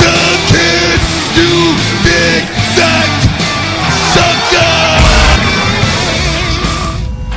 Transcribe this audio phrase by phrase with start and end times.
[0.00, 0.18] The
[0.50, 0.98] kid
[1.34, 1.50] do
[2.02, 2.42] dig
[2.74, 3.10] that
[4.12, 4.74] sucker.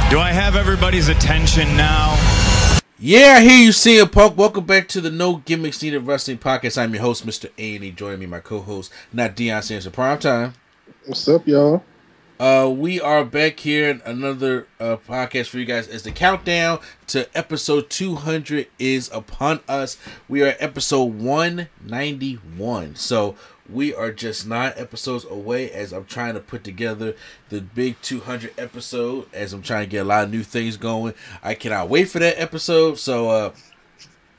[0.10, 2.18] Do I have everybody's attention now?
[3.00, 4.38] Yeah, here you see CM Punk.
[4.38, 6.82] Welcome back to the No Gimmicks Needed Wrestling Podcast.
[6.82, 7.52] I'm your host, Mr.
[7.60, 7.92] A, and E.
[7.92, 10.54] Joining me, my co-host, not Deion Sanders, Prime Time.
[11.06, 11.84] What's up, y'all?
[12.40, 16.80] Uh, we are back here in another uh, podcast for you guys as the countdown
[17.08, 19.98] to episode 200 is upon us.
[20.30, 22.96] We are episode 191.
[22.96, 23.36] So
[23.68, 27.16] we are just nine episodes away as I'm trying to put together
[27.50, 31.16] the big 200 episode as I'm trying to get a lot of new things going.
[31.42, 33.00] I cannot wait for that episode.
[33.00, 33.54] So, uh,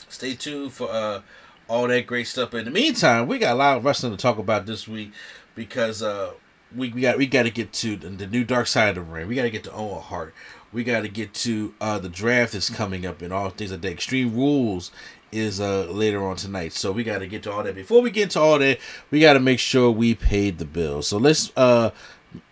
[0.08, 1.22] stay tuned for uh,
[1.66, 2.54] all that great stuff.
[2.54, 5.10] In the meantime, we got a lot of wrestling to talk about this week
[5.56, 6.34] because uh,
[6.74, 9.28] we, we got we got to get to the, new Dark Side of the Ring.
[9.28, 10.34] We got to get to Owen Hart.
[10.72, 13.80] We got to get to uh, the draft that's coming up and all things like
[13.80, 13.92] that.
[13.92, 14.90] Extreme Rules
[15.30, 17.74] is uh later on tonight, so we got to get to all that.
[17.74, 18.78] Before we get to all that,
[19.10, 21.02] we got to make sure we paid the bill.
[21.02, 21.90] So let's uh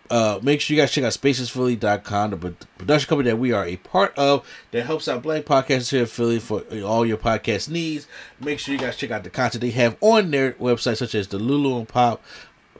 [0.09, 2.37] uh, make sure you guys check out spacesphilly.com, the
[2.77, 6.05] production company that we are a part of that helps out black podcasters here in
[6.05, 8.07] Philly for all your podcast needs.
[8.39, 11.27] Make sure you guys check out the content they have on their website, such as
[11.27, 12.23] the Lulu and Pop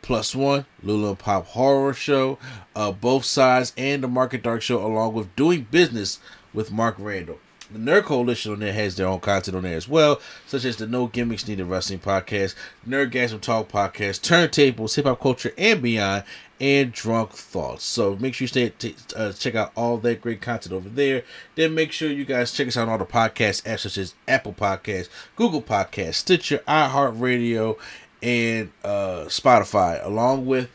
[0.01, 2.37] Plus One, Lulu and Pop Horror Show,
[2.75, 6.19] uh, both sides, and the Market Dark Show, along with Doing Business
[6.53, 7.39] with Mark Randall.
[7.69, 10.77] The Nerd Coalition on there has their own content on there as well, such as
[10.77, 12.55] the No Gimmicks Needed Wrestling Podcast,
[12.87, 16.23] Nerdgasm Talk Podcast, Turntables, Hip Hop Culture and Beyond,
[16.61, 17.83] and Drunk Thoughts.
[17.83, 21.23] So make sure you stay t- uh, check out all that great content over there.
[21.55, 24.15] Then make sure you guys check us out on all the podcast apps such as
[24.29, 27.77] Apple Podcasts, Google Podcasts, Stitcher, iHeartRadio,
[28.21, 30.69] and uh, Spotify, along with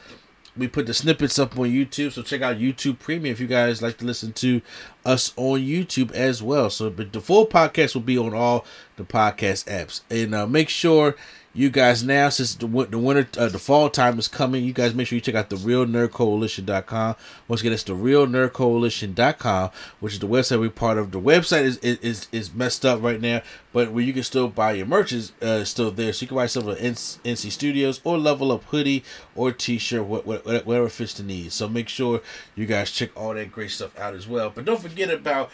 [0.56, 3.80] we put the snippets up on YouTube, so check out YouTube Premium if you guys
[3.80, 4.60] like to listen to
[5.04, 6.69] us on YouTube as well.
[6.69, 8.66] So, but the full podcast will be on all
[8.97, 11.16] the podcast apps, and uh, make sure
[11.54, 14.94] you guys now, since the the winter, uh, the fall time is coming, you guys
[14.94, 17.16] make sure you check out the Real Nerd Coalition.com.
[17.46, 19.70] Once again, it's the Real Nerd Coalition.com,
[20.00, 21.10] which is the website we're part of.
[21.10, 23.42] The website is is is messed up right now,
[23.72, 26.12] but where you can still buy your merch is uh, still there.
[26.14, 30.06] So you can buy some of the NC Studios or Level Up hoodie or T-shirt,
[30.06, 31.52] wh- wh- whatever fits the need.
[31.52, 32.22] So make sure
[32.54, 34.50] you guys check all that great stuff out as well.
[34.54, 35.50] But don't forget about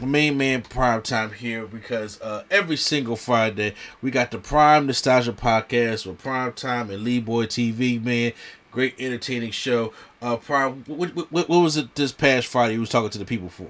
[0.00, 5.32] main man prime time here because uh, every single Friday we got the Prime Nostalgia
[5.32, 8.02] podcast with Prime Time and Lee Boy TV.
[8.02, 8.32] Man,
[8.70, 9.92] great entertaining show.
[10.22, 12.74] Uh, Prime, what, what, what was it this past Friday?
[12.74, 13.68] You was talking to the people for?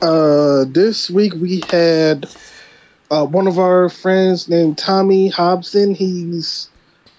[0.00, 2.26] Uh, this week we had
[3.10, 5.94] uh, one of our friends named Tommy Hobson.
[5.94, 6.68] He's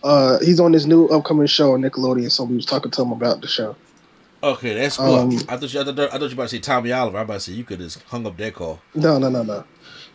[0.04, 3.12] uh, he's on this new upcoming show on Nickelodeon, so we was talking to him
[3.12, 3.76] about the show.
[4.42, 5.16] Okay, that's cool.
[5.16, 7.18] Um, I thought you, I thought, I thought you about to say Tommy Oliver.
[7.18, 8.80] I'm about to say you could have hung up that call.
[8.96, 9.64] No, no, no, no.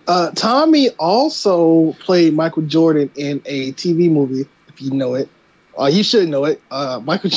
[0.07, 5.29] Uh, Tommy also played Michael Jordan in a TV movie, if you know it.
[5.79, 6.61] Uh, you should know it.
[6.71, 7.31] Uh, Michael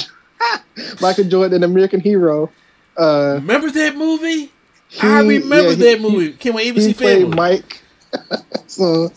[1.02, 2.50] Michael Jordan, an American Hero.
[2.98, 4.52] Uh, Remember that movie?
[4.90, 6.34] he- I remember yeah, he- that movie.
[6.34, 7.36] Came on He, ABC played Family.
[7.36, 7.82] Mike.
[8.68, 9.12] so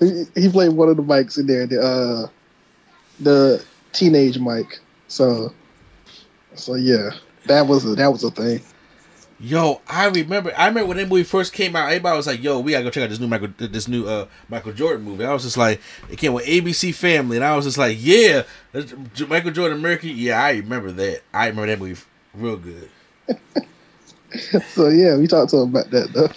[0.00, 2.26] he, he played one of the Mikes in there, the uh,
[3.20, 4.80] the teenage Mike.
[5.08, 5.52] So
[6.54, 7.10] so yeah,
[7.46, 8.60] that was a, that was a thing.
[9.40, 10.52] Yo, I remember.
[10.56, 11.88] I remember when that movie first came out.
[11.88, 14.26] Everybody was like, "Yo, we gotta go check out this new Michael, this new uh
[14.48, 17.64] Michael Jordan movie." I was just like, it came with ABC Family, and I was
[17.64, 18.44] just like, "Yeah,
[19.26, 21.22] Michael Jordan American." Yeah, I remember that.
[21.34, 22.00] I remember that movie
[22.34, 22.88] real good.
[24.68, 26.30] So yeah, we talked to him about that though.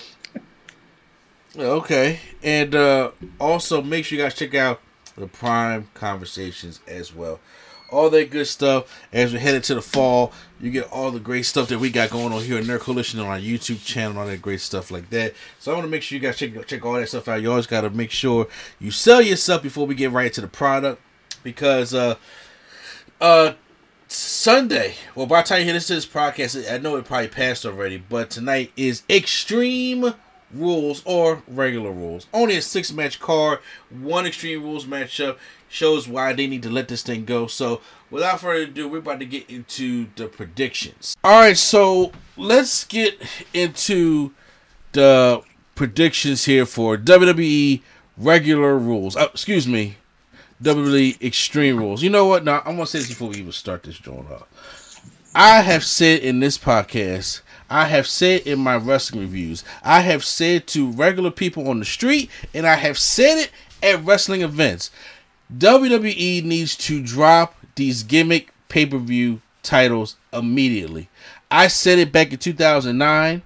[1.78, 4.82] Okay, and uh also make sure you guys check out
[5.16, 7.40] the Prime Conversations as well.
[7.96, 10.34] All that good stuff as we head into the fall.
[10.60, 13.20] You get all the great stuff that we got going on here at Nerd Coalition
[13.20, 15.34] on our YouTube channel, all that great stuff like that.
[15.60, 17.42] So I want to make sure you guys check check all that stuff out.
[17.42, 18.48] You always got to make sure
[18.80, 21.02] you sell yourself before we get right into the product,
[21.44, 22.16] because uh
[23.22, 23.54] uh
[24.08, 24.96] Sunday.
[25.16, 27.98] Well, by the time you hear this this podcast, I know it probably passed already,
[27.98, 30.14] but tonight is Extreme
[30.54, 32.28] Rules or regular rules.
[32.34, 33.60] Only a six match card,
[33.90, 35.38] one Extreme Rules matchup
[35.76, 37.48] shows why they need to let this thing go.
[37.48, 41.18] So, without further ado, we're about to get into the predictions.
[41.24, 43.22] All right, so let's get
[43.54, 44.32] into
[44.94, 45.42] the
[45.76, 47.82] predictions here for WWE
[48.18, 49.18] regular rules.
[49.18, 49.98] Uh, excuse me,
[50.64, 52.02] WWE Extreme Rules.
[52.02, 52.46] You know what?
[52.46, 54.48] Now, I'm to say this before we even start this joint off.
[55.36, 60.24] I have said in this podcast, I have said in my wrestling reviews, I have
[60.24, 63.52] said to regular people on the street, and I have said it
[63.84, 64.92] at wrestling events.
[65.54, 71.10] WWE needs to drop these gimmick pay per view titles immediately.
[71.52, 73.42] I said it back in 2009,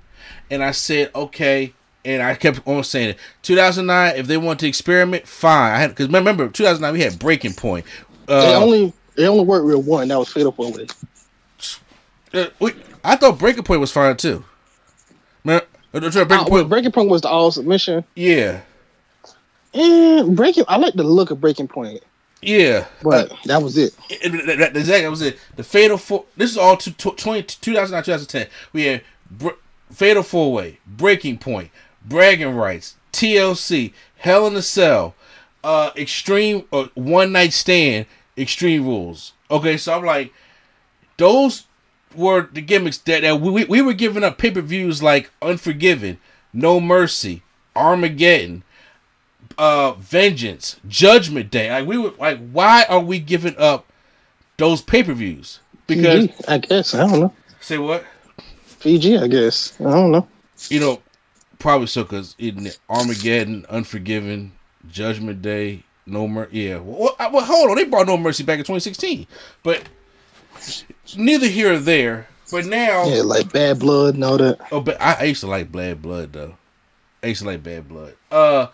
[0.49, 1.73] and I said, okay,
[2.05, 3.17] and I kept on saying it.
[3.43, 5.73] 2009, if they want to experiment, fine.
[5.73, 7.85] I had because remember 2009 we had Breaking Point.
[8.27, 10.07] Uh, it only it only worked real one.
[10.07, 10.87] That was Fatal Four Way.
[12.33, 12.69] Uh,
[13.03, 14.43] I thought Breaking Point was fine too.
[15.43, 15.61] Man,
[15.93, 16.69] uh, Breaking, Point.
[16.69, 18.03] Breaking Point was the all submission.
[18.15, 18.61] Yeah.
[19.73, 22.03] And Breaking, I like the look of Breaking Point.
[22.41, 23.95] Yeah, but uh, that was it.
[24.09, 25.37] Exactly, that, that was it.
[25.57, 26.25] The Fatal Four.
[26.37, 28.47] This is all to, to 20, 2009, 2010.
[28.71, 29.49] We had Br-
[29.91, 31.69] Fatal Four Way, Breaking Point,
[32.05, 35.15] Bragging Rights, TLC, Hell in a Cell,
[35.63, 38.05] uh, Extreme uh, One Night Stand,
[38.37, 39.33] Extreme Rules.
[39.51, 40.33] Okay, so I'm like,
[41.17, 41.65] those
[42.15, 46.19] were the gimmicks that, that we, we were giving up pay per views like Unforgiven,
[46.53, 47.43] No Mercy,
[47.75, 48.63] Armageddon,
[49.59, 51.69] uh, Vengeance, Judgment Day.
[51.69, 53.85] Like we were like, why are we giving up
[54.57, 55.59] those pay per views?
[55.85, 57.33] Because PG, I guess I don't know.
[57.59, 58.05] Say what?
[58.79, 60.27] PG, I guess I don't know.
[60.69, 61.01] You know,
[61.59, 62.35] probably so because
[62.89, 64.53] Armageddon, Unforgiven,
[64.89, 66.57] Judgment Day, No Mercy.
[66.57, 66.77] Yeah.
[66.77, 67.75] Well, well, hold on.
[67.75, 69.27] They brought No Mercy back in 2016,
[69.61, 69.83] but
[71.17, 72.27] neither here or there.
[72.49, 74.57] But now, yeah, like Bad Blood and all that.
[74.71, 76.55] Oh, but I, I used to like Bad Blood though.
[77.21, 78.15] I used to like Bad Blood.
[78.31, 78.67] Uh,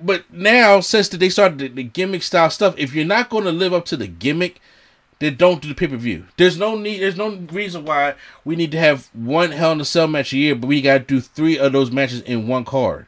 [0.00, 3.52] but now since they started the, the gimmick style stuff, if you're not going to
[3.52, 4.60] live up to the gimmick,
[5.18, 6.26] then don't do the pay per view.
[6.36, 7.00] There's no need.
[7.00, 8.14] There's no reason why
[8.44, 10.98] we need to have one Hell in a Cell match a year, but we got
[10.98, 13.06] to do three of those matches in one card.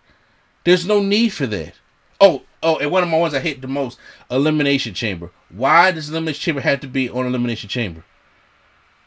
[0.64, 1.75] There's no need for that.
[2.20, 3.98] Oh, oh, and one of my ones I hate the most:
[4.31, 5.31] Elimination Chamber.
[5.50, 8.04] Why does Elimination Chamber have to be on Elimination Chamber?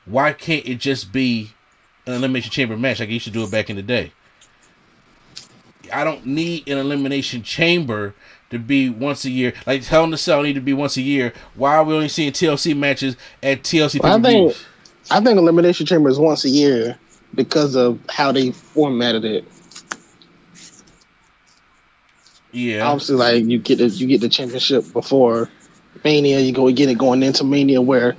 [0.06, 1.51] Why can't it just be
[2.06, 4.13] an Elimination Chamber match like you used to do it back in the day?
[5.94, 8.13] I don't need an Elimination Chamber
[8.50, 9.54] to be once a year.
[9.66, 11.34] Like Hell in the Cell need to be once a year.
[11.56, 14.01] Why are we only seeing TLC matches at TLC?
[14.01, 14.56] Well, I think
[15.12, 16.98] I think Elimination Chamber is once a year
[17.36, 19.45] because of how they formatted it.
[22.51, 25.50] Yeah, obviously, like you get the you get the championship before
[26.04, 26.40] Mania.
[26.40, 28.16] You go get it going into Mania, where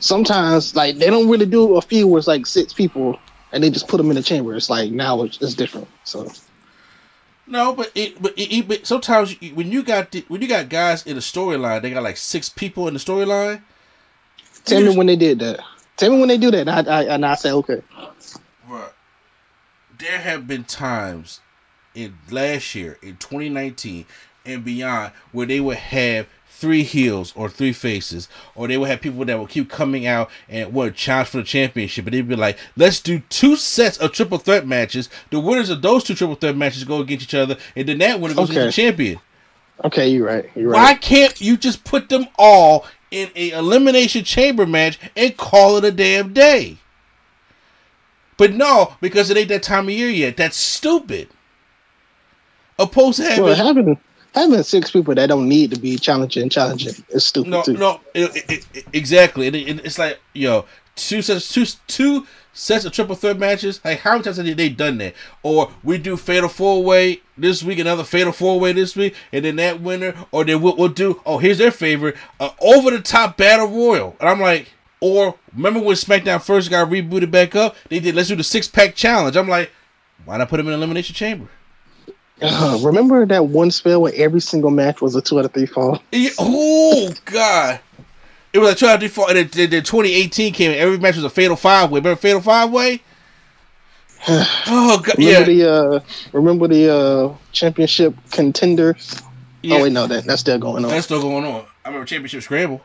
[0.00, 3.18] sometimes like they don't really do a few where it's like six people
[3.52, 4.54] and they just put them in the chamber.
[4.54, 5.88] It's like now it's, it's different.
[6.04, 6.30] So
[7.48, 11.06] no, but it, but, it, but sometimes when you got the, when you got guys
[11.06, 13.62] in the storyline, they got like six people in the storyline.
[14.64, 15.60] Tell me when they did that.
[15.96, 17.82] Tell me when they do that, and I, I and I say okay.
[18.68, 18.90] Right.
[19.98, 21.40] There have been times
[21.94, 24.04] in last year, in 2019
[24.44, 26.26] and beyond, where they would have
[26.58, 30.28] three heels or three faces, or they would have people that will keep coming out
[30.48, 32.04] and would challenge for the championship.
[32.04, 35.08] But they'd be like, let's do two sets of triple threat matches.
[35.30, 38.20] The winners of those two triple threat matches go against each other, and then that
[38.20, 38.58] winner goes okay.
[38.58, 39.20] against the champion.
[39.84, 40.50] Okay, you're right.
[40.56, 40.82] You're right.
[40.82, 45.84] Why can't you just put them all in a elimination chamber match and call it
[45.84, 46.78] a damn day?
[48.36, 50.36] But no, because it ain't that time of year yet.
[50.36, 51.28] That's stupid.
[52.80, 53.98] Opposed to having, well, having
[54.38, 57.50] having six people that don't need to be challenging, challenging is stupid.
[57.50, 57.72] No, too.
[57.74, 59.48] no, it, it, exactly.
[59.48, 60.64] it's like yo,
[60.96, 63.80] two sets, two two sets of triple threat matches.
[63.84, 65.14] Like how many times have they done that?
[65.42, 69.44] Or we do fatal four way this week, another fatal four way this week, and
[69.44, 71.20] then that winner, or then we'll, we'll do.
[71.24, 74.72] Oh, here's their favorite, uh, over the top battle royal, and I'm like.
[75.00, 77.76] Or remember when SmackDown first got rebooted back up?
[77.88, 79.36] They did let's do the six pack challenge.
[79.36, 79.70] I'm like,
[80.24, 81.48] why not put them in elimination chamber?
[82.40, 85.66] Uh, remember that one spell where every single match was a two out of three
[85.66, 86.00] fall?
[86.12, 87.80] Yeah, oh God!
[88.52, 90.70] It was a two out of three fall, and then, then 2018 came.
[90.70, 92.00] and Every match was a fatal five way.
[92.00, 93.02] Remember fatal five way?
[94.28, 95.18] oh God!
[95.18, 95.64] Remember yeah.
[95.66, 96.00] the uh,
[96.32, 98.96] remember the uh, championship contender?
[99.62, 99.76] Yeah.
[99.76, 100.90] Oh wait, no, that that's still going on.
[100.90, 101.64] That's still going on.
[101.84, 102.82] I remember championship scramble.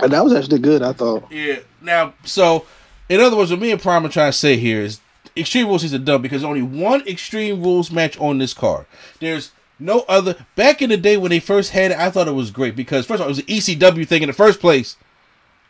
[0.00, 1.30] And that was actually good, I thought.
[1.32, 1.58] Yeah.
[1.80, 2.66] Now, so
[3.08, 5.00] in other words, what me and Prime are trying to say here is
[5.38, 8.86] Extreme Rules is a dub because only one Extreme Rules match on this card.
[9.20, 10.36] There's no other.
[10.56, 13.06] Back in the day when they first had it, I thought it was great because
[13.06, 14.96] first of all, it was an ECW thing in the first place.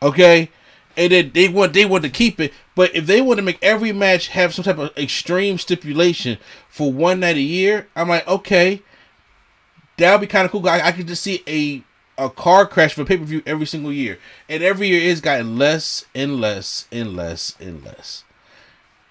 [0.00, 0.50] Okay,
[0.96, 2.52] and then they want they want to keep it.
[2.74, 6.92] But if they want to make every match have some type of extreme stipulation for
[6.92, 8.82] one night a year, I'm like, okay,
[9.96, 10.68] that would be kind of cool.
[10.68, 11.82] I, I could just see a
[12.18, 15.56] a car crash for pay per view every single year, and every year it's gotten
[15.56, 18.24] less and less and less and less.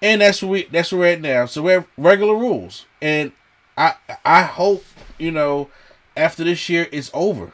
[0.00, 1.46] And that's where we that's where we're at now.
[1.46, 3.32] So we have regular rules, and
[3.76, 4.84] I I hope
[5.18, 5.68] you know
[6.16, 7.52] after this year it's over.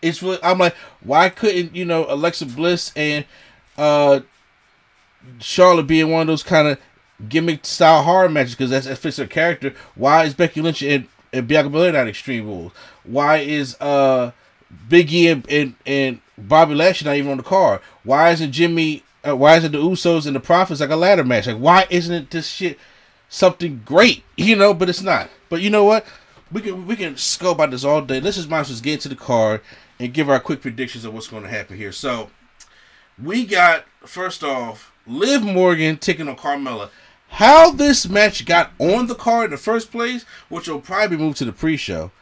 [0.00, 3.24] It's really I'm like why couldn't you know Alexa Bliss and
[3.76, 4.20] uh
[5.40, 6.78] Charlotte be in one of those kind of
[7.28, 9.74] gimmick style horror matches because that's that fits her character.
[9.94, 12.72] Why is Becky Lynch and, and Bianca Belair not Extreme Rules?
[13.04, 14.32] Why is uh
[14.88, 17.80] Big E and, and, and Bobby Lashley not even on the card?
[18.02, 19.02] Why isn't Jimmy?
[19.26, 21.46] Uh, why isn't the Usos and the Profits like a ladder match?
[21.46, 22.78] Like why isn't it this shit
[23.28, 24.22] something great?
[24.36, 25.30] You know, but it's not.
[25.48, 26.06] But you know what?
[26.50, 28.20] We can we can scope about this all day.
[28.20, 29.60] Let's just might just get into the card
[29.98, 31.92] and give our quick predictions of what's going to happen here.
[31.92, 32.30] So
[33.22, 36.90] we got first off Liv Morgan taking on Carmella.
[37.28, 41.34] How this match got on the card in the first place, which will probably move
[41.36, 42.12] to the pre-show,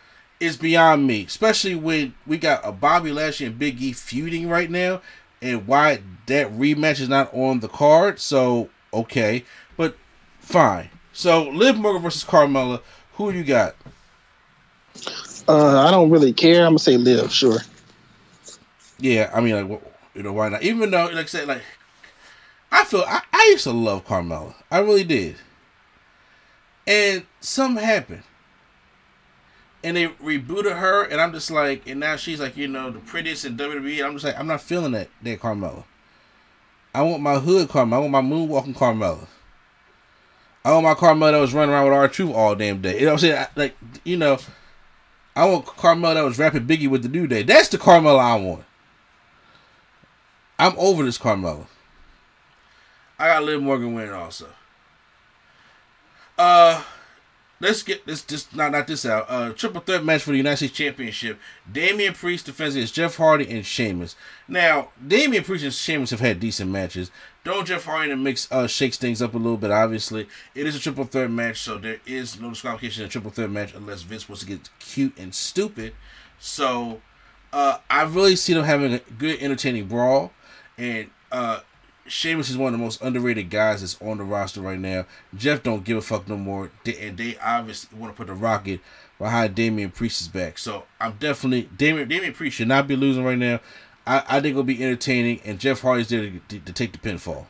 [0.41, 1.25] is beyond me.
[1.25, 5.03] Especially when we got a Bobby Lashley and Big E feuding right now,
[5.43, 8.21] and why that rematch is not on the card.
[8.21, 9.45] So okay,
[9.77, 9.97] but
[10.39, 10.89] fine.
[11.13, 12.81] So Liv Morgan versus Carmella.
[13.15, 13.75] Who do you got?
[15.49, 16.63] Uh, I don't really care.
[16.65, 17.31] I'm gonna say Liv.
[17.33, 17.59] sure.
[18.99, 19.83] Yeah, I mean, like,
[20.15, 20.63] you know, why not?
[20.63, 21.63] Even though, like I said, like,
[22.71, 24.55] I feel I, I used to love Carmella.
[24.71, 25.37] I really did.
[26.87, 28.23] And something happened.
[29.85, 33.01] And they rebooted her, and I'm just like, and now she's like, you know, the
[33.01, 34.05] prettiest in WWE.
[34.05, 35.85] I'm just like, I'm not feeling that, that Carmella.
[36.95, 37.95] I want my hood Carmella.
[37.95, 39.27] I want my moonwalking Carmella.
[40.65, 42.95] I want my Carmella that was running around with R-Truth all damn day.
[43.01, 43.47] You know what I'm saying?
[43.57, 44.39] Like, you know,
[45.35, 47.43] I want Carmella that was rapping Biggie with the New Day.
[47.43, 48.65] That's the Carmella I want.
[50.59, 51.67] I'm over this Carmella.
[53.19, 54.47] I got Liv Morgan winning also.
[56.39, 56.83] Uh,
[57.63, 59.25] let's get this just not not this out.
[59.29, 61.39] Uh, triple threat match for the United States Championship.
[61.71, 64.17] Damian Priest defends against Jeff Hardy and Sheamus.
[64.49, 67.11] Now, Damian Priest and Sheamus have had decent matches.
[67.45, 69.71] Don't Jeff Hardy the mix uh, shakes things up a little bit.
[69.71, 73.31] Obviously, it is a triple threat match, so there is no disqualification in a triple
[73.31, 75.95] threat match unless Vince wants to get cute and stupid.
[76.39, 77.01] So,
[77.53, 80.33] uh, I really see them having a good, entertaining brawl,
[80.77, 81.61] and uh,
[82.07, 85.07] Sheamus is one of the most underrated guys that's on the roster right now.
[85.37, 88.35] Jeff don't give a fuck no more, They- and they obviously want to put the
[88.35, 88.81] rocket
[89.19, 90.59] behind Damian Priest's back.
[90.59, 93.61] So I'm definitely Damian Damian Priest should not be losing right now.
[94.07, 96.99] I, I think it'll be entertaining, and Jeff Hardy's there to, to, to take the
[96.99, 97.47] pinfall.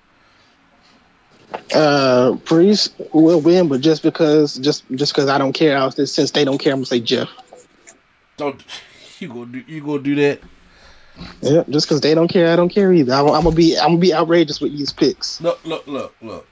[1.75, 6.44] Uh, Priest will win, but just because just just because I don't care, since they
[6.44, 7.28] don't care, I'm gonna say Jeff.
[8.37, 8.62] Don't
[9.18, 10.40] you go do you go do that?
[11.40, 13.12] Yeah, just because they don't care, I don't care either.
[13.12, 15.40] I'm, I'm gonna be I'm gonna be outrageous with these picks.
[15.40, 16.47] Look look look look.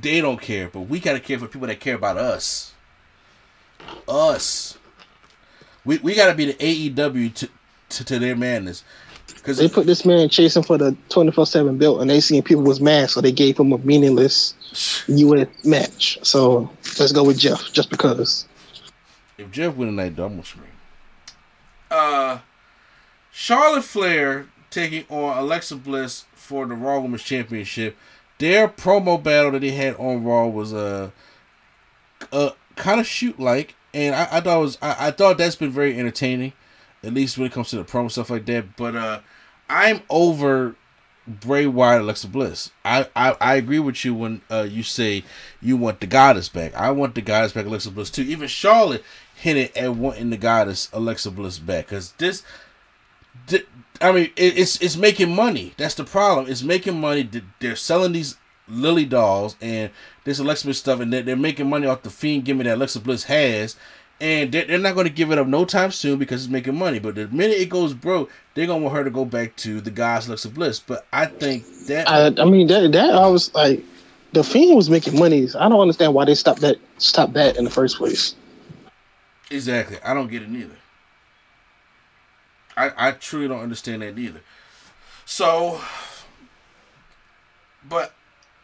[0.00, 2.72] They don't care, but we gotta care for people that care about us.
[4.08, 4.78] Us.
[5.84, 7.48] We we gotta be the AEW to
[7.90, 8.84] to, to their madness.
[9.26, 12.62] Because They put this man chasing for the 24 seven belt, and they seen people
[12.62, 14.54] was mad, so they gave him a meaningless
[15.08, 15.48] U.S.
[15.64, 16.18] match.
[16.22, 18.46] So let's go with Jeff, just because.
[19.38, 20.66] If Jeff win tonight, though, I'm gonna scream.
[21.90, 22.38] Uh,
[23.30, 27.96] Charlotte Flair taking on Alexa Bliss for the Raw Women's Championship.
[28.38, 31.10] Their promo battle that they had on Raw was uh,
[32.32, 35.70] uh kind of shoot like, and I, I thought was I, I thought that's been
[35.70, 36.52] very entertaining,
[37.02, 38.76] at least when it comes to the promo stuff like that.
[38.76, 39.20] But uh,
[39.68, 40.74] I'm over
[41.26, 42.70] Bray Wyatt, Alexa Bliss.
[42.84, 45.22] I, I, I agree with you when uh, you say
[45.60, 46.74] you want the goddess back.
[46.74, 48.22] I want the goddess back, Alexa Bliss too.
[48.22, 52.50] Even Charlotte hinted at wanting the goddess Alexa Bliss back because this, th-
[54.00, 55.74] I mean, it, it's it's making money.
[55.76, 56.50] That's the problem.
[56.50, 57.28] It's making money.
[57.58, 58.36] They're selling these
[58.68, 59.90] Lily dolls and
[60.24, 63.00] this Alexa Bliss stuff, and they're, they're making money off the fiend gimmick that Alexa
[63.00, 63.76] Bliss has.
[64.22, 66.76] And they're, they're not going to give it up no time soon because it's making
[66.76, 66.98] money.
[66.98, 69.80] But the minute it goes broke, they're going to want her to go back to
[69.80, 70.78] the goddess Alexa Bliss.
[70.78, 73.82] But I think that I, I mean that that I was like,
[74.32, 75.48] the Fiend was making money.
[75.58, 78.34] I don't understand why they stopped that stopped that in the first place.
[79.50, 79.96] Exactly.
[80.04, 80.76] I don't get it neither.
[82.88, 84.40] I I truly don't understand that either.
[85.26, 85.80] So,
[87.88, 88.14] but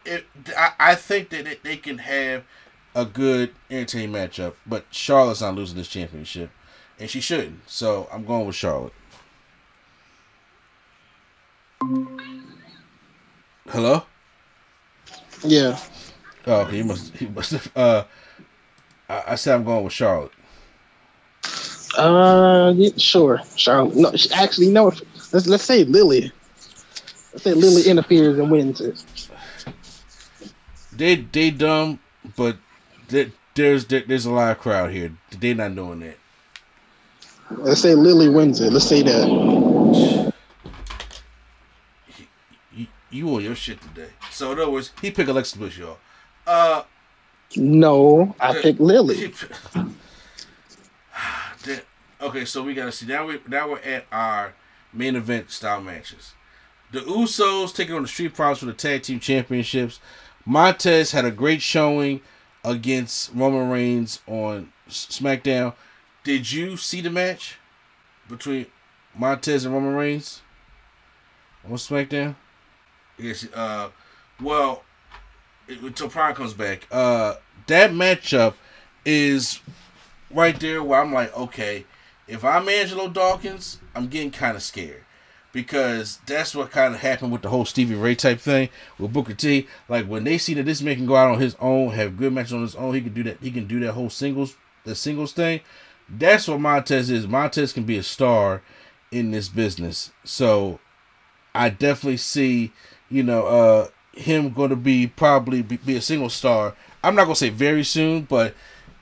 [0.05, 0.25] it
[0.57, 2.43] I, I think that it, they can have
[2.95, 4.55] a good entertaining matchup.
[4.65, 6.49] But Charlotte's not losing this championship,
[6.99, 7.69] and she shouldn't.
[7.69, 8.93] So I'm going with Charlotte.
[13.69, 14.03] Hello.
[15.43, 15.77] Yeah.
[16.47, 16.77] Oh, okay.
[16.77, 17.15] He must.
[17.17, 17.71] He must have.
[17.75, 18.03] Uh,
[19.09, 20.31] I, I said I'm going with Charlotte.
[21.97, 23.95] Uh, yeah, sure, Charlotte.
[23.95, 24.93] No, actually, no.
[25.33, 26.31] Let's let's say Lily.
[27.33, 29.03] Let's say Lily interferes and wins it.
[30.95, 31.99] They they dumb,
[32.35, 32.57] but
[33.09, 35.17] there, there's there, there's a live crowd here.
[35.39, 36.17] They not doing that.
[37.51, 38.71] Let's say Lily wins it.
[38.71, 40.33] Let's say that.
[42.75, 44.09] You, you on your shit today.
[44.31, 45.97] So in other words, he pick Alexa Bliss, y'all.
[46.45, 46.83] Uh,
[47.55, 49.33] No, I pick Lily.
[52.21, 53.25] Okay, so we gotta see now.
[53.27, 54.53] We now we're at our
[54.93, 56.33] main event style matches.
[56.91, 59.99] The Usos taking on the Street Profits for the tag team championships.
[60.45, 62.21] Montez had a great showing
[62.63, 65.73] against Roman Reigns on SmackDown.
[66.23, 67.57] Did you see the match
[68.29, 68.67] between
[69.15, 70.41] Montez and Roman Reigns
[71.65, 72.35] on SmackDown?
[73.17, 73.45] Yes.
[73.53, 73.89] Uh,
[74.41, 74.83] well,
[75.67, 77.35] it- until Prime comes back, uh,
[77.67, 78.53] that matchup
[79.03, 79.59] is
[80.31, 81.85] right there where I'm like, okay,
[82.27, 85.03] if I'm Angelo Dawkins, I'm getting kind of scared
[85.53, 88.69] because that's what kind of happened with the whole Stevie Ray type thing
[88.99, 89.67] with Booker T.
[89.87, 92.33] Like when they see that this man can go out on his own, have good
[92.33, 93.37] matches on his own, he can do that.
[93.41, 95.61] He can do that whole singles, the singles thing.
[96.09, 97.27] That's what Montez is.
[97.27, 98.61] Montez can be a star
[99.11, 100.11] in this business.
[100.23, 100.79] So
[101.55, 102.71] I definitely see,
[103.09, 106.75] you know, uh, him going to be probably be, be a single star.
[107.03, 108.53] I'm not gonna say very soon, but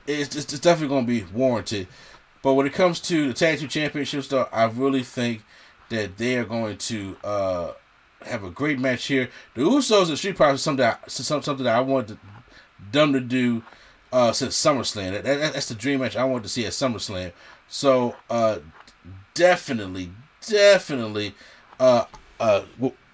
[0.06, 1.88] it's, it's, it's definitely to be warranted.
[2.42, 5.42] But when it comes to the tag team championships, though, I really think
[5.88, 7.72] that they are going to uh,
[8.22, 9.30] have a great match here.
[9.54, 12.18] The Usos and Street Profits is something that, some- something that I wanted
[12.92, 13.62] them to do
[14.12, 15.12] uh, since SummerSlam.
[15.12, 17.32] That, that- that's the dream match I wanted to see at SummerSlam.
[17.68, 18.58] So uh,
[19.34, 20.10] definitely,
[20.46, 21.34] definitely,
[21.80, 22.04] uh,
[22.38, 22.62] uh,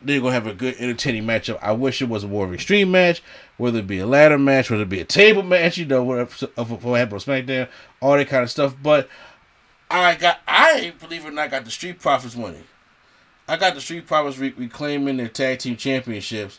[0.05, 1.59] they're gonna have a good, entertaining matchup.
[1.63, 3.23] I wish it was a more of extreme match,
[3.57, 6.47] whether it be a ladder match, whether it be a table match, you know, whatever
[6.57, 7.69] what happened on SmackDown,
[8.01, 8.75] all that kind of stuff.
[8.83, 9.09] But
[9.91, 12.65] I got, I believe it or not, got the Street Profits winning.
[13.47, 16.59] I got the Street Profits re- reclaiming their tag team championships,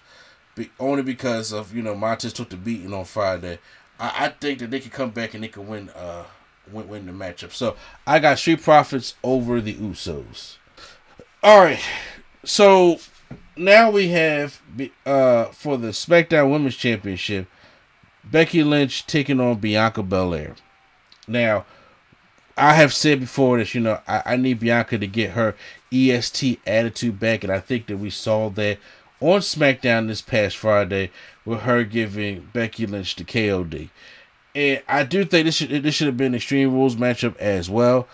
[0.56, 3.60] be, only because of you know Montez took the beating on Friday.
[4.00, 6.26] I, I think that they could come back and they could win, uh,
[6.72, 7.52] win, win the matchup.
[7.52, 10.58] So I got Street Profits over the Usos.
[11.42, 11.84] All right,
[12.46, 13.00] so
[13.56, 14.62] now we have
[15.06, 17.48] uh for the SmackDown Women's Championship,
[18.24, 20.56] Becky Lynch taking on Bianca Belair.
[21.28, 21.66] Now,
[22.58, 25.56] I have said before that you know I, I need Bianca to get her
[25.92, 28.80] EST attitude back, and I think that we saw that
[29.20, 31.12] on SmackDown this past Friday
[31.46, 33.90] with her giving Becky Lynch the KOD.
[34.56, 38.08] And I do think this should this should have been Extreme Rules matchup as well.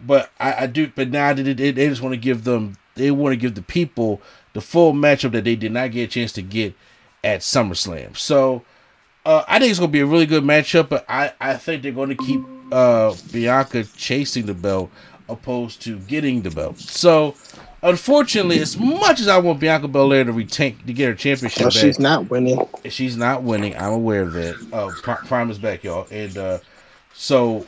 [0.00, 3.10] But I, I do but now they, they, they just want to give them they
[3.10, 4.20] want to give the people
[4.52, 6.74] the full matchup that they did not get a chance to get
[7.22, 8.16] at SummerSlam.
[8.16, 8.62] So
[9.26, 11.92] uh, I think it's gonna be a really good matchup, but I, I think they're
[11.92, 12.40] gonna keep
[12.72, 14.90] uh, Bianca chasing the belt
[15.28, 16.78] opposed to getting the belt.
[16.78, 17.34] So
[17.82, 21.70] unfortunately, as much as I want Bianca Belair to retain to get her championship Well,
[21.70, 22.66] back, she's not winning.
[22.88, 23.76] she's not winning.
[23.76, 24.56] I'm aware of that.
[24.72, 26.58] Uh, Pri- Prime is back, y'all, and uh,
[27.12, 27.64] so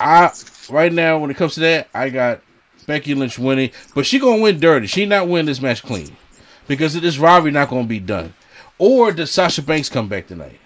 [0.00, 0.30] I
[0.70, 2.40] right now when it comes to that, I got
[2.90, 4.88] Becky Lynch winning, but she gonna win dirty.
[4.88, 6.16] She not win this match clean
[6.66, 8.34] because this robbery not gonna be done.
[8.78, 10.58] Or does Sasha Banks come back tonight?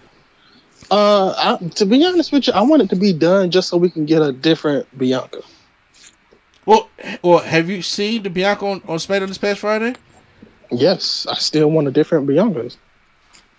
[0.89, 3.77] Uh, I, to be honest with you, I want it to be done just so
[3.77, 5.43] we can get a different Bianca.
[6.65, 6.89] Well,
[7.21, 9.93] well, have you seen the Bianca on, on SmackDown this past Friday?
[10.71, 12.71] Yes, I still want a different Bianca.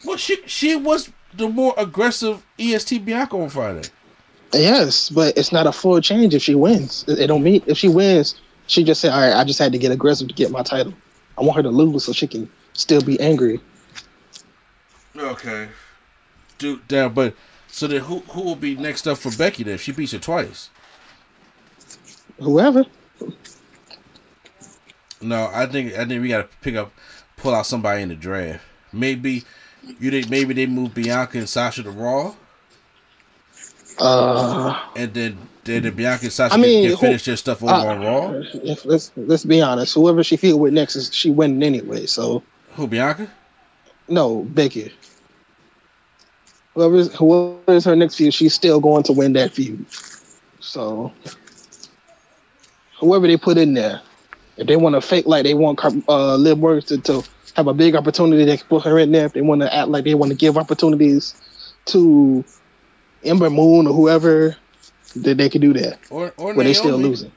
[0.04, 3.88] Well, she she was the more aggressive EST Bianca on Friday.
[4.52, 7.04] Yes, but it's not a full change if she wins.
[7.06, 8.34] It, it don't mean if she wins,
[8.66, 10.94] she just said, "All right, I just had to get aggressive to get my title.
[11.38, 13.60] I want her to lose so she can still be angry."
[15.16, 15.68] Okay.
[16.58, 17.34] Dude, down, but
[17.68, 20.18] so then who who will be next up for Becky then if she beats her
[20.18, 20.70] twice?
[22.38, 22.84] Whoever.
[25.20, 26.92] No, I think I think we gotta pick up,
[27.36, 28.62] pull out somebody in the draft.
[28.92, 29.44] Maybe
[30.00, 32.34] you think maybe they move Bianca and Sasha to Raw,
[33.98, 37.62] Uh, and then the Bianca and Sasha I mean, can, can who- finish their stuff
[37.62, 38.42] over uh, on Raw.
[38.64, 39.94] if, let's let's be honest.
[39.94, 42.06] Whoever she feud with next is she winning anyway.
[42.06, 42.42] So
[42.74, 43.30] Who Bianca?
[44.08, 44.92] no, Becky.
[46.74, 49.84] Whoever is, whoever is her next feud, she's still going to win that feud.
[50.60, 51.12] So
[52.98, 54.00] whoever they put in there,
[54.56, 57.24] if they want to fake like they want uh, Liv Morgan to, to
[57.56, 59.26] have a big opportunity, they can put her in there.
[59.26, 61.34] If they want to act like they want to give opportunities
[61.86, 62.44] to
[63.24, 64.56] Ember Moon or whoever,
[65.24, 65.98] then they can do that.
[66.10, 67.32] Or or But they still losing.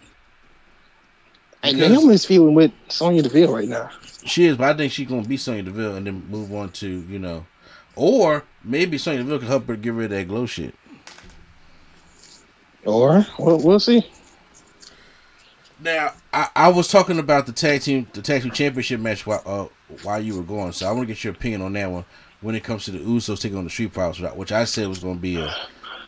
[1.62, 3.89] And Naomi's feeling with Sonya Deville right now.
[4.26, 6.88] She is, but I think she's gonna be Sonya Deville and then move on to
[6.88, 7.46] you know,
[7.96, 10.74] or maybe Sonya Deville can help her get rid of that glow shit.
[12.86, 14.06] Or we'll, we'll see.
[15.82, 19.42] Now, I, I was talking about the tag team, the tag team championship match while
[19.46, 22.06] uh, while you were going, so I want to get your opinion on that one
[22.42, 25.00] when it comes to the Usos taking on the Street Profits, which I said was
[25.00, 25.54] going to be a,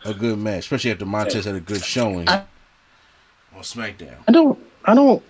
[0.04, 2.44] a good match, especially after Montez had a good showing I-
[3.54, 4.16] on SmackDown.
[4.28, 4.58] I don't.
[4.84, 5.22] I don't.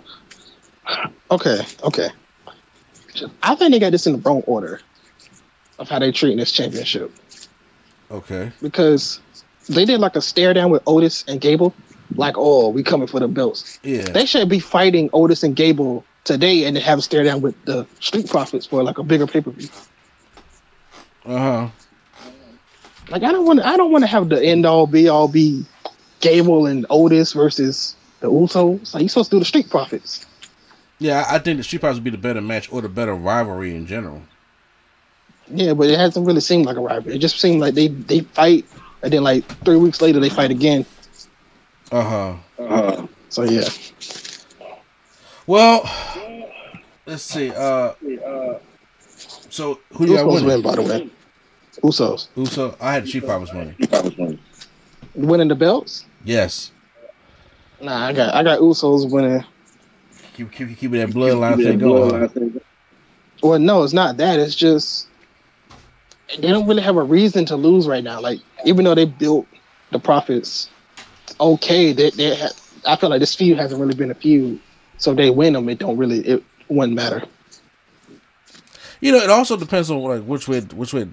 [1.30, 1.60] Okay.
[1.84, 2.08] Okay.
[3.42, 4.80] I think they got this in the wrong order
[5.78, 7.12] of how they treating this championship
[8.10, 9.20] Okay, because
[9.68, 11.74] they did like a stare down with Otis and Gable,
[12.14, 13.78] like, oh, we coming for the belts.
[13.82, 17.40] yeah, They should be fighting Otis and Gable today and then have a stare down
[17.42, 19.68] with the Street Profits for like a bigger pay per view.
[21.26, 21.68] uh huh.
[23.10, 23.60] Like I don't want.
[23.60, 25.64] to I don't want to have the end all be all be
[26.20, 28.94] Gable and Otis versus the Usos.
[28.94, 30.26] Like you supposed to do the Street Profits.
[30.98, 33.14] Yeah, I I think the Street Profits would be the better match or the better
[33.14, 34.22] rivalry in general.
[35.48, 37.16] Yeah, but it hasn't really seemed like a rivalry.
[37.16, 38.64] It just seemed like they they fight
[39.02, 40.86] and then like three weeks later they fight again.
[41.90, 42.34] Uh huh.
[42.64, 43.06] Uh huh.
[43.28, 43.68] so yeah,
[45.46, 45.82] Well,
[47.04, 47.50] let's see.
[47.50, 47.92] Uh,
[49.50, 50.46] so who you got winning?
[50.46, 51.10] win by the way.
[51.82, 52.76] Usos Uso.
[52.80, 54.38] I had Street Profits winning.
[55.14, 56.04] winning the belts.
[56.24, 56.70] Yes.
[57.80, 59.44] Nah, I got I got Usos winning.
[60.34, 62.60] Keep keep keeping that bloodline thing going.
[63.42, 64.38] Well, no, it's not that.
[64.38, 65.08] It's just
[66.38, 68.20] they don't really have a reason to lose right now.
[68.20, 69.46] Like even though they built
[69.90, 70.70] the profits
[71.40, 72.52] okay, they they ha-
[72.86, 74.60] I feel like this feud hasn't really been a feud.
[74.98, 77.22] So if they win them, it don't really it wouldn't matter.
[79.00, 81.08] You know, it also depends on like which way which way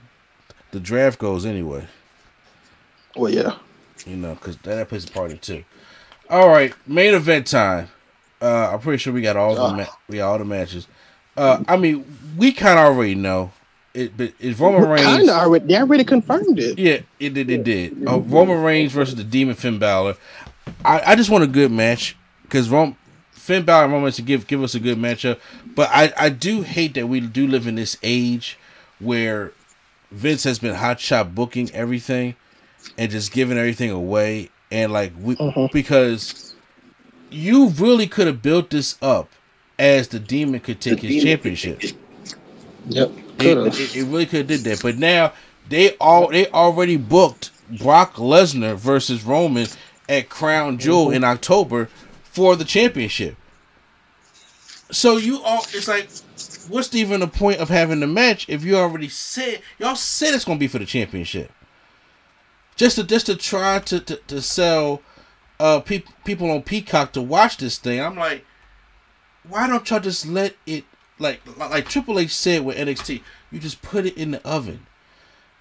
[0.71, 1.85] the draft goes anyway.
[3.15, 3.57] Well, yeah.
[4.05, 5.63] You know, because that, plays a part in it too.
[6.29, 7.89] All right, main event time.
[8.41, 10.87] Uh, I'm pretty sure we got all the ma- we got all the matches.
[11.35, 12.05] Uh, I mean,
[12.37, 13.51] we kind of already know
[13.93, 15.03] it, but it's Roman Reigns.
[15.03, 15.65] Kind of already.
[15.65, 16.77] They already confirmed it.
[16.77, 17.49] Yeah, it did.
[17.49, 18.07] It did.
[18.07, 20.15] Uh, Roman Reigns versus the Demon Finn Balor.
[20.85, 22.95] I, I just want a good match because Rom,
[23.31, 25.39] Finn Balor and Roman to give give us a good matchup.
[25.75, 28.57] But I, I do hate that we do live in this age
[28.99, 29.51] where
[30.11, 32.35] Vince has been hot shot booking everything
[32.97, 35.35] and just giving everything away and like we
[35.71, 36.55] because
[37.29, 39.29] you really could have built this up
[39.77, 41.81] as the Demon could take his championship.
[42.87, 43.11] Yep.
[43.39, 45.33] It, it, it really could have did that, but now
[45.69, 49.67] they all they already booked Brock Lesnar versus Roman
[50.07, 51.89] at Crown Jewel in October
[52.23, 53.35] for the championship.
[54.91, 56.09] So you all, it's like,
[56.69, 60.45] what's even the point of having the match if you already said y'all said it's
[60.45, 61.51] gonna be for the championship?
[62.75, 65.01] Just to just to try to to, to sell
[65.59, 67.99] uh peop people on Peacock to watch this thing.
[67.99, 68.45] I'm like,
[69.47, 70.85] why don't y'all just let it
[71.17, 73.21] like like Triple H said with NXT?
[73.51, 74.85] You just put it in the oven.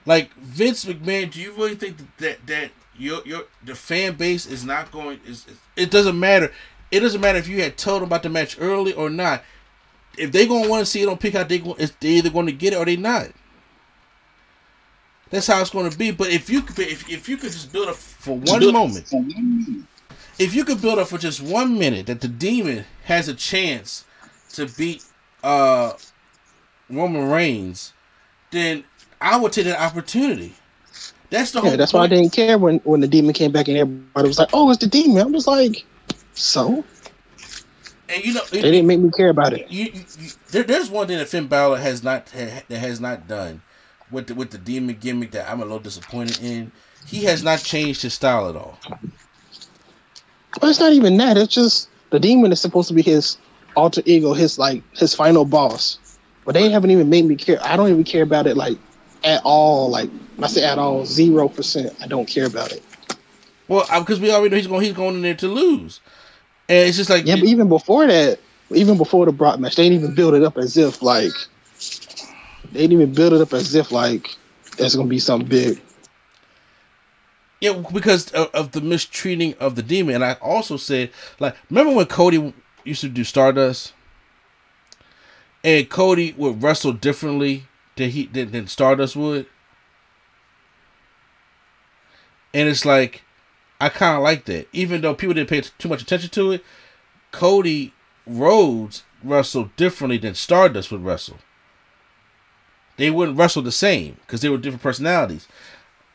[0.06, 4.46] Like Vince McMahon, do you really think that that, that your your the fan base
[4.46, 5.20] is not going?
[5.26, 6.52] Is- it doesn't matter.
[6.90, 9.42] It doesn't matter if you had told them about the match early or not.
[10.18, 11.58] If they gonna want to see it on Peacock, they
[12.00, 13.28] they either going to get it or they not.
[15.30, 16.10] That's how it's going to be.
[16.10, 19.12] But if you could, if, if you could just build up for one moment,
[20.38, 24.04] if you could build up for just one minute that the demon has a chance
[24.50, 25.04] to beat
[25.42, 25.92] uh
[26.90, 27.92] Roman Reigns,
[28.50, 28.84] then
[29.20, 30.54] I would take that opportunity.
[31.30, 31.70] That's the whole.
[31.70, 34.38] Yeah, that's why I didn't care when when the demon came back and everybody was
[34.38, 35.84] like, "Oh, it's the demon." I'm just like,
[36.32, 36.82] so
[38.08, 39.70] And you know, they didn't make me care about it.
[39.70, 43.00] you, you, you, there, there's one thing that Finn Balor has not ha, that has
[43.00, 43.60] not done
[44.10, 46.72] with the with the demon gimmick that I'm a little disappointed in.
[47.06, 48.78] He has not changed his style at all.
[50.60, 51.36] But it's not even that.
[51.36, 53.38] It's just the demon is supposed to be his
[53.76, 55.98] alter ego, his like his final boss.
[56.44, 57.58] But they haven't even made me care.
[57.62, 58.78] I don't even care about it like
[59.24, 59.90] at all.
[59.90, 61.94] Like when I say at all, zero percent.
[62.00, 62.82] I don't care about it.
[63.68, 66.00] Well, because we already know he's going he's going in there to lose,
[66.68, 69.88] and it's just like Yeah, but even before that, even before the Brock match, they
[69.88, 71.32] didn't even build it up as if like
[72.72, 74.36] they didn't even build it up as if like
[74.76, 75.80] that's gonna be something big.
[77.60, 80.16] Yeah, because of, of the mistreating of the demon.
[80.16, 82.54] And I also said, like, remember when Cody
[82.84, 83.94] used to do Stardust?
[85.64, 87.64] And Cody would wrestle differently
[87.96, 89.46] than he than, than Stardust would.
[92.54, 93.22] And it's like,
[93.80, 94.68] I kind of like that.
[94.72, 96.64] Even though people didn't pay too much attention to it,
[97.30, 97.92] Cody
[98.26, 101.38] Rhodes wrestled differently than Stardust would wrestle.
[102.96, 105.46] They wouldn't wrestle the same because they were different personalities.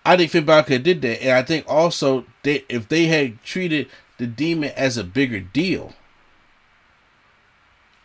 [0.05, 3.87] I think Finn Balor did that, and I think also they if they had treated
[4.17, 5.93] the demon as a bigger deal,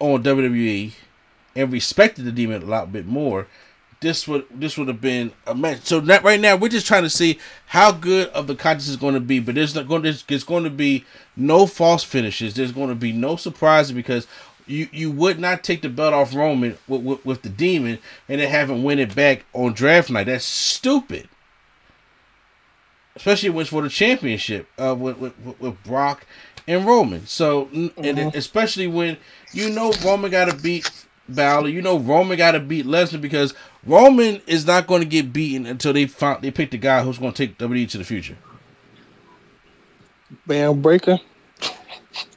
[0.01, 0.93] on WWE
[1.57, 3.47] and respected the Demon a lot bit more,
[4.01, 5.81] this would this would have been a match.
[5.83, 8.97] So that right now we're just trying to see how good of the contest is
[8.97, 9.41] going to be.
[9.41, 11.05] But there's not going to there's going to be
[11.37, 12.55] no false finishes.
[12.55, 14.27] There's going to be no surprises because
[14.67, 18.41] you you would not take the belt off Roman with, with, with the Demon and
[18.41, 20.25] then have him win it back on draft night.
[20.25, 21.29] That's stupid.
[23.17, 26.25] Especially when it's for the championship uh, with, with with Brock
[26.69, 27.27] and Roman.
[27.27, 28.05] So mm-hmm.
[28.05, 29.17] and especially when
[29.53, 30.89] you know Roman got to beat
[31.29, 31.69] Balor.
[31.69, 35.67] You know Roman got to beat Lesnar because Roman is not going to get beaten
[35.67, 38.37] until they find they pick the guy who's going to take WWE to the future.
[40.47, 41.19] Bam Breaker.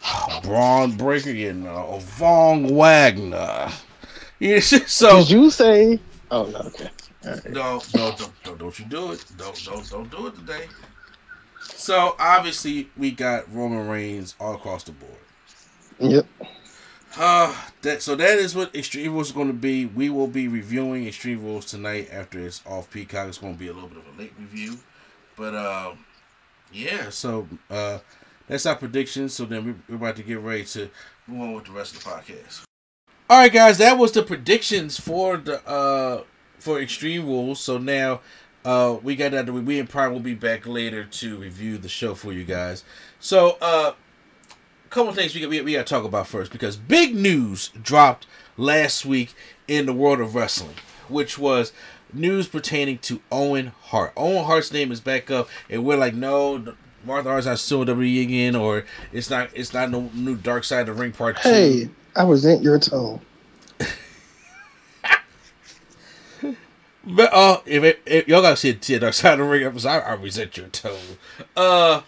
[0.43, 3.69] Bron Breakker, you know, Von Wagner.
[4.41, 5.99] Yeah, so did you say?
[6.31, 6.89] Oh no, okay.
[7.23, 7.45] Right.
[7.51, 9.23] No, no, don't, don't, don't you do it?
[9.37, 10.65] Don't, don't, don't do it today.
[11.61, 15.13] So obviously we got Roman Reigns all across the board.
[15.99, 16.25] Yep.
[17.17, 19.85] Uh, that so that is what Extreme Rules is going to be.
[19.85, 23.27] We will be reviewing Extreme Rules tonight after it's off Peacock.
[23.27, 24.77] It's going to be a little bit of a late review,
[25.35, 25.93] but uh,
[26.71, 27.09] yeah.
[27.09, 27.99] So uh,
[28.47, 29.33] that's our predictions.
[29.33, 30.89] So then we're about to get ready to
[31.27, 32.63] move on with the rest of the podcast.
[33.29, 36.23] All right, guys, that was the predictions for the uh
[36.59, 37.59] for Extreme Rules.
[37.59, 38.21] So now
[38.65, 39.49] uh we got that.
[39.49, 42.83] We and Prime will be back later to review the show for you guys.
[43.19, 43.93] So uh
[44.91, 48.27] couple things we, we, we got to talk about first because big news dropped
[48.57, 49.33] last week
[49.67, 50.75] in the world of wrestling,
[51.07, 51.71] which was
[52.13, 54.11] news pertaining to Owen Hart.
[54.17, 56.75] Owen Hart's name is back up, and we're like, no,
[57.05, 60.89] Martha Hart's not suing WWE again, or it's not it's not no new Dark Side
[60.89, 61.49] of the Ring Part Two.
[61.49, 63.21] Hey, I resent your tone.
[67.05, 69.63] but uh, if, it, if y'all gotta see, see a Dark Side of the Ring
[69.63, 71.17] episode, I, I resent your tone.
[71.55, 72.01] Uh,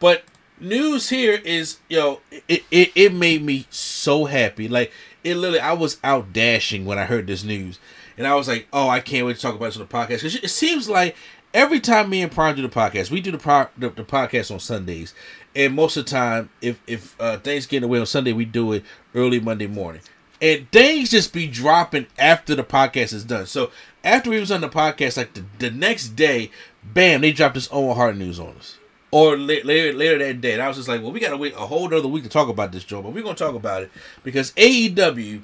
[0.00, 0.24] but
[0.60, 4.68] news here is yo it, it, it made me so happy.
[4.68, 4.92] Like
[5.24, 7.78] it literally i was out dashing when i heard this news.
[8.16, 10.22] And i was like oh i can't wait to talk about this on the podcast.
[10.22, 11.16] Because it seems like
[11.54, 14.50] every time me and prime do the podcast we do the, pro, the, the podcast
[14.50, 15.14] on sundays.
[15.56, 18.72] And most of the time if if uh, things get away on sunday we do
[18.72, 20.02] it early monday morning.
[20.40, 23.46] And things just be dropping after the podcast is done.
[23.46, 23.72] So
[24.04, 26.50] after we was on the podcast like the, the next day
[26.82, 28.77] bam they dropped this owen hart news on us
[29.10, 30.52] or later later that day.
[30.52, 32.28] And I was just like, well, we got to wait a whole other week to
[32.28, 33.02] talk about this, Joe.
[33.02, 33.90] But we're gonna talk about it
[34.22, 35.42] because AEW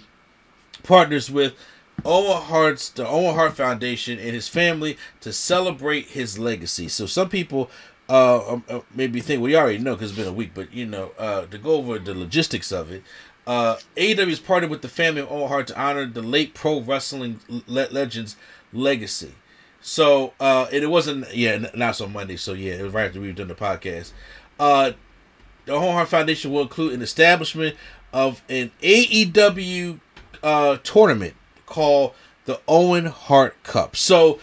[0.83, 1.55] partners with
[2.05, 6.89] Owen Hart's the Owen Hart Foundation and his family to celebrate his legacy.
[6.89, 7.71] So some people
[8.09, 10.73] uh, um, uh maybe think well, you already know because it's been a week, but
[10.73, 13.03] you know uh, to go over the logistics of it.
[13.47, 16.81] Uh, AEW is partnered with the family of Owen Hart to honor the late pro
[16.81, 18.37] wrestling le- legend's
[18.73, 19.35] legacy.
[19.87, 22.37] So uh, it wasn't yeah not on Monday.
[22.37, 24.13] So yeah, it was right after we were doing the podcast.
[24.59, 24.93] Uh,
[25.67, 27.77] the Owen Hart Foundation will include an establishment
[28.11, 30.01] of an AEW
[30.43, 31.35] uh, tournament
[31.67, 32.15] called
[32.47, 33.95] the Owen Hart Cup.
[33.95, 34.41] So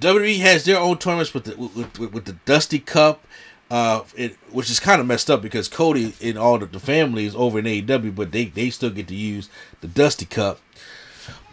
[0.00, 3.26] WWE has their own tournaments with the with, with, with the Dusty Cup,
[3.70, 7.26] uh, it, which is kind of messed up because Cody and all the, the family
[7.26, 9.50] is over in AEW, but they they still get to use
[9.82, 10.60] the Dusty Cup.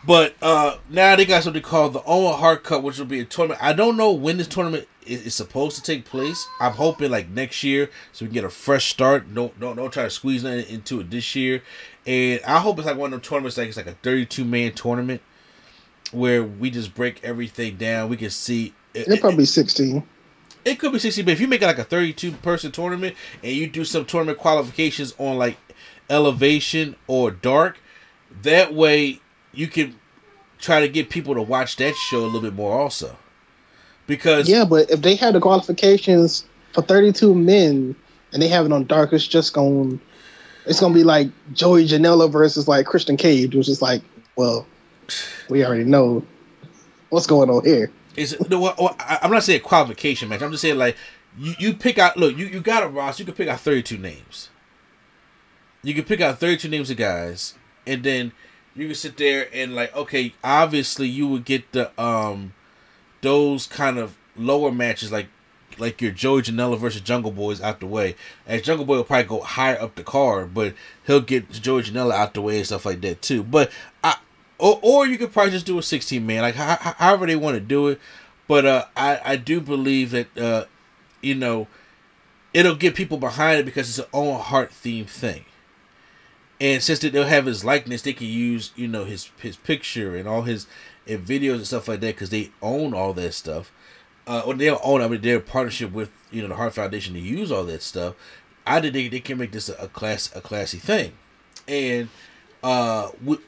[0.05, 3.25] But uh, now they got something called the Owen Hart Cup, which will be a
[3.25, 3.63] tournament.
[3.63, 6.45] I don't know when this tournament is, is, supposed to take place.
[6.59, 9.33] I'm hoping like next year, so we can get a fresh start.
[9.33, 11.63] Don't don't don't try to squeeze nothing into it this year.
[12.05, 14.73] And I hope it's like one of them tournaments, like it's like a 32 man
[14.73, 15.21] tournament,
[16.11, 18.09] where we just break everything down.
[18.09, 18.73] We can see.
[18.93, 20.03] It, it probably 16.
[20.65, 23.51] It could be 16, but if you make it like a 32 person tournament and
[23.51, 25.57] you do some tournament qualifications on like
[26.09, 27.77] elevation or dark,
[28.41, 29.21] that way
[29.55, 29.95] you can
[30.59, 33.17] try to get people to watch that show a little bit more also.
[34.07, 37.95] Because Yeah, but if they had the qualifications for 32 men
[38.31, 39.99] and they have it on dark, it's just going
[40.65, 44.01] it's going to be like Joey Janela versus like Christian Cage, which is like,
[44.35, 44.65] well,
[45.49, 46.25] we already know
[47.09, 47.91] what's going on here.
[48.15, 50.41] Is well, I'm not saying qualification match.
[50.41, 50.95] I'm just saying like
[51.37, 53.97] you, you pick out look you, you got a roster you can pick out 32
[53.97, 54.49] names.
[55.83, 58.31] You can pick out 32 names of guys, and then
[58.75, 62.53] you can sit there and like okay obviously you would get the um
[63.21, 65.27] those kind of lower matches like
[65.77, 68.15] like your Joey Janela versus Jungle Boys out the way.
[68.47, 70.73] And Jungle Boy will probably go higher up the card, but
[71.05, 73.43] he'll get Joey Janela out the way and stuff like that too.
[73.43, 73.71] But
[74.03, 74.17] I
[74.57, 77.61] or, or you could probably just do a 16 man, like however they want to
[77.61, 77.99] do it.
[78.47, 80.65] But uh, I I do believe that uh,
[81.21, 81.67] you know
[82.53, 85.44] it'll get people behind it because it's an Owen Hart theme thing
[86.59, 90.27] and since they'll have his likeness, they can use you know his his picture and
[90.27, 90.67] all his
[91.07, 93.71] and videos and stuff like that because they own all that stuff.
[94.27, 95.01] Uh, or they own.
[95.01, 98.15] I mean, they're partnership with you know the Heart Foundation to use all that stuff.
[98.65, 101.13] I think they, they can make this a, a class a classy thing,
[101.67, 102.09] and
[102.63, 103.41] uh, w-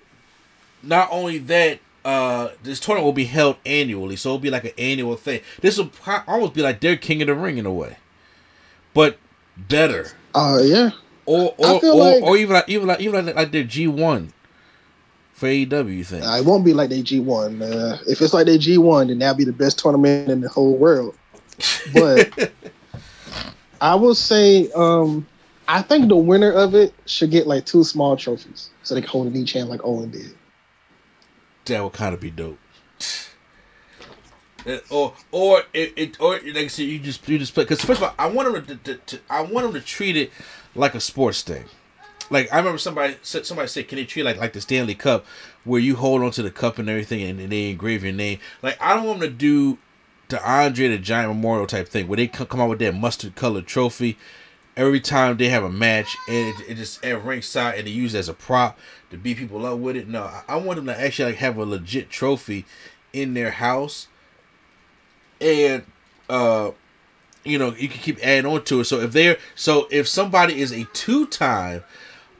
[0.83, 4.71] not only that, uh, this tournament will be held annually, so it'll be like an
[4.77, 5.41] annual thing.
[5.61, 5.91] This will
[6.27, 7.97] almost be like their King of the Ring in a way,
[8.93, 9.17] but
[9.57, 10.11] better.
[10.35, 10.91] Uh, yeah.
[11.27, 14.31] Or or, or, like- or even like even like even like, like their G one
[15.33, 15.95] for AEW.
[15.95, 16.23] You think?
[16.23, 17.61] It won't be like their G one.
[17.61, 20.49] Uh, if it's like their G one, then that'll be the best tournament in the
[20.49, 21.15] whole world.
[21.93, 22.51] But
[23.81, 25.27] I will say, um,
[25.67, 29.09] I think the winner of it should get like two small trophies, so they can
[29.09, 30.33] hold in each hand like Owen did.
[31.65, 32.57] that would kind of be dope.
[34.89, 38.01] Or or it, it or like I said, you just you just play because first
[38.01, 40.31] of all, I want them to, to, to I want them to treat it
[40.75, 41.65] like a sports thing.
[42.29, 45.25] Like I remember somebody said somebody said, can they treat like like the Stanley Cup,
[45.63, 48.39] where you hold onto the cup and everything, and, and they engrave your name.
[48.61, 49.77] Like I don't want them to do
[50.27, 53.35] the Andre the Giant Memorial type thing, where they co- come out with that mustard
[53.35, 54.17] colored trophy
[54.75, 58.13] every time they have a match, and it, it just at ringside, and they use
[58.13, 58.77] it as a prop
[59.09, 60.07] to beat people up with it.
[60.07, 62.65] No, I, I want them to actually like have a legit trophy
[63.13, 64.07] in their house,
[65.41, 65.83] and
[66.29, 66.71] uh,
[67.43, 68.85] you know you can keep adding on to it.
[68.85, 71.83] So if they're so if somebody is a two time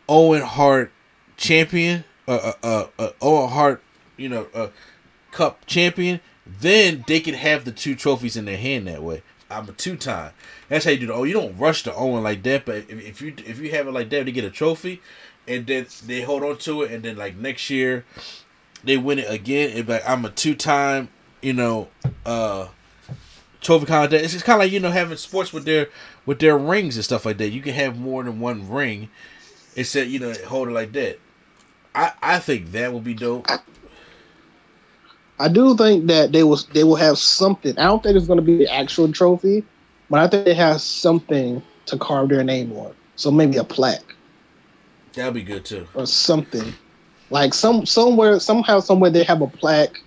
[0.10, 0.92] Owen Hart
[1.38, 3.84] champion, uh, uh, uh, uh Owen Hart,
[4.18, 4.70] you know, uh,
[5.32, 9.22] Cup champion, then they can have the two trophies in their hand that way.
[9.50, 10.34] I'm a two time.
[10.68, 11.16] That's how you do it.
[11.16, 13.88] Oh, you don't rush the Owen like that, but if, if you if you have
[13.88, 15.02] it like that, they get a trophy,
[15.48, 18.04] and then they hold on to it, and then like next year,
[18.84, 19.70] they win it again.
[19.70, 21.10] It like I'm a two time,
[21.42, 21.88] you know,
[22.26, 22.68] uh,
[23.62, 24.24] trophy contest.
[24.24, 25.89] It's just kind of like you know having sports with their
[26.26, 27.50] with their rings and stuff like that.
[27.50, 29.10] You can have more than one ring.
[29.76, 31.20] Instead, you know, hold it like that.
[31.96, 33.48] I I think that would be dope.
[35.39, 37.78] I do think that they will they will have something.
[37.78, 39.63] I don't think it's going to be the actual trophy,
[40.10, 42.93] but I think they have something to carve their name on.
[43.15, 44.15] So maybe a plaque
[45.13, 45.88] That'd be good too.
[45.93, 46.74] or something,
[47.30, 50.02] like some somewhere somehow somewhere they have a plaque,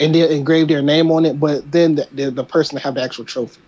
[0.00, 1.38] and they engrave their name on it.
[1.38, 3.60] But then the, the, the person have the actual trophy.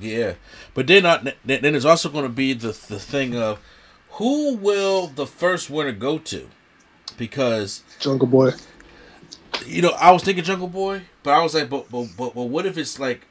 [0.00, 0.34] Yeah,
[0.74, 3.60] but then not then then there's also going to be the the thing of
[4.12, 6.48] who will the first winner go to,
[7.16, 8.52] because Jungle Boy.
[9.66, 12.44] you know I was thinking Jungle Boy, but I was like, but but but, but
[12.44, 13.26] what if it's like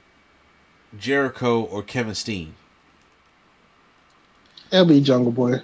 [0.98, 2.56] Jericho or Kevin Steen?
[4.72, 5.62] It'll be Jungle Boy.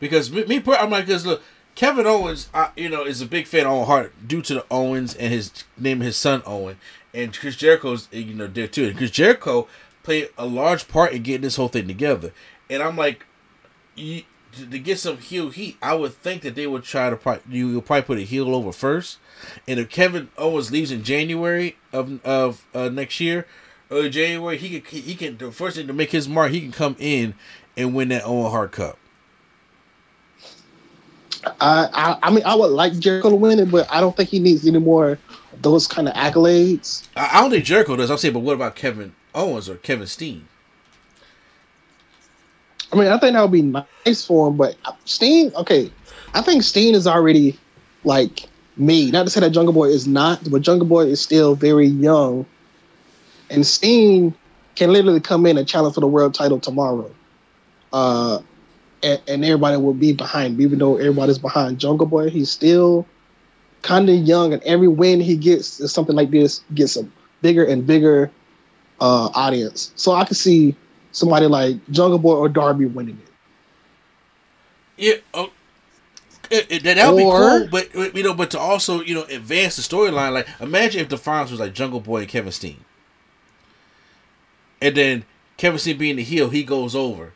[0.00, 1.42] Because me, me I'm like, cause look,
[1.74, 4.66] Kevin Owens, I, you know, is a big fan of Owen Hart due to the
[4.70, 6.78] Owens and his name his son Owen,
[7.14, 8.86] and Chris Jericho's, you know, there too.
[8.86, 9.66] And Chris Jericho
[10.02, 12.32] played a large part in getting this whole thing together.
[12.68, 13.24] And I'm like,
[13.94, 17.56] you, to, get some heel heat, I would think that they would try to probably
[17.56, 19.18] you will probably put a heel over first.
[19.66, 23.46] And if Kevin Owens leaves in January of of uh, next year,
[23.90, 26.72] early January, he can he can the first thing to make his mark, he can
[26.72, 27.34] come in
[27.76, 28.98] and win that Owen Hart Cup.
[31.44, 34.28] I, I I mean I would like Jericho to win it, but I don't think
[34.28, 35.18] he needs any more
[35.60, 37.08] those kind of accolades.
[37.16, 38.10] I I don't think Jericho does.
[38.10, 40.46] I'm saying, but what about Kevin Owens or Kevin Steen?
[42.92, 44.76] I mean, I think that would be nice for him, but
[45.06, 45.90] Steen, okay,
[46.34, 47.58] I think Steen is already
[48.04, 49.10] like me.
[49.10, 52.44] Not to say that Jungle Boy is not, but Jungle Boy is still very young,
[53.48, 54.34] and Steen
[54.74, 57.10] can literally come in and challenge for the world title tomorrow,
[57.92, 58.40] uh,
[59.02, 60.54] and, and everybody will be behind.
[60.54, 60.60] him.
[60.60, 63.06] Even though everybody's behind Jungle Boy, he's still
[63.82, 67.06] kind of young, and every win he gets is something like this gets a
[67.42, 68.30] bigger and bigger
[69.00, 69.92] uh, audience.
[69.96, 70.76] So I could see
[71.10, 73.32] somebody like Jungle Boy or Darby winning it.
[74.96, 75.50] Yeah, oh,
[76.50, 77.68] it, it, that would be cool.
[77.70, 80.32] But you know, but to also you know advance the storyline.
[80.32, 82.84] Like, imagine if the finals was like Jungle Boy and Kevin Steen,
[84.80, 85.24] and then
[85.56, 87.32] Kevin Steen being the heel, he goes over,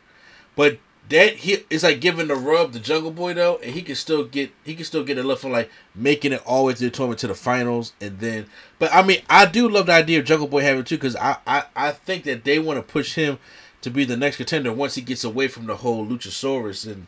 [0.55, 3.95] but that he it's like giving the rub to Jungle Boy though, and he can
[3.95, 6.73] still get he can still get a look for like making it all the way
[6.73, 8.47] to the tournament to the finals, and then.
[8.79, 11.37] But I mean, I do love the idea of Jungle Boy having too, because I,
[11.47, 13.39] I I think that they want to push him
[13.81, 17.07] to be the next contender once he gets away from the whole Luchasaurus and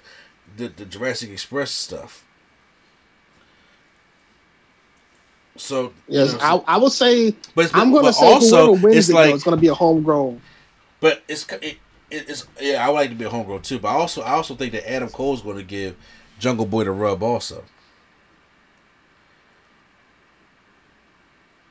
[0.56, 2.24] the, the Jurassic Express stuff.
[5.58, 8.26] So you Yes, know, I, so- I would say but it's, I'm going to say
[8.26, 10.40] also wins it's it, like though, it's going to be a homegrown.
[11.02, 11.78] but it's it,
[12.12, 13.80] it's yeah I would like to be a homegrown too.
[13.80, 15.96] But I also I also think that Adam Cole's going to give
[16.40, 17.64] Jungle Boy the rub also.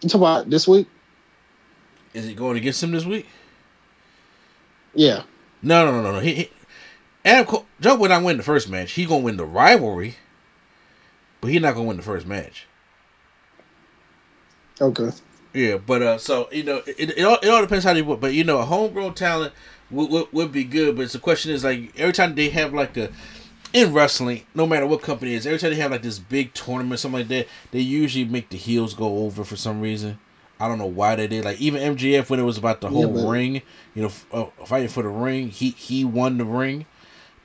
[0.03, 0.87] You talk about this week?
[2.15, 3.27] Is he going against him this week?
[4.95, 5.25] Yeah.
[5.63, 6.21] No no no no no.
[6.21, 6.51] He, he
[7.25, 8.93] Adam Cole Jungle Boy not win the first match.
[8.93, 10.17] He gonna win the rivalry,
[11.41, 12.67] but he not gonna win the first match.
[14.81, 15.11] Okay.
[15.55, 18.03] Yeah, but uh, so you know, it, it, all, it all depends how they.
[18.03, 19.53] But you know, a homegrown talent
[19.91, 20.97] would, would, would be good.
[20.97, 23.11] But the question is like every time they have like a
[23.73, 26.55] in wrestling, no matter what company it is, every time they have like this big
[26.55, 30.19] tournament, something like that, they usually make the heels go over for some reason.
[30.61, 31.45] I don't know why they did.
[31.45, 33.63] Like even MJF when it was about the whole but- ring,
[33.95, 36.87] you know, uh, fighting for the ring, he he won the ring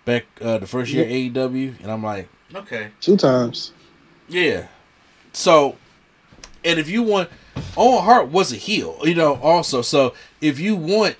[0.05, 3.71] back uh, the first year AEW, and I'm like, okay, Two times.
[4.27, 4.67] yeah.
[5.33, 5.77] So,
[6.63, 7.29] and if you want,
[7.77, 9.81] Owen Hart was a heel, you know, also.
[9.81, 11.15] So if you want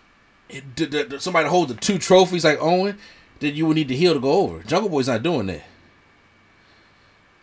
[1.20, 2.98] somebody hold the two trophies like Owen,
[3.40, 4.64] then you would need the heel to go over.
[4.64, 5.64] Jungle Boy's not doing that.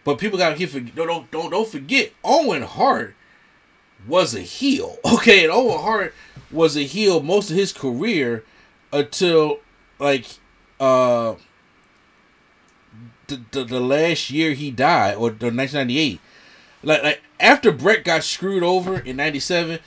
[0.05, 3.15] But people got to don't don't don't don't forget Owen Hart
[4.07, 4.97] was a heel.
[5.15, 6.15] Okay, and Owen Hart
[6.51, 8.45] was a heel most of his career
[8.93, 9.61] until
[9.99, 10.27] like
[10.79, 11.35] uh
[13.27, 16.21] the, the, the last year he died or the 1998
[16.83, 19.79] like, like after Bret got screwed over in 97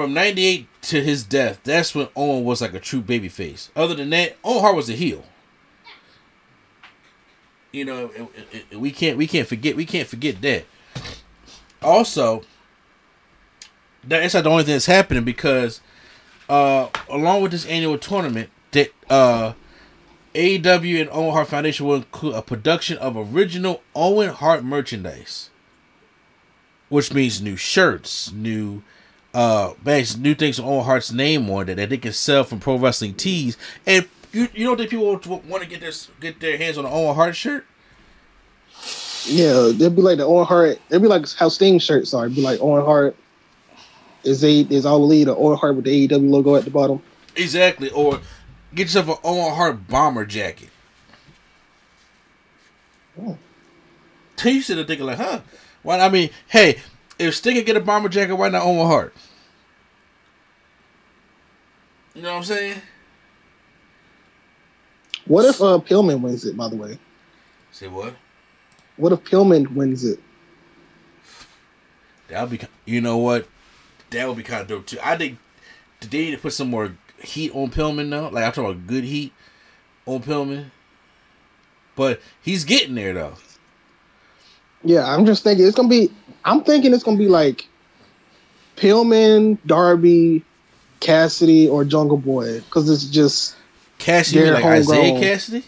[0.00, 3.94] from 98 to his death that's when Owen was like a true baby face other
[3.94, 5.24] than that Owen Hart was a heel.
[7.72, 10.64] You know and- and- and we can't we can't forget we can't forget that.
[11.82, 12.42] Also
[14.02, 15.80] that's not the only thing that's happening because
[16.48, 19.52] uh along with this annual tournament that uh
[20.34, 25.50] AEW and Owen Hart Foundation will include a production of original Owen Hart merchandise,
[26.88, 28.82] which means new shirts, new
[29.34, 32.60] uh bags, new things with Owen Hart's name on it that they can sell from
[32.60, 33.56] Pro Wrestling Tees.
[33.86, 36.92] And you you don't think people want to get this get their hands on an
[36.92, 37.66] Owen Hart shirt?
[39.26, 40.80] Yeah, they'd be like the Owen Hart.
[40.88, 42.24] They'd be like how Sting shirts are.
[42.24, 43.16] It'd be like Owen Hart
[44.24, 47.02] is a is all elite or Owen Hart with the AEW logo at the bottom.
[47.36, 47.90] Exactly.
[47.90, 48.20] Or
[48.74, 50.70] get yourself an Owen Hart bomber jacket.
[53.20, 53.36] Oh.
[54.44, 55.40] You sit there thinking like, huh?
[55.82, 56.00] Why?
[56.00, 56.78] I mean, hey,
[57.20, 59.14] if Sting could get a bomber jacket, why not Owen Hart?
[62.14, 62.82] You know what I'm saying?
[65.26, 66.56] What if uh Pillman wins it?
[66.56, 66.98] By the way,
[67.70, 68.14] Say what?
[68.96, 70.18] what if Pillman wins it?
[72.28, 72.66] That would be.
[72.84, 73.46] You know what?
[74.10, 74.98] That would be kind of dope too.
[75.02, 75.38] I think
[76.00, 78.30] they need to put some more heat on Pillman now?
[78.30, 79.32] Like I'm talking about good heat
[80.06, 80.70] on Pillman.
[81.94, 83.34] But he's getting there though.
[84.82, 86.10] Yeah, I'm just thinking it's gonna be.
[86.44, 87.66] I'm thinking it's gonna be like
[88.76, 90.42] Pillman, Darby,
[91.00, 93.56] Cassidy, or Jungle Boy because it's just
[93.98, 95.18] Cassidy, you mean They're like Isiah.
[95.20, 95.64] Cassidy?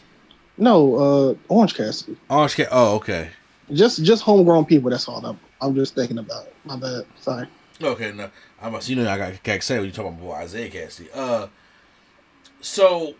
[0.59, 2.17] no uh Orange Cassidy.
[2.29, 3.31] Orange Ca- Oh, okay.
[3.73, 4.91] Just just homegrown people.
[4.91, 5.39] That's all I'm.
[5.61, 6.47] I'm just thinking about.
[6.65, 7.05] My bad.
[7.21, 7.47] Sorry.
[7.81, 8.89] Okay, no, I must.
[8.89, 11.09] You know, I got, got excited when you talking about Isiah Kassidy.
[11.15, 11.47] Uh,
[12.61, 13.15] so,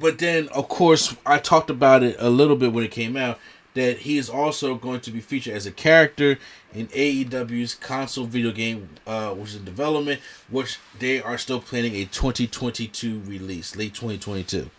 [0.00, 3.38] but then of course I talked about it a little bit when it came out
[3.76, 6.38] that he is also going to be featured as a character
[6.72, 10.18] in AEW's console video game, uh, which is in development,
[10.48, 14.70] which they are still planning a 2022 release, late 2022.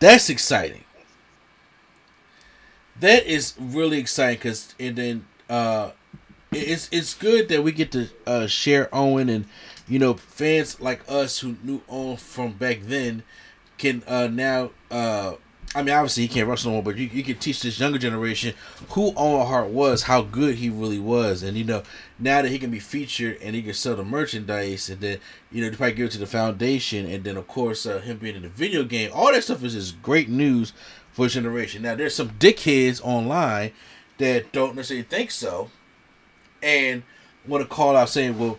[0.00, 0.84] That's exciting.
[2.98, 5.90] That is really exciting because, and then uh,
[6.50, 9.44] it's it's good that we get to uh, share Owen and
[9.86, 13.22] you know fans like us who knew Owen from back then
[13.76, 14.70] can uh, now.
[15.74, 17.98] I mean, obviously he can't wrestle no more, but you, you can teach this younger
[17.98, 18.54] generation
[18.90, 21.82] who Owen Hart was, how good he really was, and you know
[22.18, 25.18] now that he can be featured and he can sell the merchandise, and then
[25.50, 28.36] you know probably give it to the foundation, and then of course uh, him being
[28.36, 30.74] in the video game, all that stuff is just great news
[31.10, 31.82] for generation.
[31.82, 33.72] Now there's some dickheads online
[34.18, 35.70] that don't necessarily think so,
[36.62, 37.02] and
[37.46, 38.58] want to call out saying, "Well,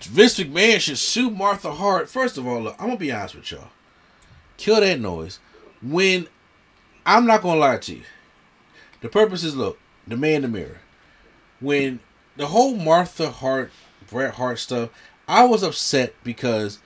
[0.00, 3.50] Vince McMahon should sue Martha Hart." First of all, look, I'm gonna be honest with
[3.50, 3.70] y'all.
[4.56, 5.40] Kill that noise.
[5.82, 6.28] When
[7.04, 8.02] I'm not gonna lie to you,
[9.00, 10.80] the purpose is look, the man in the mirror.
[11.60, 12.00] When
[12.36, 13.72] the whole Martha Hart,
[14.08, 14.90] Bret Hart stuff,
[15.26, 16.78] I was upset because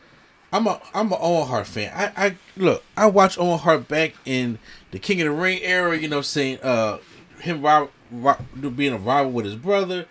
[0.53, 1.93] I'm a I'm an Owen Hart fan.
[1.95, 4.59] I, I look, I watched Owen Hart back in
[4.91, 5.97] the King of the Ring era.
[5.97, 6.99] You know, saying uh
[7.41, 8.39] him rob, rob,
[8.77, 10.07] being a rival with his brother,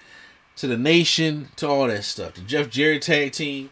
[0.58, 2.36] to the Nation, to all that stuff.
[2.36, 3.70] The Jeff Jarrett tag team,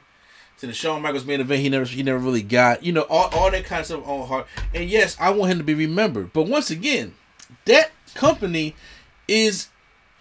[0.64, 1.62] to the Shawn Michaels main event.
[1.62, 2.84] He never he never really got.
[2.84, 4.48] You know, all, all that kind of stuff on Hart.
[4.74, 6.32] And yes, I want him to be remembered.
[6.32, 7.16] But once again,
[7.66, 8.74] that company
[9.28, 9.68] is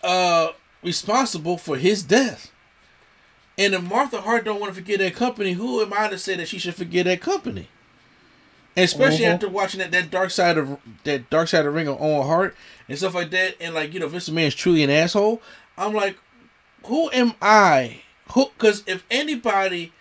[0.03, 0.49] uh
[0.83, 2.51] responsible for his death.
[3.57, 6.35] And if Martha Hart don't want to forget that company, who am I to say
[6.35, 7.69] that she should forget that company?
[8.75, 9.35] And especially Mhm.
[9.35, 12.27] after watching that, that dark side of that dark side of the ring of Owen
[12.27, 12.57] Hart
[12.89, 15.41] and stuff like that, and like you know, Vince is truly an asshole.
[15.79, 16.17] I'm like,
[16.87, 18.01] who am I?
[18.33, 18.47] Who?
[18.59, 19.93] Because if anybody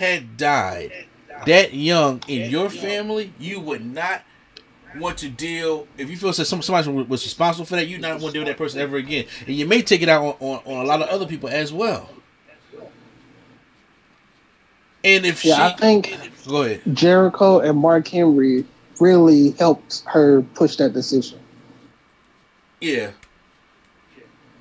[0.00, 0.92] had died
[1.46, 4.22] that young in your family, you would not
[4.96, 5.86] want to deal.
[5.96, 8.40] If you feel that some somebody was responsible for that, you not want to deal
[8.42, 10.88] with that person ever again, and you may take it out on, on, on a
[10.88, 12.08] lot of other people as well.
[15.04, 16.82] And if Yeah, I think go ahead.
[16.92, 18.64] Jericho and Mark Henry
[19.00, 21.38] really helped her push that decision.
[22.80, 23.10] Yeah.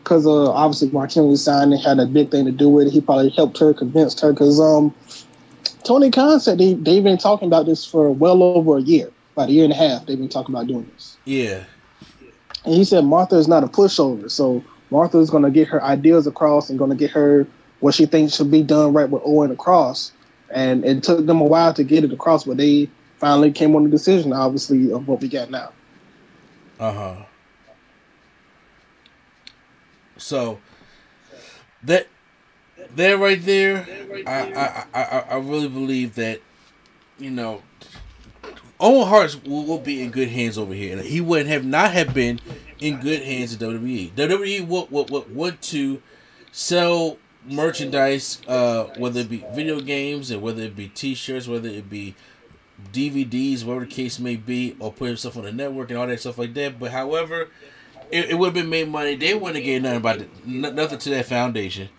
[0.04, 2.92] Because uh, obviously Mark Henry signed and had a big thing to do with it.
[2.92, 4.32] He probably helped her, convinced her.
[4.32, 4.96] Because um,
[5.84, 9.50] Tony Khan said they, they've been talking about this for well over a year, about
[9.50, 10.06] a year and a half.
[10.06, 11.18] They've been talking about doing this.
[11.26, 11.64] Yeah.
[12.66, 14.30] And he said Martha is not a pushover.
[14.30, 17.48] So Martha is going to get her ideas across and going to get her
[17.80, 20.12] what she thinks should be done right with Owen across.
[20.50, 23.84] And it took them a while to get it across, but they finally came on
[23.84, 25.72] the decision, obviously, of what we got now.
[26.80, 27.16] Uh huh.
[30.18, 30.60] So
[31.84, 32.08] that
[32.96, 33.88] that right there,
[34.26, 36.42] I, I I I really believe that
[37.18, 37.62] you know
[38.80, 42.14] Owen Hart will, will be in good hands over here, he would have not have
[42.14, 42.40] been
[42.80, 44.12] in good hands at WWE.
[44.12, 46.02] WWE would would, would want to
[46.52, 51.90] sell merchandise, uh, whether it be video games and whether it be T-shirts, whether it
[51.90, 52.16] be
[52.94, 56.20] DVDs, whatever the case may be, or put himself on the network and all that
[56.20, 56.80] stuff like that.
[56.80, 57.50] But however,
[58.12, 59.16] it, it would have been made money.
[59.16, 61.90] They wouldn't have gained nothing about nothing to that foundation.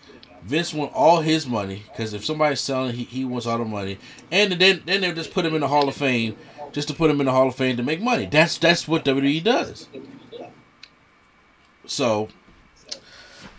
[0.43, 3.99] Vince want all his money because if somebody's selling, he, he wants all the money,
[4.31, 6.35] and then then they'll just put him in the Hall of Fame
[6.71, 8.25] just to put him in the Hall of Fame to make money.
[8.25, 9.87] That's that's what WWE does.
[11.85, 12.29] So,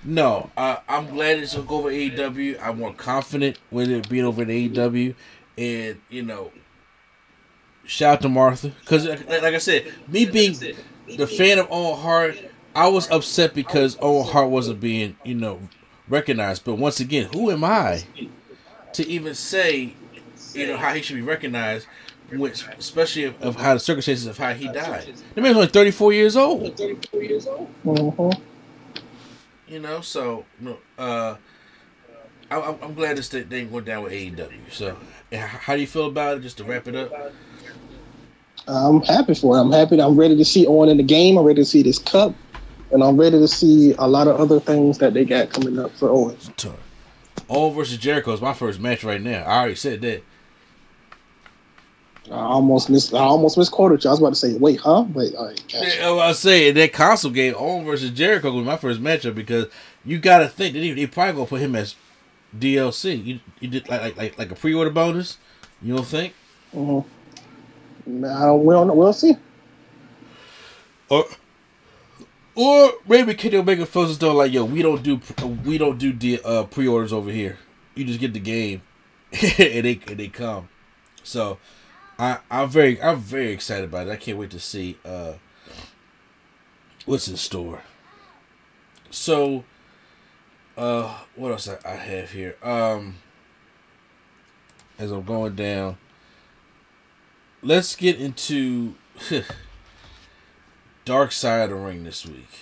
[0.04, 2.60] no, I'm glad it's over AEW.
[2.60, 5.14] I'm more confident with it being over at AEW,
[5.56, 6.50] and you know,
[7.84, 10.56] shout out to Martha because, like, like I said, me being
[11.16, 12.38] the fan of Owen Hart,
[12.74, 15.60] I was upset because Owen Hart wasn't being, you know,
[16.12, 16.64] recognized.
[16.64, 18.04] But once again, who am I
[18.92, 19.94] to even say,
[20.54, 21.88] you know, how he should be recognized?
[22.30, 25.12] Which, especially of, of how the circumstances of how he died.
[25.34, 26.78] The man's only 34 years old.
[26.78, 27.68] 34 years old.
[27.84, 28.42] Mm-hmm.
[29.68, 30.44] You know, so
[30.98, 31.36] uh,
[32.50, 34.70] I, I'm I'm glad this thing thing went down with AEW.
[34.70, 34.96] So,
[35.32, 36.40] how do you feel about it?
[36.40, 37.12] Just to wrap it up.
[38.68, 39.60] I'm happy for it.
[39.60, 40.00] I'm happy.
[40.00, 41.38] I'm ready to see Owen in the game.
[41.38, 42.34] I'm ready to see this cup,
[42.92, 45.90] and I'm ready to see a lot of other things that they got coming up
[45.92, 46.36] for Owen.
[47.48, 49.42] Owen versus Jericho is my first match right now.
[49.44, 50.22] I already said that.
[52.30, 53.12] I almost missed.
[53.12, 54.10] I almost misquoted you.
[54.10, 55.62] I was about to say, "Wait, huh?" Wait, all right.
[55.70, 55.96] gotcha.
[55.98, 59.66] Yeah, I say that console game, Owen versus Jericho was my first matchup because
[60.04, 61.96] you got to think they they probably gonna put him as
[62.56, 63.24] DLC.
[63.24, 65.38] You you did like like like, like a pre order bonus.
[65.82, 66.34] You don't think?
[66.74, 67.04] Mhm.
[68.06, 68.64] I don't.
[68.64, 68.96] We don't.
[68.96, 69.34] We'll see.
[71.08, 71.26] Or
[72.54, 75.20] or maybe Kenny Omega feels as though like yo, we don't do
[75.64, 77.58] we don't do the uh, pre orders over here.
[77.94, 78.82] You just get the game,
[79.32, 80.68] and they and they come.
[81.22, 81.58] So
[82.18, 84.10] I I'm very I'm very excited about it.
[84.10, 85.34] I can't wait to see uh
[87.06, 87.82] what's in store.
[89.10, 89.64] So
[90.76, 92.56] uh what else I, I have here?
[92.62, 93.16] Um
[94.98, 95.96] as I'm going down.
[97.62, 98.94] Let's get into
[101.04, 102.60] Dark Side of the Ring this week.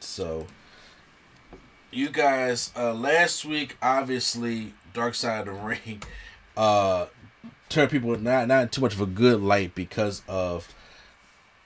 [0.00, 0.46] So,
[1.90, 6.02] you guys, uh, last week, obviously, Dark Side of the Ring
[6.56, 7.06] uh,
[7.70, 10.74] turned people not not too much of a good light because of,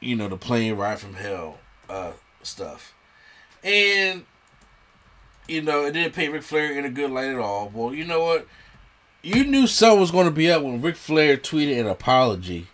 [0.01, 2.95] you know, the plane ride from hell uh, stuff.
[3.65, 4.25] And,
[5.49, 7.71] you know, it didn't paint Ric Flair in a good light at all.
[7.75, 8.47] Well, you know what?
[9.25, 12.69] You knew something was going to be up when Ric Flair tweeted an apology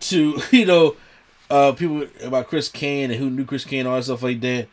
[0.00, 0.96] to you know
[1.50, 4.40] uh people about Chris Kane and who knew Chris Kane and all that stuff like
[4.40, 4.68] that.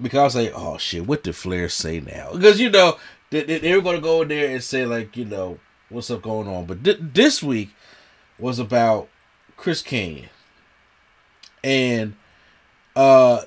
[0.00, 2.30] Because I was like, oh shit, what did Flair say now?
[2.32, 2.98] Because you know
[3.30, 6.22] they, they, they were gonna go in there and say like you know what's up
[6.22, 7.70] going on, but th- this week
[8.38, 9.08] was about
[9.56, 10.28] Chris Kane
[11.64, 12.14] and
[12.94, 13.42] uh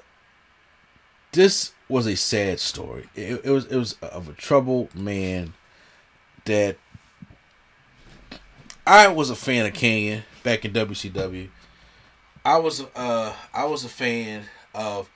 [1.32, 3.09] this was a sad story.
[3.16, 5.53] It, it was it was of a troubled man
[6.45, 6.78] that
[8.86, 11.50] I was a fan of Kane back in WCW.
[12.44, 15.10] I was uh I was a fan of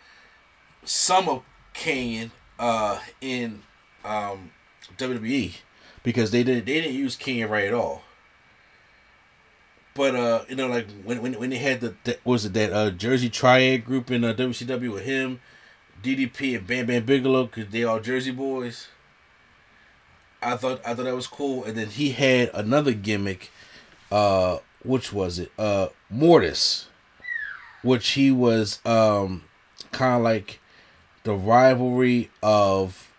[0.83, 3.63] some of Kane uh in
[4.03, 4.51] um
[4.97, 5.55] WWE
[6.03, 8.03] because they didn't they didn't use Kane right at all.
[9.95, 12.71] But uh you know like when when, when they had the, the was it that
[12.71, 15.39] uh Jersey Triad group in uh, WCW with him,
[16.03, 18.87] DDP and Bam Bam Bigelow cuz they all Jersey boys.
[20.43, 23.49] I thought I thought that was cool and then he had another gimmick
[24.11, 25.51] uh which was it?
[25.57, 26.87] Uh mortis
[27.85, 29.43] which he was um
[29.91, 30.59] kind of like
[31.23, 33.13] the rivalry of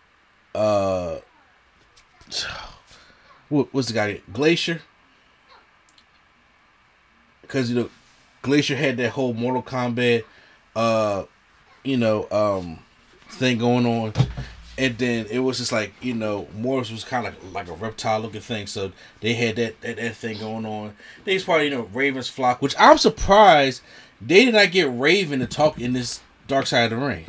[0.54, 1.18] uh
[3.48, 4.20] what was the guy?
[4.32, 4.82] Glacier?
[7.42, 7.90] Because you know
[8.42, 10.24] glacier had that whole mortal kombat
[10.74, 11.24] uh
[11.84, 12.78] you know um
[13.30, 14.12] thing going on
[14.78, 18.20] and then it was just like you know Mortis was kind of like, a reptile
[18.20, 20.94] looking thing, so they had that, that that thing going on.
[21.24, 23.82] They was of you know Raven's flock, which I'm surprised
[24.20, 27.26] they did not get Raven to talk in this Dark Side of the Ring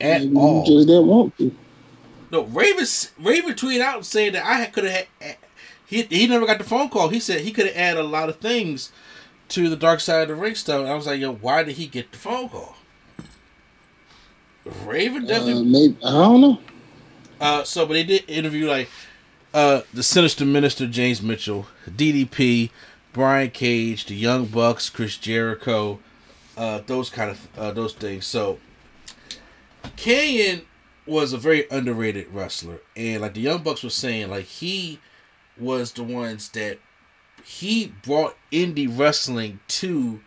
[0.00, 0.64] at Maybe all.
[0.66, 1.54] You just didn't want to.
[2.30, 2.86] No, Raven
[3.18, 5.06] Raven tweeted out saying that I could have had.
[5.20, 5.34] Eh,
[5.86, 7.08] he he never got the phone call.
[7.08, 8.92] He said he could have added a lot of things
[9.48, 10.82] to the Dark Side of the Ring stuff.
[10.82, 12.76] And I was like, yo, why did he get the phone call?
[14.84, 15.64] Raven Uh, definitely.
[15.64, 16.58] maybe I don't know.
[17.40, 18.88] Uh, so, but they did interview like
[19.54, 22.70] uh the Sinister Minister James Mitchell, DDP,
[23.12, 26.00] Brian Cage, the Young Bucks, Chris Jericho,
[26.56, 28.26] uh, those kind of uh, those things.
[28.26, 28.58] So,
[29.96, 30.62] Kanyon
[31.06, 35.00] was a very underrated wrestler, and like the Young Bucks was saying, like he
[35.58, 36.78] was the ones that
[37.44, 40.20] he brought indie wrestling to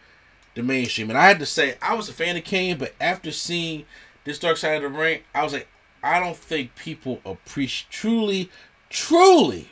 [0.56, 1.10] the mainstream.
[1.10, 3.86] And I had to say, I was a fan of Kane, but after seeing
[4.24, 5.68] this Dark Side of the Ring, I was like,
[6.04, 8.50] I don't think people appreciate truly,
[8.90, 9.70] truly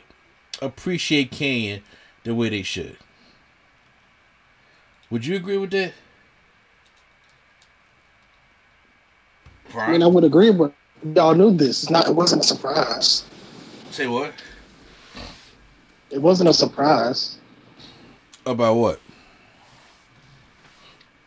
[0.62, 1.82] appreciate Kane
[2.24, 2.96] the way they should.
[5.10, 5.92] Would you agree with that?
[9.74, 10.72] I mean, I would agree, but
[11.14, 11.82] y'all knew this.
[11.82, 12.08] It's not.
[12.08, 13.24] It wasn't a surprise.
[13.90, 14.32] Say what?
[16.10, 17.38] It wasn't a surprise.
[18.46, 19.00] About what?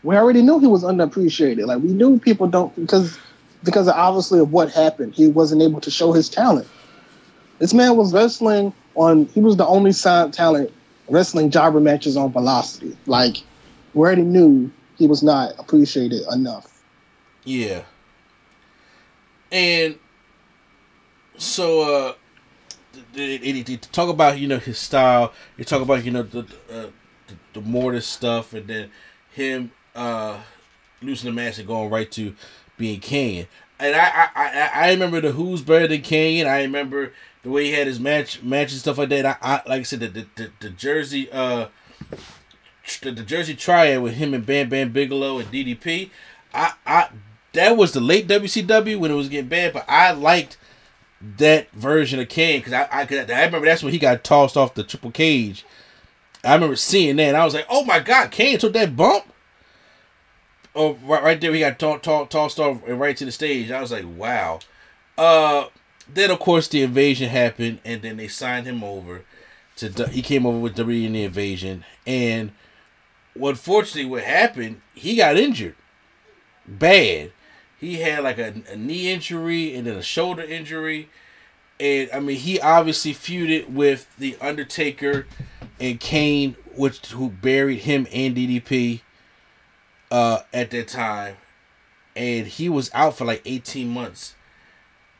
[0.03, 1.65] We already knew he was underappreciated.
[1.65, 3.17] Like we knew people don't because
[3.63, 5.13] because obviously of what happened.
[5.13, 6.67] He wasn't able to show his talent.
[7.59, 9.25] This man was wrestling on.
[9.27, 10.71] He was the only signed talent
[11.09, 12.97] wrestling jobber matches on Velocity.
[13.05, 13.37] Like
[13.93, 16.83] we already knew he was not appreciated enough.
[17.43, 17.83] Yeah.
[19.51, 19.97] And
[21.37, 22.13] so uh
[23.13, 25.33] they, talk about you know his style.
[25.57, 26.87] They talk about you know the uh,
[27.27, 28.91] the, the Mortis stuff, and then
[29.31, 30.39] him uh
[31.01, 32.35] losing the match and going right to
[32.77, 33.47] being Kane.
[33.79, 36.47] And I I, I, I remember the Who's better than Kane.
[36.47, 37.13] I remember
[37.43, 39.25] the way he had his match match and stuff like that.
[39.25, 41.67] I, I like I said the the, the, the Jersey uh
[43.01, 46.09] the, the Jersey Triad with him and Bam Bam Bigelow and DDP.
[46.53, 47.09] I I
[47.53, 50.57] that was the late WCW when it was getting bad, but I liked
[51.37, 54.57] that version of Kane because I I, could, I remember that's when he got tossed
[54.57, 55.65] off the triple cage.
[56.43, 59.25] I remember seeing that and I was like, oh my god, Kane took that bump.
[60.75, 63.69] Oh, right, right there, he got to- to- tossed off right to the stage.
[63.71, 64.59] I was like, wow.
[65.17, 65.65] Uh,
[66.11, 69.23] then of course the invasion happened, and then they signed him over
[69.77, 70.07] to.
[70.09, 72.51] He came over with WWE in the invasion, and
[73.35, 74.81] unfortunately, what happened?
[74.95, 75.75] He got injured
[76.65, 77.31] bad.
[77.79, 81.09] He had like a, a knee injury and then a shoulder injury.
[81.79, 85.27] And I mean, he obviously feuded with the Undertaker
[85.79, 89.01] and Kane, which who buried him and DDP
[90.13, 91.35] uh, at that time.
[92.15, 94.35] And he was out for like 18 months.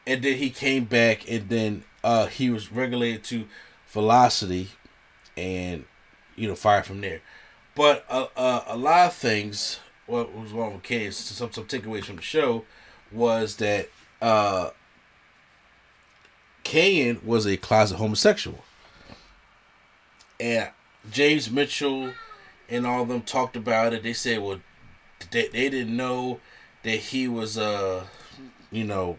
[0.05, 3.47] And then he came back and then uh, he was regulated to
[3.87, 4.69] Velocity
[5.35, 5.85] and,
[6.35, 7.21] you know, fired from there.
[7.73, 12.05] But uh, uh, a lot of things, what was wrong with Kane, some, some takeaways
[12.05, 12.65] from the show,
[13.11, 13.89] was that
[14.21, 14.69] uh,
[16.63, 18.63] Kane was a closet homosexual.
[20.39, 20.69] And
[21.09, 22.13] James Mitchell
[22.69, 24.03] and all of them talked about it.
[24.03, 24.59] They said, well,
[25.31, 26.39] they, they didn't know
[26.83, 28.05] that he was, uh,
[28.71, 29.17] you know,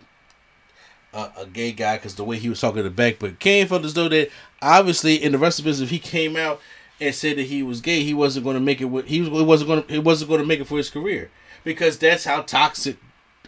[1.12, 3.18] a, a gay guy because the way he was talking to the back.
[3.18, 4.30] But Kane felt as though that
[4.60, 6.60] obviously in the rest of business, if he came out
[7.00, 8.86] and said that he was gay, he wasn't going to make it.
[8.86, 10.90] With, he was he wasn't going to he wasn't going to make it for his
[10.90, 11.30] career
[11.62, 12.96] because that's how toxic,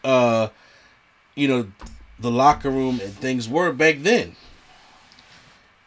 [0.04, 0.48] uh,
[1.34, 1.70] you know,
[2.18, 4.36] the locker room and things were back then.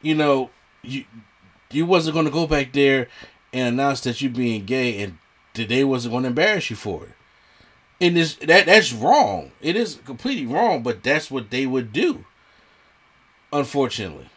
[0.01, 0.49] You know,
[0.84, 1.05] you
[1.72, 3.07] you wasn't going to go back there
[3.51, 5.17] and announce that you being gay and
[5.60, 7.12] that they wasn't going to embarrass you for it.
[8.01, 9.51] And this that that's wrong.
[9.62, 12.26] It is completely wrong, but that's what they would do.
[13.51, 14.30] Unfortunately,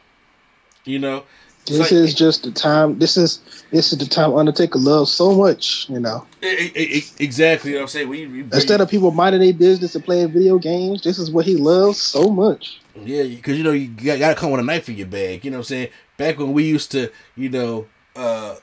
[0.84, 1.24] you know.
[1.64, 2.98] This like- is just the time.
[2.98, 5.88] This is this is the time Undertaker loves so much.
[5.88, 8.08] You know, E- e- e- exactly what I'm saying.
[8.08, 11.44] We, we instead of people minding their business and playing video games, this is what
[11.46, 12.80] he loves so much.
[13.00, 15.44] yeah, because you know you got, got to come with a knife in your bag.
[15.44, 15.88] You know what I'm saying?
[16.16, 18.56] Back when we used to, you know, uh,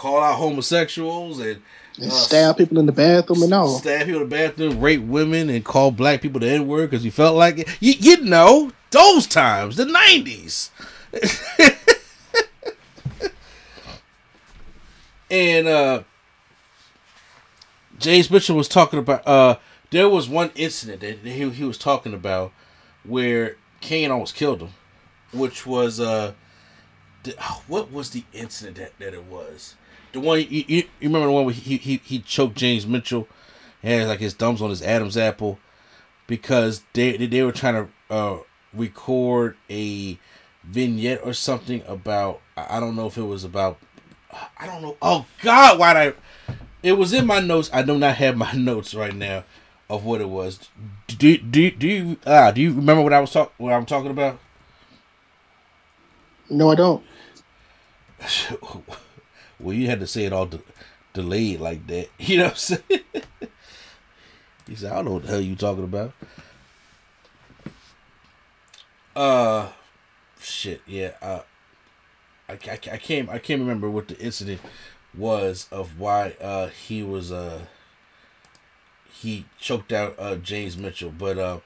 [0.00, 1.60] call out homosexuals and
[1.98, 3.68] And uh, stab people in the bathroom and all.
[3.68, 7.04] stab people in the bathroom, rape women, and call black people the N word because
[7.04, 7.68] you felt like it.
[7.80, 10.70] You, you know, those times, the 90s.
[15.30, 16.02] and uh
[17.98, 19.56] James Mitchell was talking about uh
[19.90, 22.52] there was one incident that he, he was talking about
[23.04, 24.70] where Kane almost killed him,
[25.32, 26.32] which was uh
[27.24, 29.74] the, oh, what was the incident that, that it was?
[30.12, 33.28] The one you, you, you remember the one where he he he choked James Mitchell,
[33.82, 35.58] and like his thumbs on his Adam's apple.
[36.26, 38.38] because they they were trying to uh,
[38.72, 40.18] record a
[40.64, 43.78] vignette or something about I don't know if it was about
[44.58, 44.96] I don't know.
[45.02, 46.14] Oh God, why did
[46.48, 46.54] I?
[46.82, 47.70] It was in my notes.
[47.72, 49.44] I do not have my notes right now
[49.88, 50.68] of what it was.
[51.08, 54.10] Do do do you ah do you remember what I was talk what I'm talking
[54.10, 54.38] about?
[56.48, 57.02] No, I don't.
[59.60, 60.60] well, you had to say it all de-
[61.12, 62.08] delayed like that.
[62.18, 63.00] You know what I'm saying?
[64.66, 66.12] he said, I don't know what the hell you talking about.
[69.14, 69.68] Uh,
[70.40, 71.12] shit, yeah.
[71.20, 71.40] Uh,
[72.48, 74.60] I, I, I can't I can't remember what the incident
[75.16, 77.60] was of why uh he was uh
[79.12, 81.58] he choked out uh James Mitchell, but uh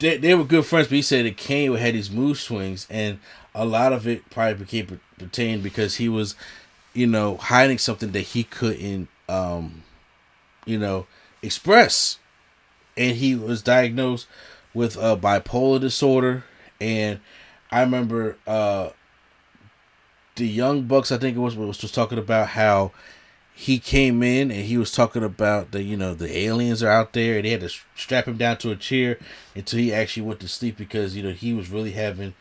[0.00, 3.20] they, they were good friends, but he said that Kane had these mood swings, and
[3.56, 6.36] a lot of it probably became pertained because he was,
[6.92, 9.82] you know, hiding something that he couldn't, um,
[10.66, 11.06] you know,
[11.42, 12.18] express,
[12.96, 14.28] and he was diagnosed
[14.74, 16.44] with a bipolar disorder,
[16.80, 17.18] and
[17.70, 18.90] I remember uh,
[20.36, 22.92] the Young Bucks, I think it was was just talking about how
[23.58, 27.14] he came in and he was talking about the you know the aliens are out
[27.14, 29.18] there and they had to strap him down to a chair
[29.54, 32.34] until he actually went to sleep because you know he was really having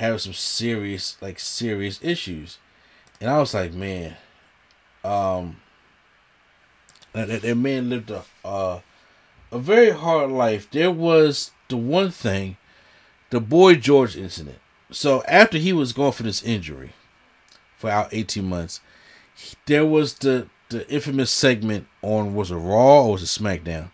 [0.00, 2.58] having some serious like serious issues.
[3.20, 4.16] And i was like man
[5.04, 5.56] um
[7.12, 8.80] that, that, that man lived a uh,
[9.52, 10.70] a very hard life.
[10.70, 12.56] There was the one thing
[13.30, 14.58] the boy george incident.
[14.90, 16.92] So after he was gone for this injury
[17.76, 18.80] for out 18 months
[19.66, 23.90] there was the the infamous segment on was it Raw or was it SmackDown,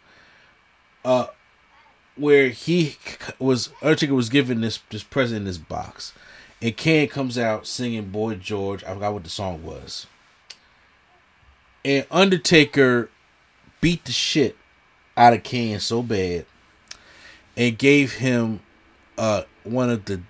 [1.05, 1.27] uh,
[2.17, 2.97] where he
[3.39, 6.12] was Undertaker was given this this present in this box,
[6.61, 10.07] and Kane comes out singing "Boy George." I forgot what the song was,
[11.85, 13.11] and Undertaker
[13.81, 14.57] beat the shit
[15.17, 16.47] out of Kane so bad,
[17.57, 18.61] and gave him
[19.19, 20.23] uh one of the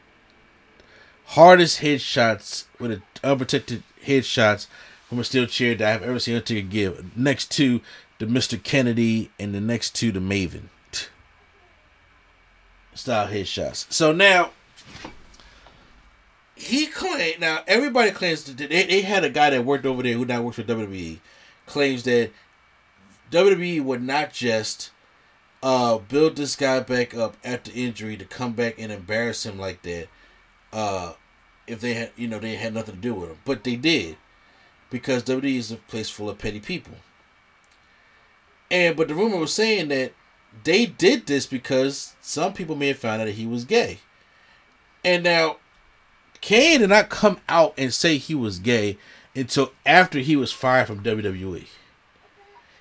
[1.27, 4.67] hardest headshots with an unprotected headshots
[5.09, 7.17] from a steel chair that I've ever seen Undertaker give.
[7.17, 7.81] Next to
[8.19, 8.61] the Mr.
[8.63, 10.69] Kennedy and the next to the Maven.
[12.97, 13.91] Style headshots.
[13.93, 14.51] So now
[16.55, 20.15] he claimed now everybody claims that they, they had a guy that worked over there
[20.15, 21.19] who now works for WWE
[21.67, 22.31] claims that
[23.31, 24.91] WWE would not just
[25.63, 29.83] uh build this guy back up after injury to come back and embarrass him like
[29.83, 30.07] that
[30.73, 31.15] uh
[31.67, 34.17] if they had you know they had nothing to do with him but they did
[34.91, 36.95] because WWE is a place full of petty people.
[38.71, 40.13] And but the rumor was saying that
[40.65, 43.99] they did this because some people may have found out that he was gay.
[45.05, 45.57] And now
[46.41, 48.99] Kane did not come out and say he was gay
[49.35, 51.67] until after he was fired from WWE.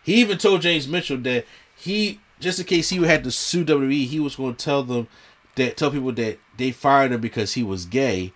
[0.04, 1.46] He even told James Mitchell that
[1.76, 5.08] he just in case he had to sue WWE, he was going to tell them
[5.56, 8.34] that tell people that they fired him because he was gay,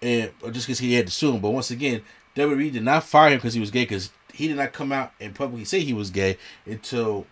[0.00, 1.40] and just because he had to sue him.
[1.40, 2.02] But once again,
[2.36, 5.12] WWE did not fire him because he was gay because he did not come out
[5.20, 7.26] and publicly say he was gay until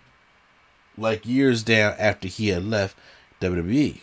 [0.97, 2.97] like years down after he had left
[3.41, 4.01] WWE.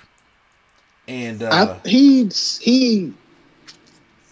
[1.08, 2.30] And uh, I, he
[2.62, 3.14] he,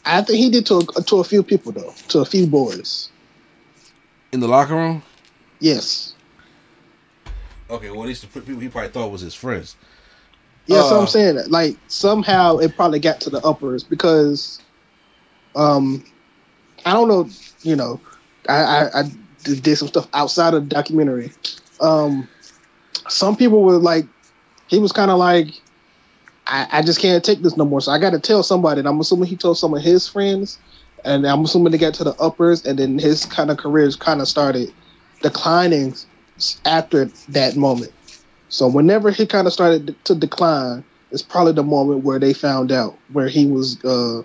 [0.06, 3.10] I think he did to a, to a few people though, to a few boys.
[4.32, 5.02] In the locker room.
[5.60, 6.14] Yes.
[7.70, 9.76] Okay, well, at least the people he probably thought was his friends.
[10.68, 14.62] Yeah, uh, so I'm saying that like somehow it probably got to the uppers because,
[15.56, 16.04] um,
[16.86, 17.30] I don't know,
[17.62, 18.00] you know,
[18.50, 19.04] I, I, I
[19.44, 21.32] did some stuff outside of the documentary.
[21.80, 22.28] Um,
[23.08, 24.06] some people were like,
[24.68, 25.48] he was kind of like,
[26.48, 27.82] I, I just can't take this no more.
[27.82, 28.80] So I got to tell somebody.
[28.80, 30.60] And I'm assuming he told some of his friends,
[31.04, 34.22] and I'm assuming they got to the uppers, and then his kind of careers kind
[34.22, 34.74] of started
[35.22, 35.96] declining
[36.66, 37.92] after that moment.
[38.50, 42.72] So whenever he kind of started to decline, it's probably the moment where they found
[42.72, 44.22] out where he was, uh,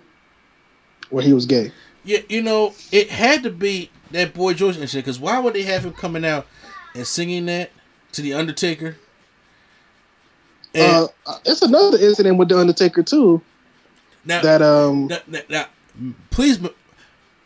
[1.10, 1.72] where he was gay.
[2.04, 5.62] Yeah, you know, it had to be that boy George incident because why would they
[5.62, 6.46] have him coming out
[6.94, 7.70] and singing that
[8.12, 8.96] to the Undertaker?
[10.74, 13.42] And uh, it's another incident with the Undertaker too.
[14.24, 15.66] Now that um now, now, now
[16.30, 16.70] please m-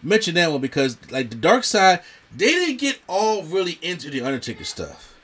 [0.03, 2.01] mention that one because like the Dark Side,
[2.35, 5.15] they didn't get all really into the Undertaker stuff.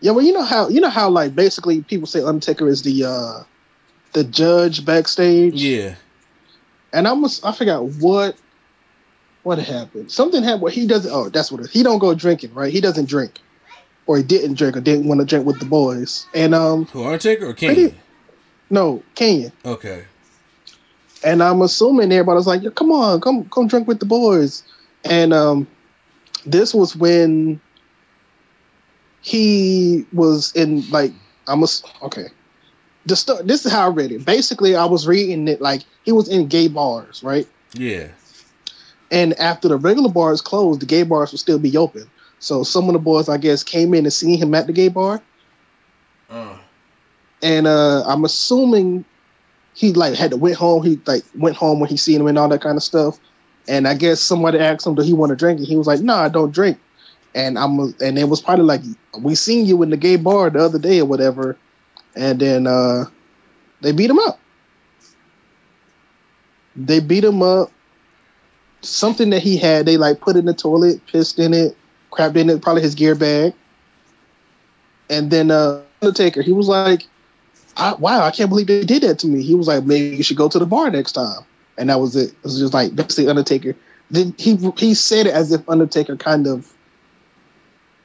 [0.00, 3.04] Yeah, well, you know how you know how like basically people say Undertaker is the
[3.04, 3.44] uh
[4.12, 5.54] the judge backstage.
[5.54, 5.94] Yeah.
[6.92, 8.36] And I almost I forgot what
[9.46, 10.10] what happened.
[10.10, 11.12] Something happened where he doesn't.
[11.12, 11.72] Oh, that's what it is.
[11.72, 12.72] He don't go drinking, right?
[12.72, 13.38] He doesn't drink,
[14.08, 16.26] or he didn't drink, or didn't want to drink with the boys.
[16.34, 17.94] And um, who Undertaker or Kane?
[18.70, 19.52] No, Kanyon.
[19.64, 20.04] Okay.
[21.22, 24.64] And I'm assuming everybody was like, yeah, "Come on, come come drink with the boys."
[25.04, 25.68] And um,
[26.44, 27.60] this was when
[29.20, 31.12] he was in like
[31.46, 31.68] I'm a,
[32.02, 32.26] okay.
[33.06, 34.24] The this is how I read it.
[34.24, 37.46] Basically, I was reading it like he was in gay bars, right?
[37.74, 38.08] Yeah.
[39.10, 42.10] And after the regular bars closed, the gay bars would still be open.
[42.38, 44.88] So some of the boys, I guess, came in and seen him at the gay
[44.88, 45.22] bar.
[46.28, 46.58] Uh,
[47.42, 49.04] and uh I'm assuming
[49.74, 50.82] he like had to went home.
[50.82, 53.18] He like went home when he seen him and all that kind of stuff.
[53.68, 56.00] And I guess somebody asked him, "Do he want to drink?" And he was like,
[56.00, 56.78] "No, I don't drink."
[57.34, 58.80] And I'm and it was probably like
[59.20, 61.56] we seen you in the gay bar the other day or whatever,
[62.16, 63.04] and then uh
[63.82, 64.40] they beat him up.
[66.74, 67.70] They beat him up.
[68.86, 71.76] Something that he had, they like put in the toilet, pissed in it,
[72.12, 73.52] crapped in it, probably his gear bag.
[75.10, 77.06] And then uh Undertaker, he was like,
[77.76, 80.22] I, "Wow, I can't believe they did that to me." He was like, "Maybe you
[80.22, 81.42] should go to the bar next time."
[81.78, 82.30] And that was it.
[82.30, 83.74] It was just like basically Undertaker.
[84.10, 86.72] Then he he said it as if Undertaker kind of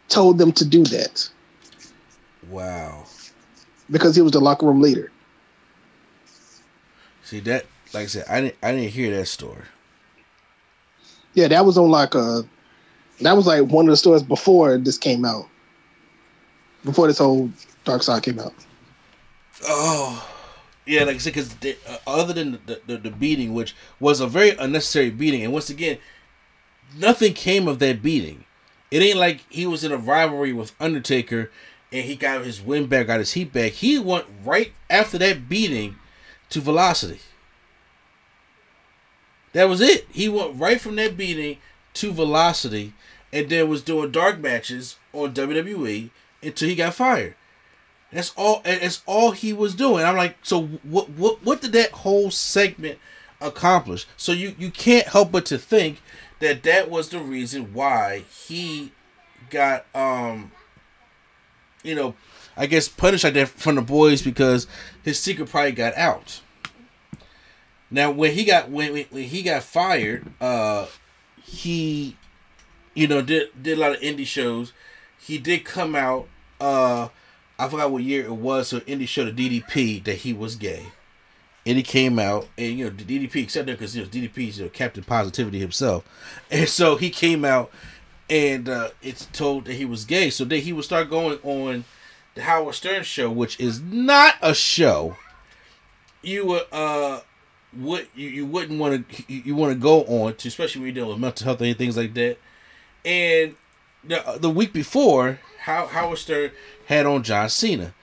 [0.10, 1.30] told them to do that
[2.50, 3.06] wow.
[3.90, 5.12] because he was the locker room leader.
[7.24, 7.66] See that?
[7.94, 8.56] Like I said, I didn't.
[8.64, 9.64] I didn't hear that story.
[11.34, 12.44] Yeah, that was on like a
[13.22, 15.48] that was like one of the stories before this came out.
[16.84, 17.52] Before this whole
[17.86, 18.54] Dark Side came out.
[19.68, 20.28] Oh,
[20.88, 21.56] yeah, like I said, because
[21.88, 25.70] uh, other than the, the, the beating, which was a very unnecessary beating, and once
[25.70, 26.00] again,
[26.98, 28.46] nothing came of that beating.
[28.90, 31.52] It ain't like he was in a rivalry with Undertaker
[31.92, 33.74] and he got his win back, got his heat back.
[33.74, 35.96] He went right after that beating
[36.50, 37.20] to Velocity.
[39.54, 40.08] That was it.
[40.12, 41.58] He went right from that beating
[41.96, 42.94] to Velocity,
[43.34, 46.10] and then was doing dark matches on WWE
[46.42, 47.36] until he got fired.
[48.12, 48.62] That's all.
[48.64, 50.04] That's all he was doing.
[50.04, 51.10] I'm like, so what?
[51.12, 51.44] What?
[51.44, 53.00] What did that whole segment
[53.40, 54.06] accomplish?
[54.18, 56.02] So you you can't help but to think
[56.40, 58.92] that that was the reason why he
[59.50, 60.52] got um.
[61.84, 62.16] You know,
[62.56, 64.68] I guess punished like that from the boys because
[65.04, 66.42] his secret probably got out.
[67.92, 70.88] Now when he got when when, he got fired, uh,
[71.44, 72.16] he,
[72.94, 74.72] you know, did did a lot of indie shows.
[75.20, 76.28] He did come out.
[76.60, 77.10] Uh,
[77.60, 78.70] I forgot what year it was.
[78.70, 79.32] So indie show the
[79.62, 80.88] DDP that he was gay,
[81.66, 84.64] and he came out and you know the DDP accepted because you know DDP you
[84.64, 86.06] know Captain Positivity himself,
[86.52, 87.72] and so he came out
[88.30, 90.30] and uh, it's told that he was gay.
[90.30, 91.84] So then he would start going on
[92.36, 95.18] the Howard Stern show, which is not a show.
[96.22, 97.22] You would uh
[97.78, 100.88] would you, you wouldn't want to you, you want to go on to especially when
[100.88, 102.38] you're dealing with mental health and things like that.
[103.06, 103.56] And
[104.04, 106.52] the the week before, how Howard Stern
[106.88, 107.94] had on John Cena,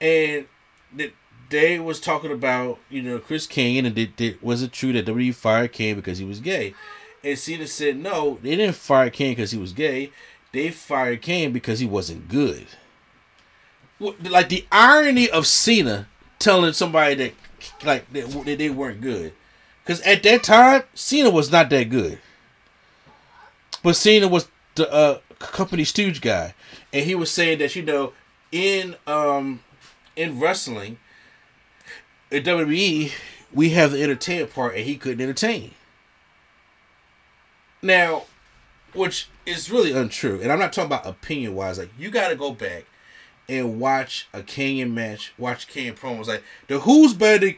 [0.00, 0.46] and
[0.94, 1.12] that
[1.48, 5.06] they was talking about you know Chris Kane and did, did was it true that
[5.06, 6.74] WWE fired Kane because he was gay?
[7.24, 10.12] And Cena said no, they didn't fire Kane because he was gay.
[10.52, 12.66] They fired Kane because he wasn't good.
[13.98, 16.06] Like the irony of Cena
[16.38, 17.32] telling somebody that
[17.84, 19.32] like that they weren't good,
[19.84, 22.18] because at that time Cena was not that good.
[23.82, 26.54] But Cena was the uh, company stooge guy,
[26.92, 28.12] and he was saying that you know
[28.52, 29.60] in um
[30.16, 30.98] in wrestling,
[32.30, 33.12] in WWE,
[33.52, 35.72] we have the entertainment part, and he couldn't entertain.
[37.82, 38.24] Now,
[38.94, 41.78] which is really untrue, and I'm not talking about opinion wise.
[41.78, 42.84] Like you got to go back
[43.48, 46.26] and watch a Kanyon match, watch Kanyon promos.
[46.26, 47.56] Like the who's better than,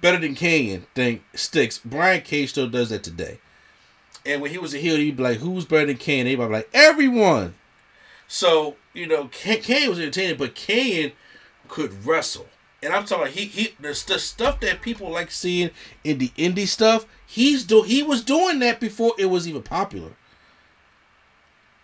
[0.00, 1.78] better than Kanyon thing sticks.
[1.84, 3.38] Brian Cage still does that today.
[4.24, 6.70] And when he was a heel, he'd be like, "Who's better than Kanyon?" Everybody like,
[6.74, 7.54] "Everyone."
[8.28, 11.12] So you know, Kanyon was entertaining, but Kanyon
[11.68, 12.46] could wrestle.
[12.82, 15.70] And I'm talking he he the, the stuff that people like seeing
[16.04, 17.06] in the indie stuff.
[17.26, 20.12] He's do he was doing that before it was even popular.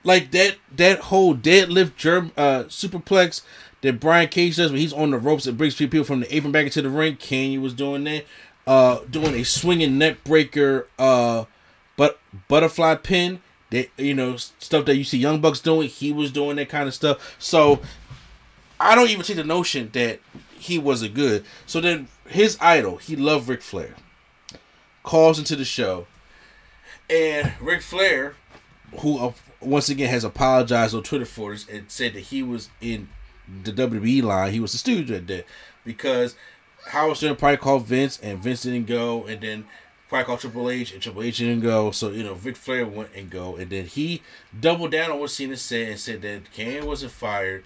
[0.04, 3.42] Like that that whole deadlift germ uh superplex
[3.82, 6.52] that Brian Cage does when he's on the ropes and brings people from the apron
[6.52, 7.16] back into the ring.
[7.16, 8.24] Kanyon was doing that.
[8.66, 11.44] Uh doing a swinging neck breaker uh
[11.96, 13.40] but butterfly pin
[13.70, 15.88] that you know stuff that you see young bucks doing.
[15.88, 17.36] He was doing that kind of stuff.
[17.38, 17.80] So
[18.80, 20.20] i don't even take the notion that
[20.58, 21.44] he wasn't good.
[21.66, 23.94] So then his idol he loved Ric flair.
[25.02, 26.06] Calls into the show.
[27.10, 28.34] And Ric flair
[29.00, 29.32] who
[29.64, 33.08] once again has apologized on twitter for this and said that he was in
[33.64, 35.44] the wwe line he was the stooge at that
[35.84, 36.34] because
[36.88, 39.64] howard stern probably called vince and vince didn't go and then
[40.12, 41.90] probably called Triple H, and Triple H didn't go.
[41.90, 44.20] So you know, Ric Flair went and go, and then he
[44.58, 47.64] doubled down on what Cena said and said that Kane wasn't fired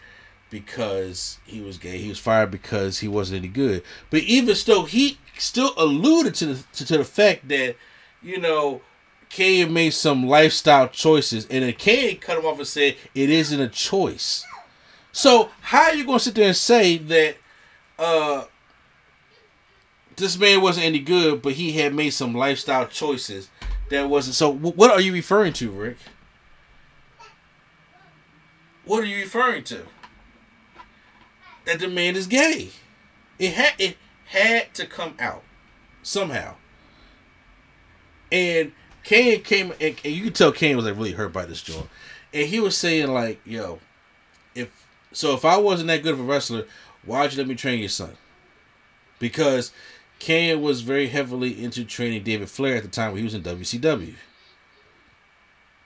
[0.49, 1.99] because he was gay.
[1.99, 3.83] He was fired because he wasn't any good.
[4.11, 7.75] But even still, he still alluded to the to, to the fact that
[8.23, 8.81] you know.
[9.29, 13.61] Kane made some lifestyle choices, and then Kane cut him off and said it isn't
[13.61, 14.45] a choice.
[15.13, 17.37] So how are you gonna sit there and say that
[17.99, 18.45] uh
[20.17, 23.51] this man wasn't any good, but he had made some lifestyle choices
[23.91, 25.97] that wasn't so what are you referring to, Ric?
[28.85, 29.83] What are you referring to?
[31.65, 32.71] That the man is gay.
[33.39, 33.97] It had it
[34.27, 35.43] had to come out
[36.03, 36.55] somehow.
[38.31, 38.73] And
[39.07, 41.89] Kanyon came and, and you can tell Kanyon was like really hurt by this joint.
[42.35, 43.79] And he was saying like, yo,
[44.55, 46.67] if so if I wasn't that good of a wrestler,
[47.05, 48.17] why'd you let me train your son?
[49.21, 49.71] Because
[50.19, 53.43] Kanyon was very heavily into training David Flair at the time when he was in
[53.43, 54.15] WCW.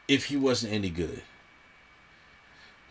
[0.09, 1.23] If he wasn't any good.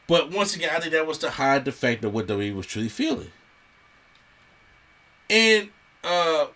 [0.08, 2.68] But once again, I think that was to hide the fact of what WWE was
[2.68, 3.32] truly feeling.
[5.28, 5.70] And
[6.04, 6.48] uh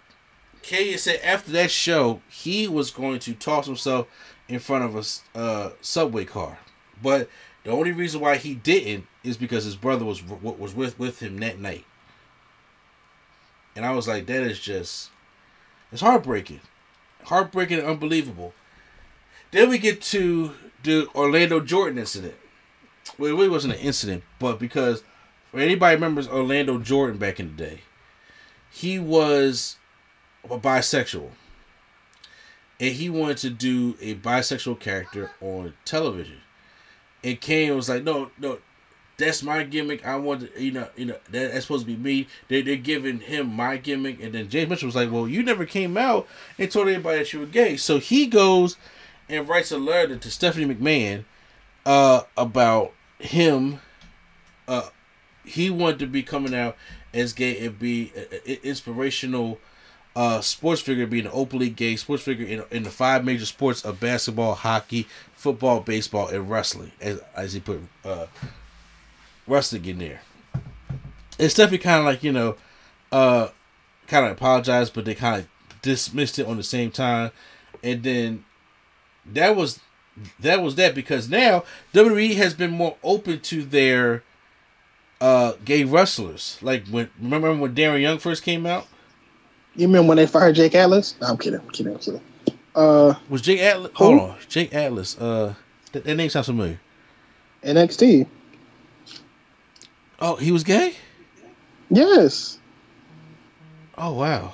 [0.64, 4.08] Kay said after that show, he was going to toss himself
[4.48, 4.96] in front of
[5.36, 6.58] a uh, subway car.
[7.02, 7.30] But
[7.64, 11.38] the only reason why he didn't is because his brother was was with with him
[11.40, 11.86] that night.
[13.76, 15.10] And I was like, that is just
[15.92, 16.62] it's heartbreaking.
[17.26, 18.54] Heartbreaking and unbelievable.
[19.52, 20.54] Then we get to
[20.84, 22.36] the Orlando Jordan incident.
[23.18, 25.04] Well, it really wasn't an incident, but because
[25.54, 27.82] anybody remembers Orlando Jordan back in the day,
[28.72, 29.78] he was
[30.50, 31.30] a bisexual.
[32.80, 36.42] And he wanted to do a bisexual character on television.
[37.24, 38.60] And Kanyon was like, no, no,
[39.18, 40.06] that's my gimmick.
[40.06, 42.28] I want to, you know, you know, that, that's supposed to be me.
[42.48, 44.22] They, they're giving him my gimmick.
[44.22, 46.28] And then James Mitchell was like, well, you never came out
[46.58, 47.78] and told anybody that you were gay.
[47.78, 48.76] So he goes
[49.30, 51.26] and writes a letter to Stephanie McMahon
[51.86, 53.80] uh, about him.
[54.68, 54.90] Uh,
[55.46, 56.76] he wanted to be coming out
[57.14, 59.60] as gay and be an inspirational
[60.16, 63.84] uh, sports figure, being an openly gay sports figure in, in the five major sports
[63.84, 68.28] of basketball, hockey, football, baseball, and wrestling, as, as he put uh,
[69.48, 70.22] wrestling in there.
[71.40, 72.56] It's definitely kind of like, you know,
[73.12, 73.50] uh,
[74.08, 77.32] kind of apologized, but they kind of dismissed it on the same time.
[77.84, 78.46] And then
[79.26, 79.80] that was
[80.40, 84.24] that was that because now WWE has been more open to their
[85.20, 86.60] uh gay wrestlers.
[86.62, 88.88] Like when remember when Darren Young first came out?
[89.76, 91.16] You remember when they fired Jake Atlas?
[91.20, 91.60] No, I'm kidding.
[91.60, 91.94] I'm kidding.
[91.94, 92.22] I'm kidding.
[92.76, 93.92] Uh, was Jake Atlas?
[93.96, 95.20] Hold on, Jake Atlas.
[95.20, 95.56] Uh,
[95.92, 96.80] that, that name sounds familiar.
[97.64, 98.28] NXT.
[100.20, 100.96] Oh, he was gay.
[101.90, 102.60] Yes.
[103.98, 104.54] Oh wow.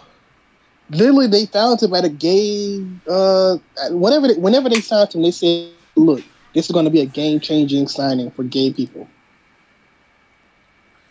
[0.89, 2.85] Literally, they found him at a gay.
[3.07, 3.57] Uh,
[3.91, 4.27] whatever.
[4.27, 7.87] They, whenever they signed him, they said, "Look, this is going to be a game-changing
[7.87, 9.07] signing for gay people."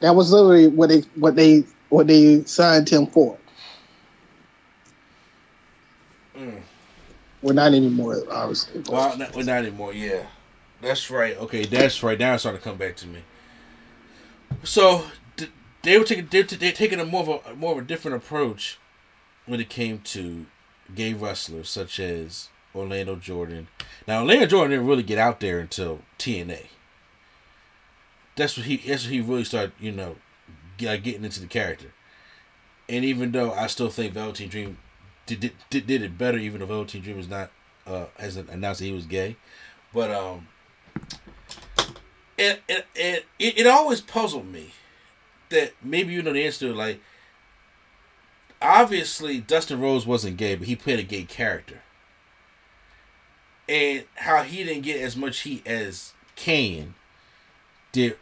[0.01, 3.38] That was literally what they what they what they signed him for.
[6.39, 6.61] Mm.
[7.43, 8.83] We're not anymore, obviously.
[8.89, 9.93] Well, not, we're not anymore.
[9.93, 10.27] Yeah,
[10.81, 11.37] that's right.
[11.37, 12.19] Okay, that's right.
[12.19, 13.21] Now it's starting to come back to me.
[14.65, 15.05] So
[15.83, 18.79] they were taking they're, they're taking a more of a more of a different approach
[19.47, 20.47] when it came to
[20.95, 23.69] gay wrestlers such as Orlando Jordan.
[24.07, 26.67] Now Orlando Jordan didn't really get out there until TNA.
[28.37, 28.77] That's what he.
[28.79, 29.73] That's what he really started.
[29.79, 30.17] You know,
[30.77, 31.93] getting into the character.
[32.89, 34.79] And even though I still think Velveteen Dream
[35.29, 37.51] did, did, did it better, even though Velveteen Dream was not
[37.87, 39.37] uh, hasn't announced that he was gay,
[39.93, 40.49] but um,
[42.37, 44.73] it it, it it always puzzled me
[45.51, 47.01] that maybe you know the answer to like.
[48.61, 51.83] Obviously, Dustin Rhodes wasn't gay, but he played a gay character,
[53.69, 56.95] and how he didn't get as much heat as Kanyon
[57.93, 58.17] did,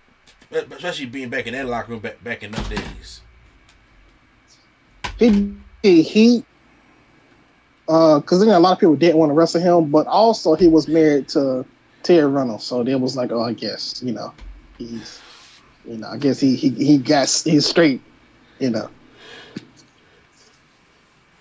[0.51, 3.21] especially being back in that locker room back back in those days.
[5.19, 6.45] He he
[7.87, 10.89] because uh, a lot of people didn't want to wrestle him, but also he was
[10.89, 11.65] married to
[12.03, 14.33] Terri Runnels, so they was like, oh, I guess you know,
[14.79, 15.21] he's,
[15.89, 18.01] you know, I guess he he he got he's straight,
[18.59, 18.91] you know.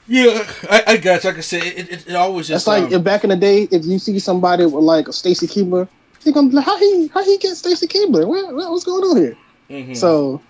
[0.08, 1.30] Yeah, I, I got you.
[1.32, 3.64] Like I said, it, it, it always just that's like um, back in the day,
[3.72, 5.88] if you see somebody with like a Stacy Keibler,
[6.24, 8.28] you gonna like, how he how he get Stacy Keibler?
[8.28, 9.38] What, what what's going on here?
[9.70, 9.96] mhm.
[9.96, 10.42] So,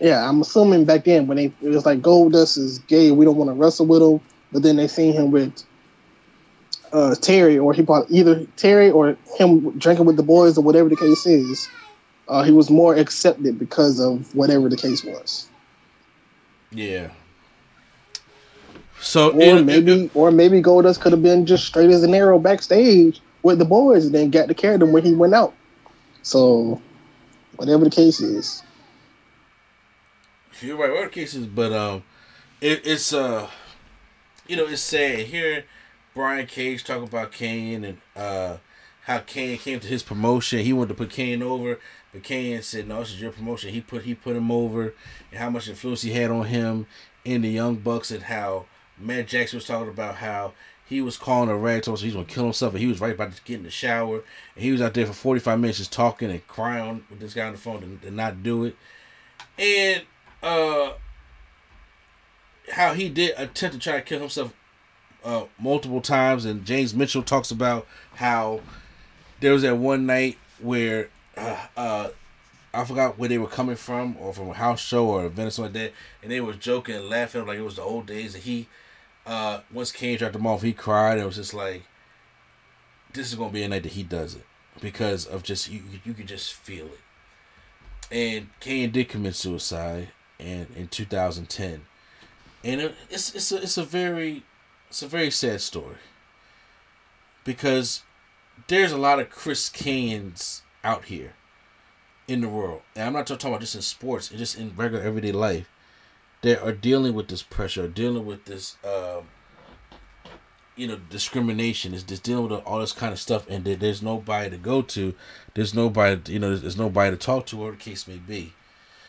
[0.00, 3.36] yeah, I'm assuming back then when they it was like Goldust is gay, we don't
[3.36, 4.20] want to wrestle with him.
[4.52, 5.62] But then they seen him with
[6.92, 10.88] uh, Terri, or he bought either Terri or him drinking with the boys, or whatever
[10.88, 11.68] the case is.
[12.28, 15.48] Uh, he was more accepted because of whatever the case was,
[16.70, 17.10] yeah.
[19.00, 22.14] So or it- maybe, it- or maybe Goldust could have been just straight as an
[22.14, 25.54] arrow backstage with the boys, and then got to carry them when he went out.
[26.22, 26.80] So,
[27.56, 28.62] whatever the case is,
[30.60, 30.92] You're right.
[30.92, 32.02] What cases, but um,
[32.60, 33.48] it, it's uh,
[34.50, 35.62] you know, it's sad hearing
[36.12, 38.56] Brian Cage talk about Kanyon and uh
[39.02, 40.58] how Kanyon came to his promotion.
[40.58, 41.78] He wanted to put Kanyon over.
[42.12, 44.92] But Kanyon said, "No, this is your promotion." He put he put him over,
[45.30, 46.86] and how much influence he had on him
[47.24, 48.66] in the Young Bucks, and how
[48.98, 50.52] Matt Jackson was talking about how
[50.84, 53.32] he was calling a rag so he's gonna kill himself, and he was right about
[53.32, 54.24] to get in the shower,
[54.56, 57.34] and he was out there for forty five minutes just talking and crying with this
[57.34, 58.76] guy on the phone to, to not do it,
[59.56, 60.02] and
[60.42, 60.94] uh,
[62.72, 64.52] how he did attempt to try to kill himself
[65.24, 68.60] uh, multiple times, and James Mitchell talks about how
[69.40, 72.08] there was that one night where uh, uh,
[72.72, 75.50] I forgot where they were coming from, or from a house show or event or
[75.50, 75.92] something like that,
[76.22, 78.34] and they were joking and laughing like it was the old days.
[78.34, 78.68] And he,
[79.26, 81.18] uh, once Kanyon dropped him off, he cried.
[81.18, 81.82] It was just like,
[83.12, 84.46] this is gonna be a night that he does it
[84.80, 85.82] because of just you.
[86.04, 87.00] You could just feel it.
[88.12, 90.08] And Kanyon did commit suicide,
[90.38, 91.82] and in 2010,
[92.64, 94.42] and it, it's it's a, it's a very
[94.88, 95.96] it's a very sad story.
[97.44, 98.02] Because
[98.68, 101.32] there's a lot of Chris Kanyons out here
[102.28, 105.32] in the world, and I'm not talking about just in sports, just in regular everyday
[105.32, 105.68] life,
[106.42, 109.24] that are dealing with this pressure, dealing with this, um,
[110.76, 114.50] you know, discrimination, is just dealing with all this kind of stuff, and there's nobody
[114.50, 115.14] to go to,
[115.54, 118.52] there's nobody, you know, there's nobody to talk to, or the case may be,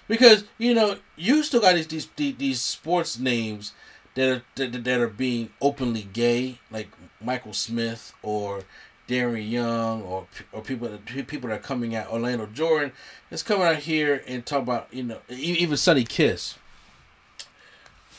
[0.07, 3.73] because you know you still got these these these, sports names
[4.15, 6.89] that are that, that are being openly gay, like
[7.21, 8.63] Michael Smith or
[9.07, 12.11] Darren Young or or people that people that are coming out.
[12.11, 12.91] Orlando Jordan
[13.29, 16.57] is coming out here and talk about you know even Sonny Kiss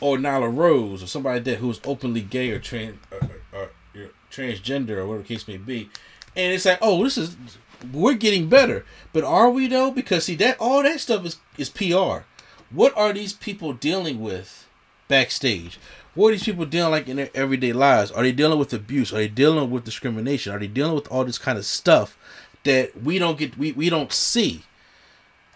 [0.01, 4.11] or Nyla Rose or somebody like that who's openly gay or trans or, or, or
[4.30, 5.89] transgender or whatever the case may be,
[6.35, 7.37] and it's like oh this is
[7.93, 9.91] we're getting better, but are we though?
[9.91, 12.24] Because see that all that stuff is is PR.
[12.70, 14.68] What are these people dealing with
[15.09, 15.78] backstage?
[16.14, 18.11] What are these people dealing like in their everyday lives?
[18.11, 19.12] Are they dealing with abuse?
[19.12, 20.53] Are they dealing with discrimination?
[20.53, 22.18] Are they dealing with all this kind of stuff
[22.64, 24.62] that we don't get we, we don't see?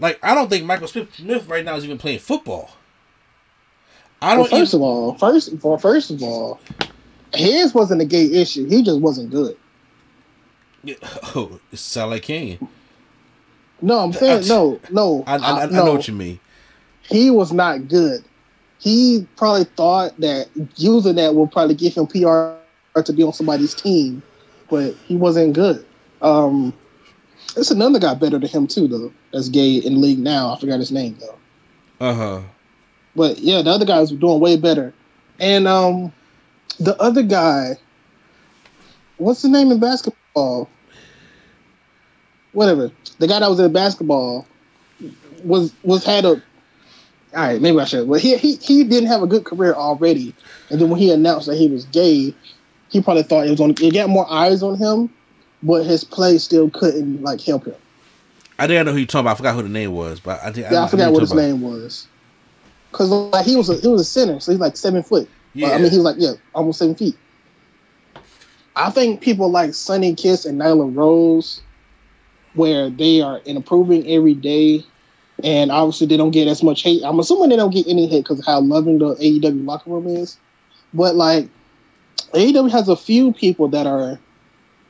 [0.00, 2.70] Like I don't think Michael Smith right now is even playing football.
[4.22, 4.50] I don't.
[4.50, 4.80] Well, first even...
[4.80, 6.60] of all, first well, first of all,
[7.34, 8.66] his wasn't a gay issue.
[8.66, 9.56] He just wasn't good.
[10.86, 10.94] Yeah,
[11.34, 12.68] oh, it sound like King.
[13.82, 15.24] No, I'm saying no, no.
[15.26, 15.82] I, I, I, no.
[15.82, 16.40] I know what you mean.
[17.02, 18.24] He was not good
[18.78, 22.52] he probably thought that using that will probably give him PR
[23.00, 24.22] to be on somebody's team,
[24.70, 25.84] but he wasn't good.
[26.22, 26.72] Um,
[27.54, 29.12] there's another guy better than him too, though.
[29.32, 30.54] That's gay in league now.
[30.54, 32.06] I forgot his name though.
[32.06, 32.40] Uh huh.
[33.14, 34.92] But yeah, the other guys were doing way better,
[35.40, 36.12] and um,
[36.78, 37.76] the other guy,
[39.16, 40.68] what's the name in basketball?
[42.56, 42.90] Whatever.
[43.18, 44.46] The guy that was in basketball
[45.44, 46.42] was was had a
[47.34, 48.08] all right, maybe I should.
[48.08, 50.34] But he, he he didn't have a good career already,
[50.70, 52.34] and then when he announced that he was gay,
[52.88, 53.72] he probably thought it was on.
[53.72, 55.12] It got more eyes on him,
[55.62, 57.74] but his play still couldn't like help him.
[58.58, 59.32] I think I know who you're talking about.
[59.32, 61.32] I forgot who the name was, but I think yeah, I, I forgot what his
[61.32, 61.42] about.
[61.42, 62.08] name was.
[62.92, 65.28] Cause like he was a he was a center, so he's like seven foot.
[65.52, 65.72] Yeah.
[65.72, 67.18] I mean, he was like yeah, almost seven feet.
[68.76, 71.60] I think people like Sonny Kiss and Nyla Rose,
[72.56, 74.84] where they are improving every day
[75.44, 77.02] and obviously they don't get as much hate.
[77.04, 80.38] I'm assuming they don't get any hate because how loving the AEW locker room is.
[80.94, 81.48] But like
[82.32, 84.18] AEW has a few people that are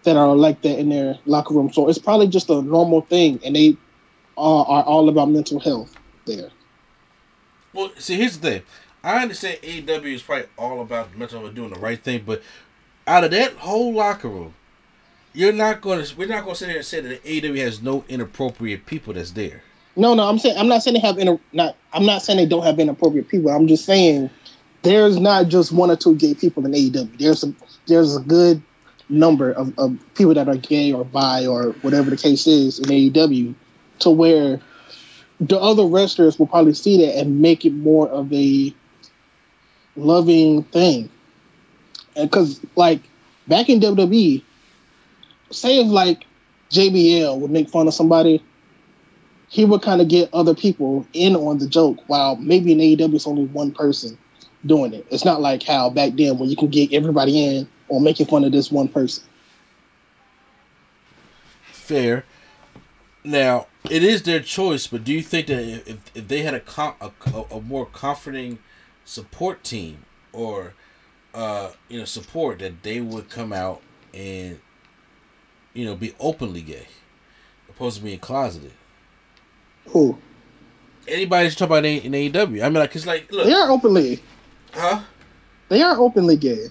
[0.04, 3.40] that are like that in their locker room, so it's probably just a normal thing,
[3.44, 3.76] and they
[4.38, 5.96] are, are all about mental health
[6.26, 6.50] there.
[7.72, 8.62] Well, see, here's the thing.
[9.02, 12.42] I understand AEW is probably all about mental health, doing the right thing, but
[13.06, 14.54] out of that whole locker room,
[15.36, 16.16] you're not going to.
[16.16, 19.62] We're not to sit here and say that AEW has no inappropriate people that's there.
[19.94, 22.46] No, no, I'm saying I'm not saying they have inter, not I'm not saying they
[22.46, 23.50] don't have inappropriate people.
[23.50, 24.30] I'm just saying
[24.82, 27.18] there's not just one or two gay people in AEW.
[27.18, 27.54] There's a
[27.86, 28.62] there's a good
[29.08, 32.86] number of, of people that are gay or bi or whatever the case is in
[32.86, 33.54] AEW
[34.00, 34.60] to where
[35.38, 38.74] the other wrestlers will probably see that and make it more of a
[39.96, 41.10] loving thing.
[42.14, 43.00] Because like
[43.48, 44.42] back in WWE,
[45.50, 46.24] say if like
[46.70, 48.42] JBL would make fun of somebody
[49.48, 53.14] he would kind of get other people in on the joke while maybe in AEW
[53.14, 54.18] it's only one person
[54.64, 55.06] doing it.
[55.10, 58.44] It's not like how back then when you can get everybody in or making fun
[58.44, 59.24] of this one person.
[61.70, 62.24] Fair.
[63.22, 66.60] Now, it is their choice, but do you think that if, if they had a,
[66.60, 67.10] com- a,
[67.50, 68.58] a more comforting
[69.04, 70.74] support team or
[71.34, 73.82] uh, you know support that they would come out
[74.12, 74.58] and
[75.76, 76.86] you know be openly gay
[77.68, 78.72] opposed to being closeted?
[79.88, 80.18] Who?
[81.06, 82.62] Anybody talk about in, in AEW?
[82.64, 84.20] I mean, like, it's like, look, they are openly.
[84.72, 85.02] Huh?
[85.68, 86.66] They are openly gay.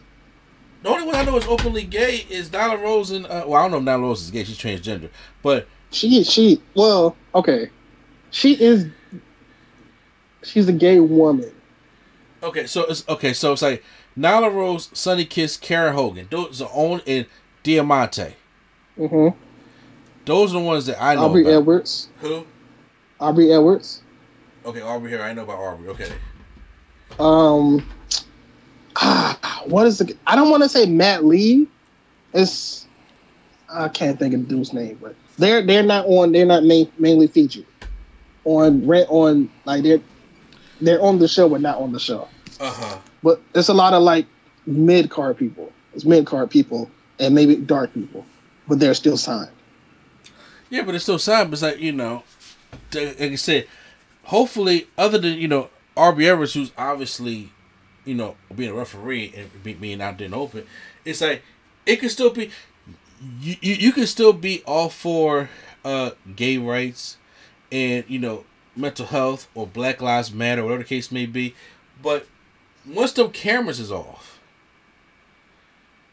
[0.84, 3.68] The only one I know is openly gay is Nyla Rose and uh, well, I
[3.68, 4.44] don't know if Nyla Rose is gay.
[4.44, 5.10] She's transgender,
[5.42, 7.70] but She she well okay,
[8.32, 8.88] she is.
[10.44, 11.52] She's a gay woman.
[12.44, 13.34] Okay, so it's okay.
[13.34, 13.84] So it's like
[14.18, 16.28] Nyla Rose, Sonny Kiss, Kiera Hogan.
[16.30, 17.26] Those are own and
[17.64, 18.36] Diamante.
[18.98, 19.38] Mm-hmm.
[20.26, 21.26] Those are the ones that I know.
[21.26, 21.62] Aubrey about.
[21.62, 22.10] Edwards.
[22.20, 22.46] Who?
[23.20, 24.02] Aubrey Edwards.
[24.66, 25.22] Okay, Aubrey here.
[25.22, 25.90] I know about Aubrey.
[25.90, 26.12] Okay.
[27.20, 27.88] Um,
[28.96, 30.16] ah, what is the?
[30.26, 31.68] I don't want to say Matt Lee.
[32.34, 32.88] It's
[33.70, 36.32] I can't think of the dude's name, but they're they're not on.
[36.32, 37.66] They're not main, mainly featured
[38.46, 40.02] on rent on like they're
[40.82, 42.28] they're on the show but not on the show.
[42.60, 43.00] Uh huh.
[43.24, 44.26] But it's a lot of like
[44.66, 45.72] mid card people.
[45.94, 46.90] It's mid card people
[47.20, 48.26] and maybe dark people,
[48.68, 49.52] but they're still signed.
[50.70, 51.50] Yeah, but it's still signed.
[51.50, 52.24] But it's like you know,
[52.94, 53.68] like I said,
[54.24, 57.52] hopefully, other than you know Aubrey Edwards, who's obviously,
[58.04, 60.66] you know, being a referee and be- being out there in open,
[61.04, 61.44] it's like
[61.86, 62.52] it could still be.
[63.40, 65.50] You, you, you can still be all for
[65.86, 67.18] uh gay rights
[67.72, 68.44] and you know
[68.76, 71.56] mental health or Black Lives Matter, whatever the case may be,
[72.02, 72.28] but
[72.86, 74.40] once the cameras is off,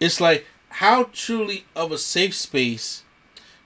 [0.01, 3.03] it's like how truly of a safe space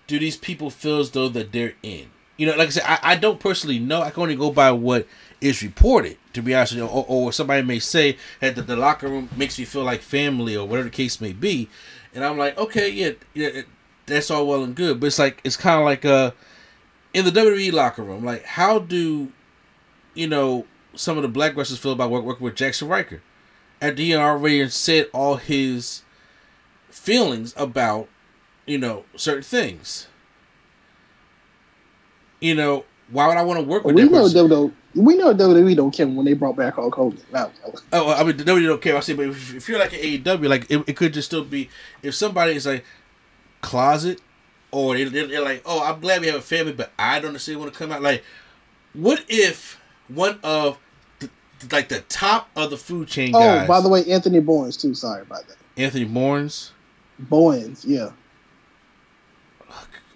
[0.06, 2.08] do these people feel as though that they're in?
[2.36, 4.02] You know, like I said, I, I don't personally know.
[4.02, 5.06] I can only go by what
[5.40, 8.76] is reported, to be honest with you, or, or somebody may say that the, the
[8.76, 11.68] locker room makes me feel like family or whatever the case may be.
[12.14, 13.62] And I'm like, okay, yeah, yeah,
[14.06, 16.30] that's all well and good, but it's like it's kind of like uh
[17.12, 19.32] in the WWE locker room, like how do
[20.14, 23.22] you know some of the black wrestlers feel about work, working with Jaxson Ryker?
[23.80, 26.02] After he already said all his
[26.96, 28.08] feelings about
[28.66, 30.08] you know certain things.
[32.40, 34.48] You know, why would I want to work with we that know person?
[34.48, 34.72] WWE.
[34.94, 37.20] We know WWE don't care when they brought back Hulk Hogan.
[37.92, 38.96] Oh, I mean, nobody don't care.
[38.96, 41.44] I say, but if, if you're like an AEW, like it, it could just still
[41.44, 41.68] be
[42.02, 42.84] if somebody is like
[43.60, 44.20] closet,
[44.70, 47.32] or they, they're, they're like, oh, I'm glad we have a family, but I don't
[47.32, 48.00] necessarily want to come out.
[48.00, 48.24] Like,
[48.94, 49.78] what if
[50.08, 50.78] one of
[51.20, 51.28] the,
[51.70, 54.94] like the top of the food chain oh, guys, by the way, Anthony Bowens too.
[54.94, 55.56] Sorry about that.
[55.76, 56.72] Anthony Morns?
[57.18, 58.10] Bowens, yeah.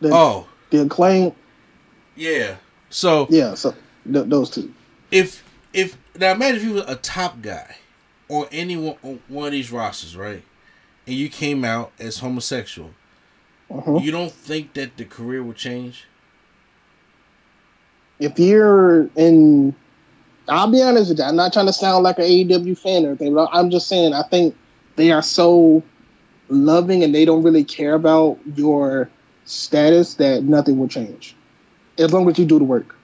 [0.01, 1.33] The, Oh, the acclaim,
[2.17, 2.57] yeah.
[2.89, 3.55] So yeah.
[3.55, 3.75] So
[4.11, 4.73] th- those two.
[5.11, 7.77] if if now imagine if you were a top guy
[8.29, 10.43] or any one, on one of these rosters, right?
[11.07, 12.91] And you came out as homosexual,
[13.71, 13.99] Uh-huh.
[14.01, 16.07] you don't think that the career will change?
[18.19, 19.75] If you're in,
[20.49, 21.25] I'll be honest with you.
[21.25, 24.13] I'm not trying to sound like an AEW fan or anything, but I'm just saying
[24.15, 24.55] I think
[24.97, 25.83] they are so
[26.51, 29.09] loving and they don't really care about your
[29.45, 31.35] status that nothing will change
[31.99, 32.97] as long as you do the work.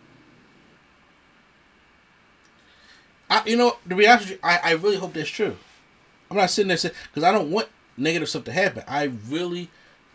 [3.28, 5.56] I, you know, to be honest you, I, I really hope that's true.
[6.30, 8.84] I'm not sitting there saying because I don't want negative stuff to happen.
[8.86, 9.70] I really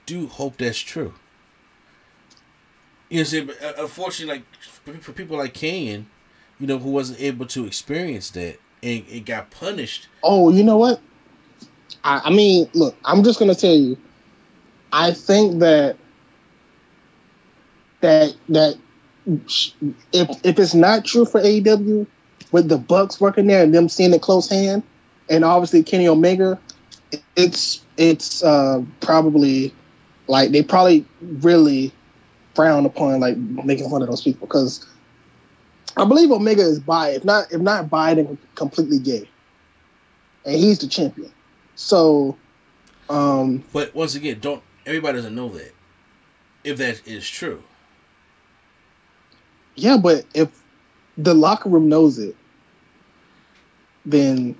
[0.05, 1.13] do hope that's true.
[3.09, 6.05] You know, what but uh, unfortunately, like for, for people like Kanyon,
[6.59, 10.07] you know, who wasn't able to experience that and it got punished.
[10.23, 11.01] Oh, you know what?
[12.03, 13.97] I, I mean, look, I'm just gonna tell you.
[14.93, 15.97] I think that
[18.01, 18.77] that that
[20.11, 22.05] if if it's not true for AEW,
[22.51, 24.83] with the Bucks working there and them seeing it close hand,
[25.29, 26.59] and obviously Kenny Omega,
[27.35, 29.73] it's it's uh, probably
[30.27, 31.93] like they probably really
[32.55, 34.85] frown upon like making fun of those people because
[35.97, 39.29] I believe Omega is bi, if not if not bi, then completely gay,
[40.45, 41.31] and he's the champion.
[41.81, 42.37] So,
[43.09, 45.73] um, But once again, don't everybody doesn't know that
[46.63, 47.63] if that is true.
[49.75, 50.49] yeah, but if
[51.17, 52.35] the locker room knows it,
[54.05, 54.55] then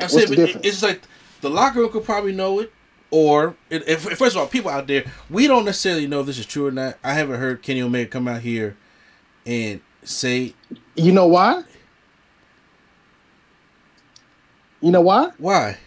[0.00, 1.02] I What's said, the but it- it's like
[1.42, 2.72] the locker room could probably know it,
[3.12, 6.38] or if, if- first of all, people out there, we don't necessarily know if this
[6.38, 6.98] is true or not.
[7.04, 8.76] I haven't heard Kenny Omega come out here
[9.46, 10.54] and say
[10.96, 11.62] you know why?
[14.80, 15.30] You know why?
[15.38, 15.78] why.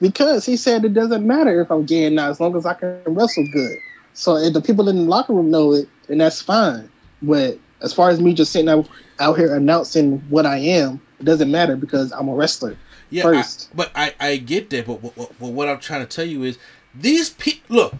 [0.00, 2.74] Because he said it doesn't matter if I'm gay or not, as long as I
[2.74, 3.78] can wrestle good.
[4.14, 6.88] So if the people in the locker room know it, then that's fine.
[7.22, 8.88] But as far as me just sitting out,
[9.18, 12.76] out here announcing what I am, it doesn't matter because I'm a wrestler.
[13.10, 13.70] Yeah, First.
[13.72, 14.86] I, but I, I get that.
[14.86, 16.58] But, but, but what I'm trying to tell you is
[16.94, 17.76] these people.
[17.76, 17.94] Look,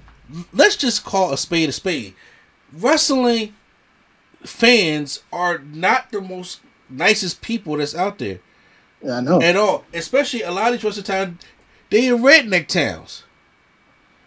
[0.52, 2.14] let's just call a spade a spade.
[2.72, 3.54] Wrestling
[4.44, 8.38] fans are not the most nicest people that's out there
[9.02, 9.40] Yeah, I know.
[9.42, 9.84] at all.
[9.92, 11.42] Especially a lot of these wrestling towns,
[11.90, 13.24] they in redneck towns.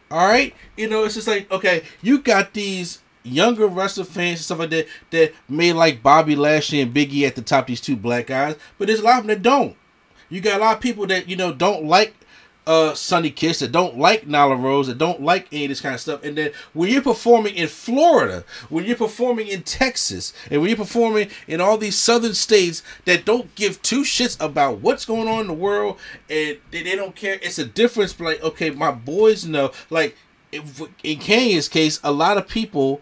[0.09, 4.45] All right, you know it's just like okay, you got these younger wrestler fans and
[4.45, 7.67] stuff like that that may like Bobby Lashley and Biggie at the top.
[7.67, 9.75] These two black guys, but there's a lot of them that don't.
[10.29, 12.15] You got a lot of people that you know don't like
[12.67, 15.95] uh Sonny Kiss, that don't like Nyla Rose, that don't like any of this kind
[15.95, 16.23] of stuff.
[16.23, 20.77] And then when you're performing in Florida, when you're performing in Texas, and when you're
[20.77, 25.41] performing in all these southern states that don't give two shits about what's going on
[25.41, 25.97] in the world
[26.29, 28.19] and they, don't care, it's a difference.
[28.19, 29.71] Like, okay, my boys know.
[29.89, 30.15] Like
[30.51, 33.01] if, in Kanyon's case, a lot of people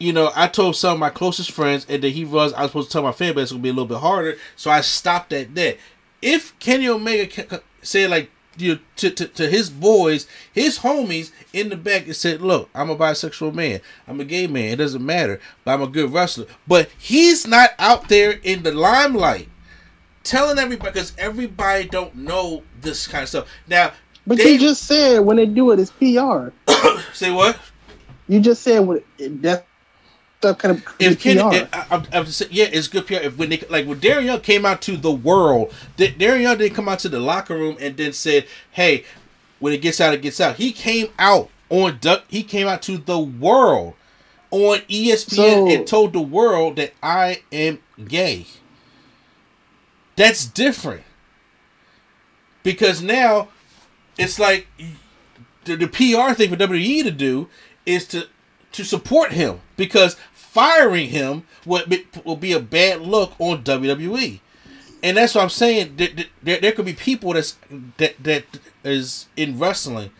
[0.00, 2.70] you know, I told some of my closest friends, and then he was I was
[2.70, 4.36] supposed to tell my family, but it's gonna be a little bit harder.
[4.54, 5.76] So I stopped at that.
[6.22, 11.68] If Kenny Omega said like you know, to, to, to his boys, his homies in
[11.68, 13.80] the back and said, Look, I'm a bisexual man.
[14.06, 14.72] I'm a gay man.
[14.72, 15.40] It doesn't matter.
[15.64, 16.46] But I'm a good wrestler.
[16.66, 19.48] But he's not out there in the limelight
[20.24, 23.48] telling everybody because everybody don't know this kind of stuff.
[23.66, 23.92] Now
[24.26, 26.50] But they, you just said when they do it, it's PR.
[27.14, 27.58] say what?
[28.28, 29.04] You just said what
[30.40, 33.14] that kind of if if, I, I, I say, yeah, it's good PR.
[33.14, 36.74] If when they like when Darren Young came out to the world, Darren Young didn't
[36.74, 39.04] come out to the locker room and then said, "Hey,
[39.58, 42.24] when it gets out, it gets out." He came out on duck.
[42.28, 43.94] he came out to the world
[44.50, 48.46] on ESPN so, and told the world that I am gay.
[50.16, 51.02] That's different
[52.62, 53.48] because now
[54.16, 54.66] it's like
[55.64, 57.48] the, the PR thing for WWE to do
[57.86, 58.26] is to
[58.72, 60.16] to support him because
[60.58, 64.40] firing him would be, will be a bad look on WWE.
[65.04, 65.96] And that's what I'm saying.
[66.42, 67.56] There, there could be people that's
[67.98, 68.44] that that
[68.82, 70.10] is in wrestling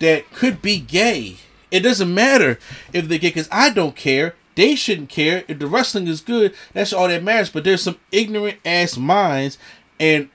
[0.00, 1.36] that could be gay.
[1.70, 2.58] It doesn't matter
[2.92, 4.34] if they're gay because I don't care.
[4.54, 6.54] They shouldn't care if the wrestling is good.
[6.74, 7.48] That's all that matters.
[7.48, 9.56] But there's some ignorant ass minds
[9.98, 10.28] and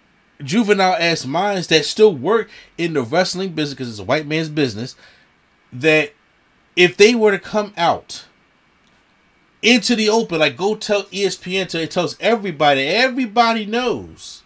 [0.44, 2.50] juvenile ass minds that still work
[2.80, 4.96] in the wrestling business because it's a white man's business.
[5.72, 6.14] That
[6.76, 8.26] if they were to come out
[9.66, 14.44] into the open, like go tell ESPN, so it tells everybody, everybody knows.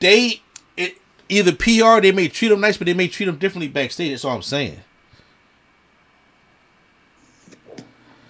[0.00, 0.42] They
[0.76, 0.98] it,
[1.30, 4.10] either PR, they may treat them nice, but they may treat them differently backstage.
[4.10, 4.80] That's all I'm saying.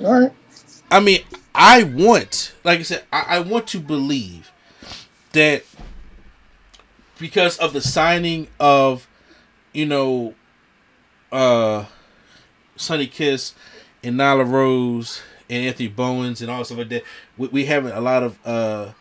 [0.01, 0.33] All right.
[0.89, 1.23] I mean,
[1.53, 4.53] I want, like I said, I, I want to believe
[5.33, 5.65] that
[7.19, 9.09] because of the signing of,
[9.73, 10.35] you know,
[11.33, 11.87] uh,
[12.77, 13.55] Sonny Kiss
[14.05, 17.05] and Nyla Rose and Anthony Bowens and all stuff like that.
[17.37, 18.93] We, we have a lot of uh,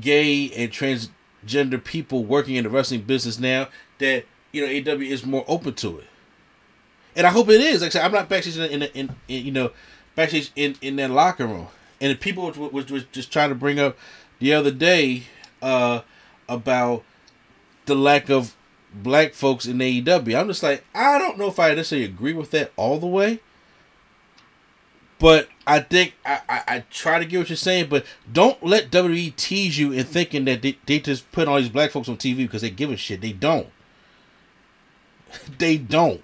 [0.00, 3.68] gay and transgender people working in the wrestling business now
[3.98, 6.06] that you know AW is more open to it,
[7.16, 7.82] and I hope it is.
[7.82, 9.70] Like I said, I'm not backstage in, in, in, in you know
[10.14, 11.68] backstage in in that locker room,
[12.00, 13.96] and the people was, was, was just trying to bring up
[14.38, 15.24] the other day
[15.62, 16.00] uh,
[16.48, 17.04] about
[17.86, 18.54] the lack of
[18.92, 20.38] black folks in AEW.
[20.38, 23.40] I'm just like, I don't know if I necessarily agree with that all the way.
[25.18, 28.90] But I think I, I, I, try to get what you're saying, but don't let
[28.90, 32.16] WWE tease you in thinking that they, they just put all these black folks on
[32.16, 33.20] TV because they give a shit.
[33.20, 33.68] They don't.
[35.58, 36.22] they don't.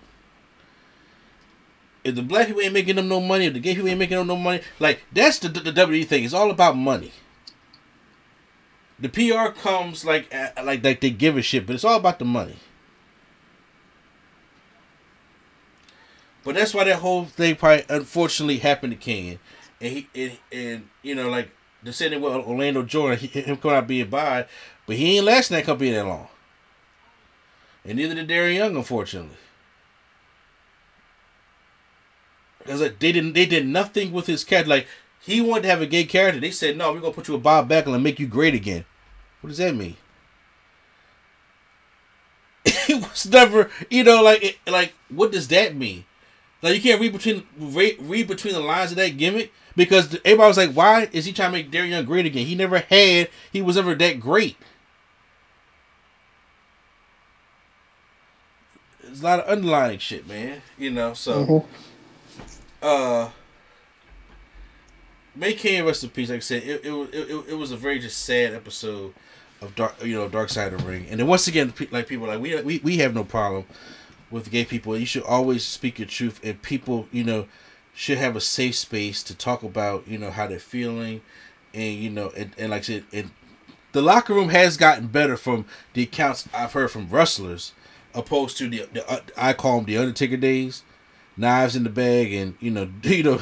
[2.05, 4.19] If the black people ain't making them no money, if the gay people ain't making
[4.19, 6.23] them no money, like that's the, the, the WWE thing.
[6.23, 7.13] It's all about money
[8.99, 12.25] the PR comes like like like they give a shit, but it's all about the
[12.25, 12.57] money.
[16.45, 19.39] But that's why that whole thing probably unfortunately happened to King,
[19.81, 21.51] and he and, and you know like
[21.83, 24.47] the same with Orlando Jordan, he, him coming out being by,
[24.87, 26.29] but he ain't lasting that company that long.
[27.85, 29.37] And neither did Darren Young, unfortunately.
[32.59, 34.87] Because like they didn't they did nothing with his cat like
[35.25, 36.41] he wanted to have a gay character.
[36.41, 38.85] They said, no, we're to put you a Bob Backlund and make you great again.
[39.41, 39.97] What does that mean?
[42.87, 46.05] he was never, you know, like, like, what does that mean?
[46.65, 50.49] Like, you can't read between read, read between the lines of that gimmick because everybody
[50.49, 52.47] was like, why is he trying to make Darren Young great again?
[52.47, 54.57] He never had, he was ever that great.
[59.03, 60.63] There's a lot of underlying shit, man.
[60.79, 62.47] You know, so, mm-hmm.
[62.83, 63.29] uh,
[65.37, 66.31] May King rest in peace.
[66.31, 69.13] Like I said, it, it, it, it was a very just sad episode
[69.61, 71.09] of dark, you know, Dark Side of the Ring.
[71.11, 73.67] And then once again, like people like we we we have no problem
[74.35, 74.99] with gay people.
[74.99, 77.47] You should always speak your truth, and people, you know,
[77.95, 81.23] should have a safe space to talk about, you know, how they're feeling,
[81.73, 83.31] and you know, and, and like I said, and
[83.93, 87.73] the locker room has gotten better from the accounts I've heard from wrestlers,
[88.13, 90.83] opposed to the, the uh, I call them the Undertaker days,
[91.37, 93.41] knives in the bag, and you know, you know,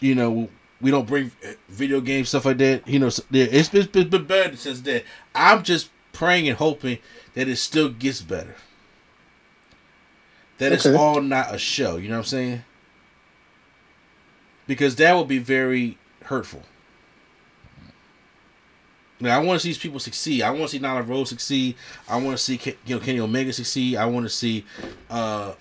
[0.00, 0.48] you know,
[0.80, 1.30] we don't bring
[1.68, 2.88] video game stuff like that.
[2.88, 5.02] You know, it's been better since then.
[5.32, 6.98] I'm just praying and hoping
[7.34, 8.56] that it still gets better.
[10.58, 10.74] That okay.
[10.74, 11.96] it's all not a show.
[11.96, 12.64] You know what I'm saying?
[14.66, 16.62] Because that would be very hurtful.
[19.20, 20.42] Now, I want to see these people succeed.
[20.42, 21.74] I want to see Nyla Rose succeed.
[22.08, 23.96] I want to see you know Kenny Omega succeed.
[23.96, 24.64] I want to see
[25.10, 25.54] uh,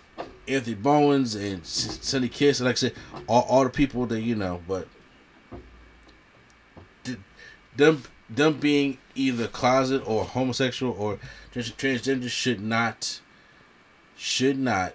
[0.47, 2.59] Anthony Bowens and S- Sonny Kiss.
[2.59, 2.93] And like I said,
[3.27, 4.87] all, all the people that you know, but
[7.75, 11.17] them them being either closet or homosexual or
[11.51, 13.21] trans- transgender should not
[14.17, 14.93] should not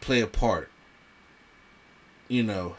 [0.00, 0.70] play a part.
[2.28, 2.76] You know,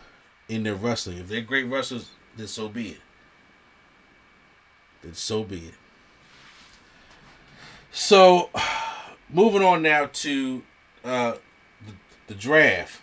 [0.47, 1.17] in their wrestling.
[1.17, 3.01] If they're great wrestlers, then so be it.
[5.01, 5.73] Then so be it.
[7.91, 8.49] So,
[9.29, 10.63] moving on now to
[11.03, 11.33] uh,
[11.85, 11.93] the,
[12.27, 13.01] the draft.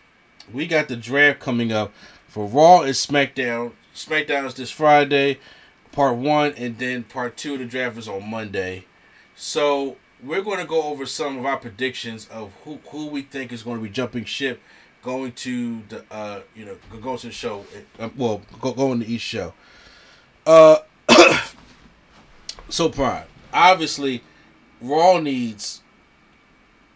[0.52, 1.92] We got the draft coming up
[2.28, 3.72] for Raw and SmackDown.
[3.94, 5.38] SmackDown is this Friday,
[5.92, 8.84] part one, and then part two of the draft is on Monday.
[9.34, 13.52] So we're going to go over some of our predictions of who, who we think
[13.52, 14.60] is going to be jumping ship,
[15.02, 17.64] going to the uh you know going to the show.
[17.98, 19.52] Uh, well, go, going to each show.
[20.46, 20.78] Uh,
[22.68, 23.26] so prime.
[23.52, 24.22] Obviously,
[24.80, 25.82] Raw needs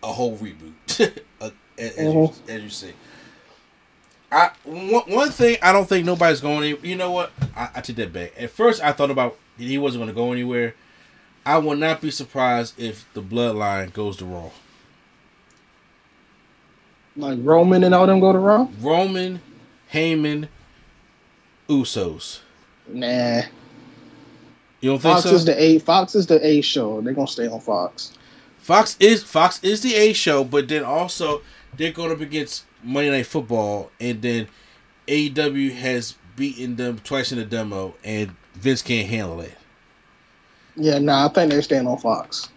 [0.03, 2.93] a whole reboot, uh, as, as you, as you see.
[4.31, 6.59] I one, one thing I don't think nobody's going.
[6.59, 7.33] Any, you know what?
[7.57, 8.41] I, I take that back.
[8.41, 10.75] At first, I thought about he wasn't going to go anywhere.
[11.47, 14.51] I will not be surprised if the Bloodline goes to Raw.
[17.17, 18.69] Like Roman and all them go to Raw?
[18.81, 19.41] Roman,
[19.93, 20.49] Heyman,
[21.69, 22.41] Usos.
[22.89, 23.43] Nah.
[24.81, 25.35] You don't think Fox so?
[25.35, 25.79] is the A.
[25.79, 27.01] Fox is the A show.
[27.01, 28.13] They're gonna stay on Fox.
[28.59, 31.43] Fox is Fox is the A show, but then also
[31.77, 34.49] they're going up against Monday Night Football, and then
[35.07, 39.56] AEW has beaten them twice in the demo, and Vince can't handle it.
[40.77, 41.27] Yeah, nah.
[41.27, 42.49] I think they're staying on Fox.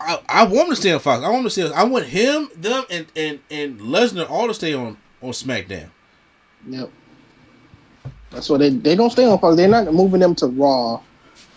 [0.00, 1.24] I, I want to stay on Fox.
[1.24, 1.70] I want to stay.
[1.72, 5.88] I want him, them, and and and Lesnar all to stay on on SmackDown.
[6.68, 6.90] Yep.
[8.30, 9.56] That's what they they gonna stay on Fox.
[9.56, 11.00] They're not moving them to Raw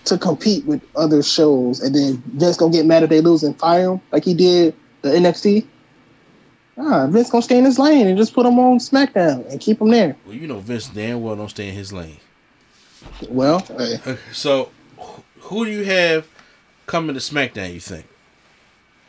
[0.05, 3.57] to compete with other shows, and then Vince gonna get mad if they lose and
[3.59, 5.65] fire him like he did the NXT.
[6.77, 9.81] Ah, Vince gonna stay in his lane and just put him on SmackDown and keep
[9.81, 10.15] him there.
[10.25, 12.17] Well, you know Vince damn well don't stay in his lane.
[13.29, 14.69] Well, hey, So,
[15.51, 16.25] who do you have
[16.85, 17.73] coming to SmackDown?
[17.73, 18.05] You think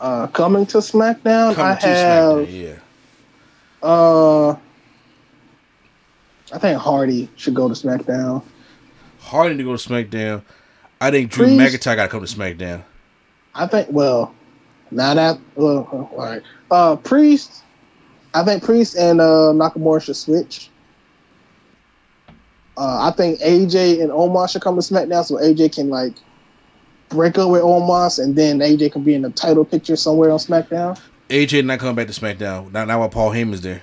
[0.01, 2.63] uh, coming to SmackDown, coming I to have SmackDown?
[3.83, 3.89] Yeah.
[3.89, 4.57] uh,
[6.53, 8.43] I think Hardy should go to SmackDown.
[9.21, 10.43] Hardy to go to SmackDown.
[11.01, 11.61] I think Drew Priest.
[11.77, 12.83] McIntyre got to come to SmackDown.
[13.55, 14.35] I think well,
[14.91, 16.43] now that well, all right.
[16.73, 17.63] Uh, Priest,
[18.35, 20.71] I think Priest and uh, Nakamura should switch.
[22.77, 26.15] Uh, I think AJ and Omos should come to SmackDown so AJ can like
[27.13, 30.39] break up with Omos and then AJ can be in the title picture somewhere on
[30.39, 30.99] SmackDown.
[31.29, 32.73] AJ not coming back to SmackDown.
[32.73, 33.83] Not now while Paul Heyman's there.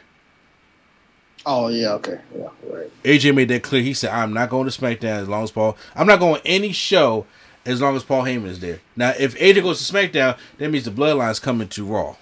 [1.46, 2.92] Oh yeah, okay, yeah, right.
[3.04, 3.82] AJ made that clear.
[3.82, 5.78] He said, "I'm not going to SmackDown as long as Paul.
[5.96, 7.26] I'm not going any show
[7.66, 10.86] as long as Paul Heyman is there." Now, if AJ goes to SmackDown, that means
[10.86, 12.16] the Bloodline's coming to Raw.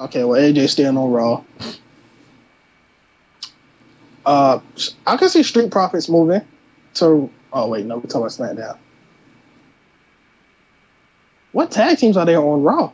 [0.00, 1.44] Okay, well AJ staying on Raw.
[4.26, 4.58] Uh,
[5.06, 6.42] I can see Street Profits moving
[6.94, 7.30] to.
[7.52, 8.76] Oh wait, no, we're talking about SmackDown.
[11.54, 12.90] What tag teams are there on Raw?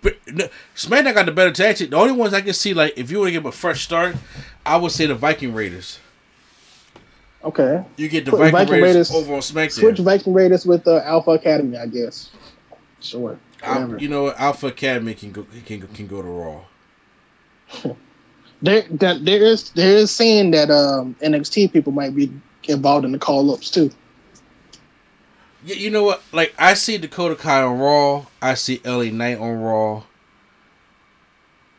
[0.00, 1.90] But no, SmackDown got the better tag team.
[1.90, 4.14] The only ones I can see, like, if you want to give a fresh start,
[4.64, 5.98] I would say the Viking Raiders.
[7.42, 9.72] Okay, You get the Viking, Viking Raiders, Raiders- over on SmackDown.
[9.72, 12.30] switch Viking Raiders with uh, Alpha Academy, I guess.
[13.00, 14.38] Sure, Al- you know, what?
[14.38, 16.60] Alpha Academy can go can can go to Raw.
[18.62, 22.32] there, that, there is there is saying that um, NXT people might be
[22.68, 23.90] involved in the call ups too.
[25.64, 26.22] Yeah, you know what?
[26.32, 28.26] Like I see Dakota Kai on Raw.
[28.42, 30.02] I see LA Knight on Raw.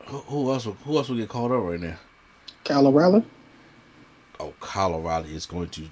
[0.07, 0.65] Who, who else?
[0.65, 1.97] Will, who else will get called up right now?
[2.63, 3.23] Kyle O'Reilly.
[4.39, 5.83] Oh, Kyle O'Reilly is going to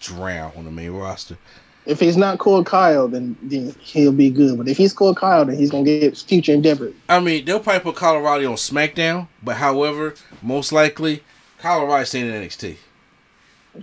[0.00, 1.38] drown on the main roster.
[1.86, 4.58] If he's not called Kyle, then, then he'll be good.
[4.58, 6.92] But if he's called Kyle, then he's gonna get future endeavor.
[7.08, 11.22] I mean, they'll probably put Kyle O'Reilly on SmackDown, but however, most likely,
[11.58, 12.76] Kyle O'Reilly's staying in NXT.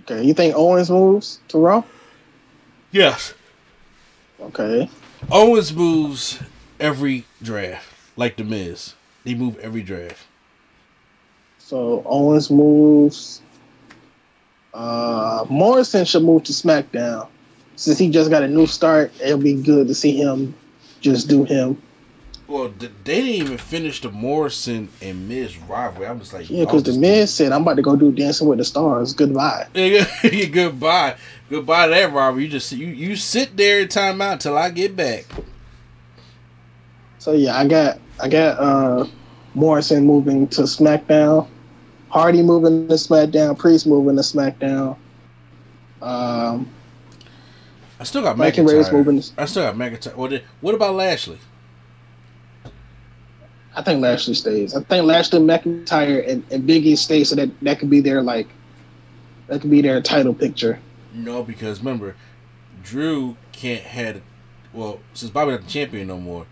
[0.00, 1.82] Okay, you think Owens moves to Raw?
[2.92, 3.32] Yes.
[4.40, 4.88] Okay,
[5.30, 6.40] Owens moves
[6.80, 8.94] every draft, like The Miz.
[9.24, 10.26] They move every draft.
[11.58, 13.40] so Owens moves.
[14.74, 17.28] Uh, Morrison should move to SmackDown
[17.76, 19.12] since he just got a new start.
[19.22, 20.54] It'll be good to see him
[21.00, 21.80] just do him.
[22.46, 26.06] Well, th- they didn't even finish the Morrison and Miz rivalry.
[26.06, 28.58] I'm just like, Yeah, because the man said, "I'm about to go do Dancing with
[28.58, 29.66] the Stars." Goodbye.
[29.74, 30.04] Yeah,
[30.50, 31.16] goodbye,
[31.48, 32.44] goodbye to that rivalry.
[32.44, 35.24] You just you you sit there and time out till I get back.
[37.18, 39.06] So yeah, I got I got uh
[39.54, 41.48] Morrison moving to SmackDown,
[42.10, 44.96] Hardy moving to SmackDown, Priest moving to SmackDown.
[46.02, 46.68] Um,
[47.98, 48.92] I still got McIntyre.
[48.92, 49.22] moving.
[49.38, 50.14] I still got McIntyre.
[50.14, 51.38] What, what about Lashley?
[53.76, 54.74] I think Lashley stays.
[54.74, 58.48] I think Lashley, McIntyre, and, and Biggie stay so that that could be their like
[59.48, 60.78] that could be their title picture.
[61.12, 62.16] No, because remember,
[62.82, 64.22] Drew can't had
[64.72, 66.46] well since Bobby not the champion no more.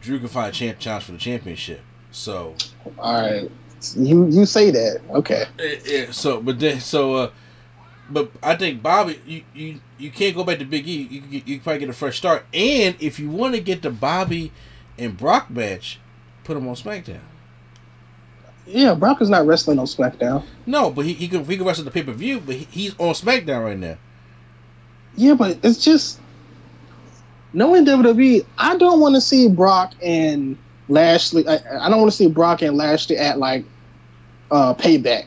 [0.00, 1.80] Drew can find a champ challenge for the championship.
[2.10, 2.54] So
[2.98, 3.50] All right,
[3.96, 5.00] you you say that.
[5.10, 5.46] Okay.
[5.58, 7.30] eh, eh, so but then so uh,
[8.10, 11.08] but I think Bobby you you, you can't go back to Big E.
[11.10, 12.46] You you, you probably get a fresh start.
[12.54, 14.52] And if you want to get the Bobby
[14.96, 16.00] and Brock match,
[16.48, 17.20] put him on SmackDown.
[18.66, 20.44] Yeah, Brock is not wrestling on SmackDown.
[20.64, 22.94] No, but he, he can he can wrestle the pay per view, but he, he's
[22.98, 23.98] on SmackDown right now.
[25.14, 26.20] Yeah, but it's just
[27.52, 28.46] knowing WWE.
[28.56, 30.56] I don't want to see Brock and
[30.88, 31.46] Lashley.
[31.46, 33.64] I, I don't want to see Brock and Lashley at like
[34.50, 35.26] uh Payback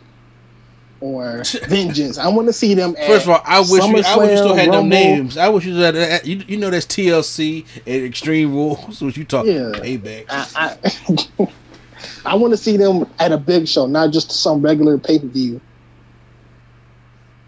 [1.01, 2.17] or Vengeance.
[2.17, 2.95] I want to see them.
[2.97, 5.35] At First of all, I wish we, I wish you still had them names.
[5.35, 6.25] I wish you had that.
[6.25, 9.01] You, you know that's TLC and Extreme Rules.
[9.01, 9.53] What you talking?
[9.53, 9.71] Yeah.
[9.73, 10.25] payback?
[10.29, 11.47] I, I,
[12.33, 15.27] I want to see them at a big show, not just some regular pay per
[15.27, 15.59] view.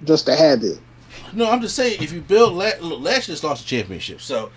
[0.03, 0.79] Just to have it.
[1.31, 4.51] No, I'm just saying if you build La- look, Lashley just lost the championship, so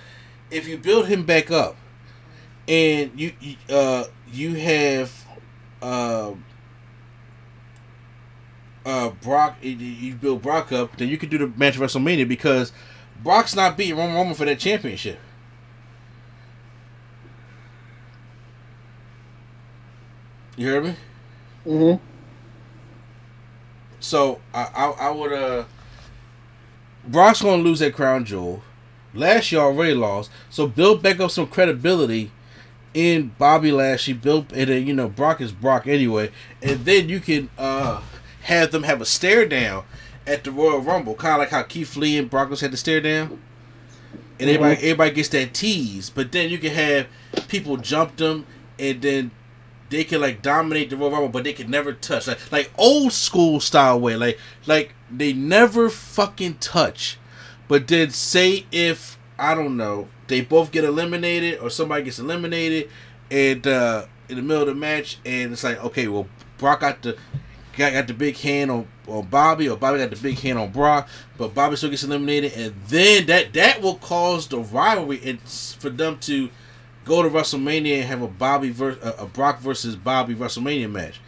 [0.51, 1.77] if you build him back up,
[2.66, 5.12] and you you, uh you have
[5.82, 6.32] uh
[8.87, 12.27] uh Brock you- you build Brock up, then you can do the match at WrestleMania
[12.29, 12.73] because
[13.23, 15.19] Brock's not beating Roman Roman for that championship.
[20.57, 20.97] You hear me?
[21.67, 22.05] Mm hmm
[24.01, 25.65] So I I, I would uh
[27.07, 28.63] Brock's gonna lose that crown jewel.
[29.15, 32.31] Last year already lost, so build back up some credibility
[32.93, 34.13] in Bobby Lashley.
[34.15, 36.31] Build and then you know Brock is Brock anyway,
[36.63, 38.03] and then you can uh
[38.47, 39.85] have them have a stare down
[40.24, 43.01] at the Royal Rumble, kind of like how Keith Lee and Broncos had to stare
[43.01, 43.40] down.
[44.39, 47.06] And everybody, everybody gets that tease, but then you can have
[47.48, 48.47] people jump them,
[48.78, 49.31] and then
[49.89, 53.12] they can like dominate the Royal Rumble, but they can never touch like like old
[53.12, 57.18] school style way, like like they never fucking touch.
[57.66, 62.90] But then say if I don't know, they both get eliminated or somebody gets eliminated,
[63.28, 66.28] and uh, in the middle of the match, and it's like okay, well
[66.59, 67.16] Brock got the
[67.77, 70.70] got, got the big hand on, on Bobby, or Bobby got the big hand on
[70.73, 71.09] Brock,
[71.39, 75.90] but Bobby still gets eliminated, and then that that will cause the rivalry and for
[75.90, 76.48] them to
[77.05, 81.20] go to WrestleMania and have a Bobby ver- a, a Brock versus Bobby WrestleMania match,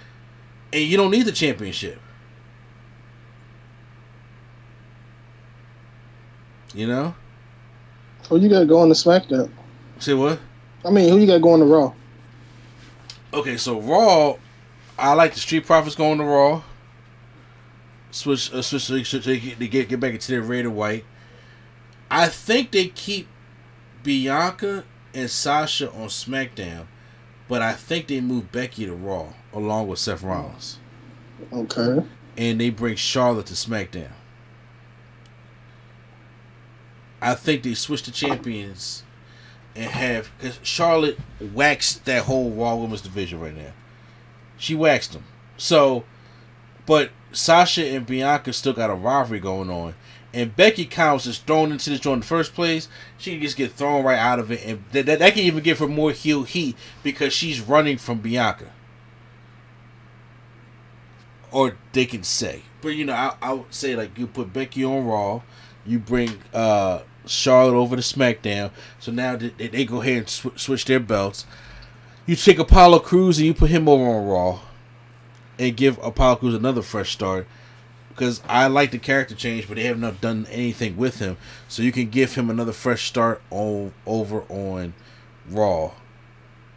[0.72, 2.00] and you don't need the championship.
[6.74, 7.14] You know,
[8.28, 9.50] Who you got going to SmackDown?
[9.98, 10.38] say what?
[10.84, 11.92] I mean, who you got going to Raw?
[13.32, 14.36] Okay, so Raw,
[14.98, 16.62] I like the Street Profits going to Raw.
[18.10, 20.74] Switch, uh, switch, switch, switch they get, they get get back into their red and
[20.74, 21.04] white.
[22.10, 23.28] I think they keep
[24.02, 24.84] Bianca
[25.14, 26.86] and Sasha on SmackDown,
[27.48, 30.78] but I think they move Becky to Raw along with Seth Rollins,
[31.52, 32.02] Okay.
[32.36, 34.12] and they bring Charlotte to SmackDown.
[37.20, 39.02] I think they switch the champions
[39.76, 43.72] and have because Charlotte waxed that whole Raw Women's division right now.
[44.58, 45.24] She waxed him.
[45.56, 46.04] So,
[46.86, 49.94] but Sasha and Bianca still got a rivalry going on,
[50.34, 52.88] and Becky kind of was just thrown into this joint in the first place.
[53.16, 55.62] She can just get thrown right out of it, and that, that, that can even
[55.62, 58.72] give her more heel heat because she's running from Bianca.
[61.50, 64.84] Or they can say, but you know, I, I would say like you put Becky
[64.84, 65.40] on Raw,
[65.86, 70.56] you bring uh Charlotte over to SmackDown, so now they, they- go ahead and sw-
[70.60, 71.46] switch their belts.
[72.28, 74.60] You take Apollo Crews and you put him over on Raw,
[75.58, 77.46] and give Apollo Crews another fresh start.
[78.10, 81.38] Because I like the character change, but they have not done anything with him,
[81.68, 84.92] so you can give him another fresh start on over on
[85.48, 85.92] Raw.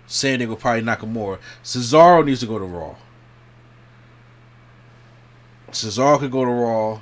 [0.08, 1.38] Thing with probably Nakamura.
[1.66, 2.96] Cesaro needs to go to Raw.
[5.72, 7.02] Cesaro could go to Raw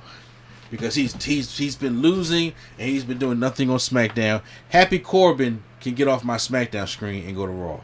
[0.71, 4.41] because he's he's he's been losing and he's been doing nothing on SmackDown.
[4.69, 7.81] Happy Corbin can get off my SmackDown screen and go to Raw.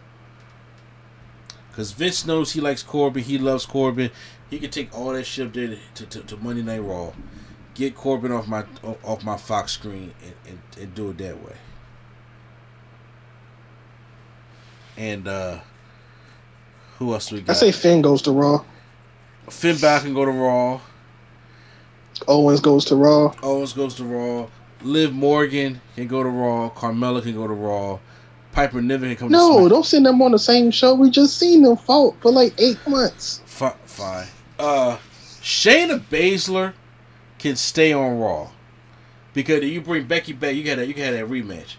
[1.76, 4.10] Cause Vince knows he likes Corbin, he loves Corbin.
[4.50, 7.12] He can take all that shit up there to, to, to Monday Night Raw,
[7.74, 8.64] get Corbin off my
[9.04, 11.56] off my Fox screen and, and, and do it that way.
[14.96, 15.60] And uh
[16.98, 17.52] who else we got?
[17.52, 18.64] I say Finn goes to Raw.
[19.50, 20.80] Finn Balor can go to Raw.
[22.28, 23.34] Owens goes to Raw.
[23.44, 24.48] Owens goes to Raw.
[24.82, 26.70] Liv Morgan can go to Raw.
[26.70, 28.00] Carmella can go to Raw.
[28.56, 30.96] Piper Niven can come No, don't send them on the same show.
[30.96, 33.42] We just seen them fought for like eight months.
[33.46, 34.28] Fi- fine.
[34.58, 34.98] Uh,
[35.42, 36.74] Shayna Baszler
[37.38, 38.50] can stay on Raw.
[39.34, 41.76] because if you bring Becky back, you got that you got that rematch.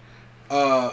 [0.50, 0.92] Uh,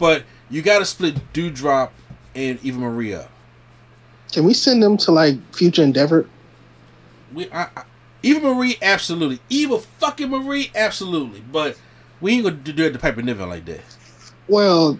[0.00, 1.90] but you got to split Doudrop
[2.34, 3.16] and Eva Marie.
[4.32, 6.28] Can we send them to like Future Endeavor?
[7.32, 7.84] We I, I,
[8.24, 9.38] Eva Marie, absolutely.
[9.48, 11.40] Eva fucking Marie, absolutely.
[11.40, 11.78] But
[12.24, 13.82] we ain't gonna do it to Piper Niven like that.
[14.48, 14.98] Well,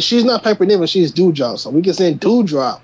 [0.00, 1.60] she's not Piper Niven, she's Doudrop.
[1.60, 2.80] So we can send Doudrop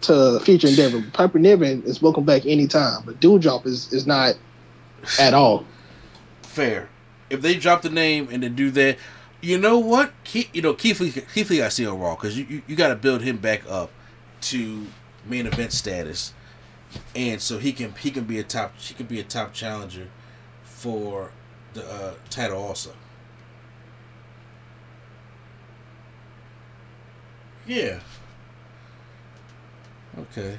[0.00, 1.00] to Future Endeavor.
[1.12, 4.34] Piper Niven is welcome back anytime, but Doudrop is is not
[5.20, 5.64] at all.
[6.42, 6.88] Fair.
[7.30, 8.98] If they drop the name and then do that,
[9.40, 10.12] you know what?
[10.24, 12.62] Keith, you know Keith Lee, Keith Lee got to see on Raw because you, you,
[12.66, 13.92] you got to build him back up
[14.40, 14.88] to
[15.24, 16.34] main event status,
[17.14, 20.08] and so he can he can be a top she can be a top challenger
[20.64, 21.30] for
[21.74, 22.90] the uh, title also.
[27.70, 28.00] Yeah.
[30.18, 30.58] Okay.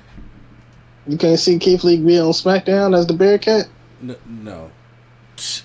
[1.06, 3.68] You can't see Keith Lee be on SmackDown as the Bearcat.
[4.00, 4.72] No, no,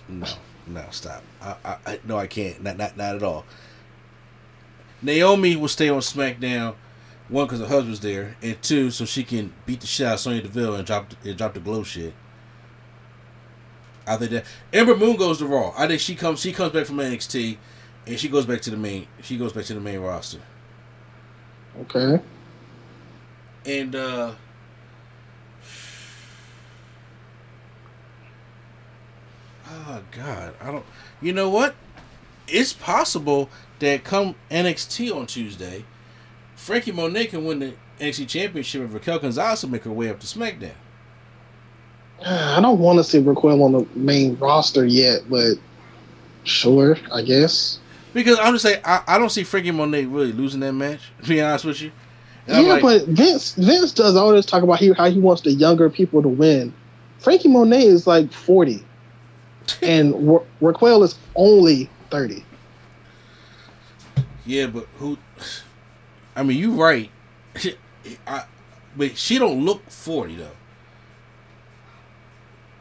[0.09, 0.27] no,
[0.67, 0.85] no.
[0.91, 1.23] Stop.
[1.41, 2.65] I, I, I, no, I can't.
[2.65, 3.45] Not, not, not at all.
[5.01, 6.75] Naomi will stay on SmackDown.
[7.29, 10.21] One, because her husband's there, and two, so she can beat the shit out of
[10.21, 12.13] Sonya Deville and drop and drop the glow shit.
[14.05, 15.73] I think that Ember Moon goes to Raw.
[15.79, 16.41] I think she comes.
[16.41, 17.57] She comes back from NXT,
[18.05, 19.07] and she goes back to the main.
[19.23, 20.41] She goes back to the main roster.
[21.83, 22.21] Okay.
[23.65, 24.33] And uh
[29.69, 30.85] Oh God, I don't.
[31.21, 31.75] You know what?
[32.49, 33.51] It's possible
[33.81, 35.85] that come NXT on Tuesday,
[36.55, 40.21] Franky Monet can win the NXT Championship, and Raquel Gonzalez will make her way up
[40.21, 40.75] to SmackDown.
[42.25, 45.55] I don't want to see Raquel on the main roster yet, but
[46.45, 47.79] sure, I guess.
[48.17, 51.01] Because I'm just saying, I, I don't see Franky Monet really losing that match.
[51.23, 51.93] To be honest with you.
[52.47, 55.43] And yeah, like, but Vince Vince does all this talk about he, how he wants
[55.43, 56.73] the younger people to win.
[57.19, 58.83] Franky Monet is like forty,
[59.83, 62.43] and Ra- Raquel is only thirty.
[64.47, 65.19] Yeah, but who?
[66.35, 67.11] I mean, you're right.
[68.27, 68.45] I,
[68.97, 70.57] but she don't look forty though.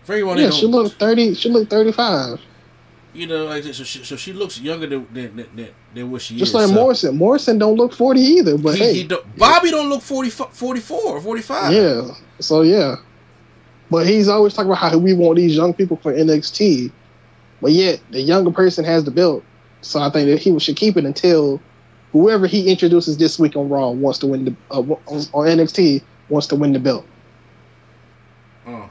[0.06, 1.34] Franky Monet Yeah, she looked thirty.
[1.34, 2.40] She looked thirty-five,
[3.16, 6.36] You know, like so she, so she looks younger than than, than, than, what she
[6.38, 6.52] just is.
[6.52, 7.16] Just like so Morrison.
[7.16, 11.00] Morrison don't look forty either, but he, hey, he don't, Bobby don't look 40, 44
[11.00, 11.72] or forty five.
[11.74, 12.10] yeah.
[12.40, 12.98] So yeah,
[13.90, 16.92] but he's always talking about how we want these young people for NXT,
[17.62, 19.44] but yet the younger person has the belt.
[19.82, 21.62] So I think that he should keep it until
[22.12, 26.02] whoever he introduces this week on Raw wants to win the uh, on on NXT
[26.30, 27.06] wants to win the belt.
[28.68, 28.90] Oh.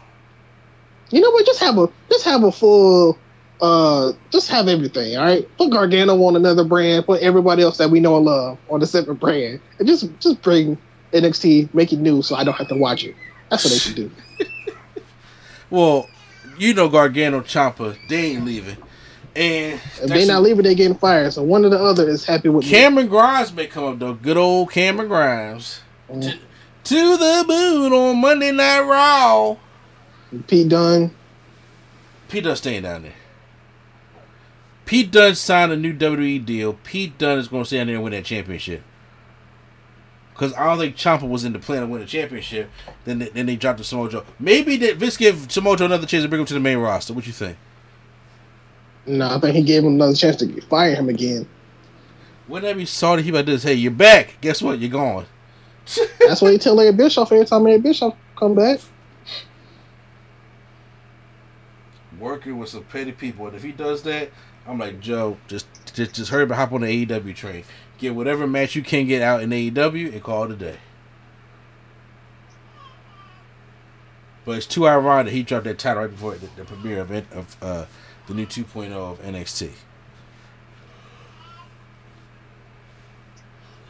[1.11, 1.45] You know what?
[1.45, 3.19] Just have a just have a full
[3.61, 5.49] uh just have everything, all right?
[5.57, 8.87] Put Gargano on another brand, put everybody else that we know and love on a
[8.87, 9.61] separate brand.
[9.79, 10.77] And just just bring
[11.13, 13.15] NXT, make it new so I don't have to watch it.
[13.51, 14.11] That's what they should do.
[15.71, 16.09] Well,
[16.57, 18.77] you know Gargano Ciampa, they ain't leaving,
[19.35, 21.33] and If they not leaving, they getting fired.
[21.33, 22.71] So one or the other is happy with me.
[22.71, 24.15] Cameron Grimes may come up though.
[24.15, 25.81] Good old Cameron Grimes.
[26.09, 26.23] Mm.
[26.23, 26.39] To,
[26.85, 29.57] to the moon on Monday Night Raw.
[30.47, 31.11] Pete Dunne.
[32.29, 33.15] Pete Dunne staying down there.
[34.87, 36.75] Pete Dunne signed a new WWE deal.
[36.85, 38.83] Pete Dunne is going to stay down there and win that championship.
[40.33, 42.69] Because I don't think Ciampa was in the plan to win the championship.
[43.05, 44.25] Then they, then they dropped the Samoa Joe.
[44.39, 47.13] Maybe that Vince give Samoa Joe another chance to bring him to the main roster.
[47.13, 47.57] What you think?
[49.07, 51.49] No, I think he gave him another chance to fire him again.
[52.49, 53.23] Wouldn't that be salty?
[53.23, 53.63] He about this.
[53.63, 54.39] Hey, you're back.
[54.41, 54.79] Guess what?
[54.79, 55.27] You're gone.
[56.19, 58.81] That's what he tell Larry Bischoff every time Larry Bischoff come back.
[62.19, 64.31] Working with some petty people, and if he does that,
[64.67, 65.37] I'm like Joe.
[65.49, 67.65] Just just just hurry up and hop on the AEW train.
[67.99, 70.79] Get whatever match you can get out in AEW and call it a day.
[74.45, 77.27] But it's too ironic that he dropped that title right before the, the premiere event
[77.33, 77.87] of uh,
[78.27, 79.71] the new 2.0 of NXT.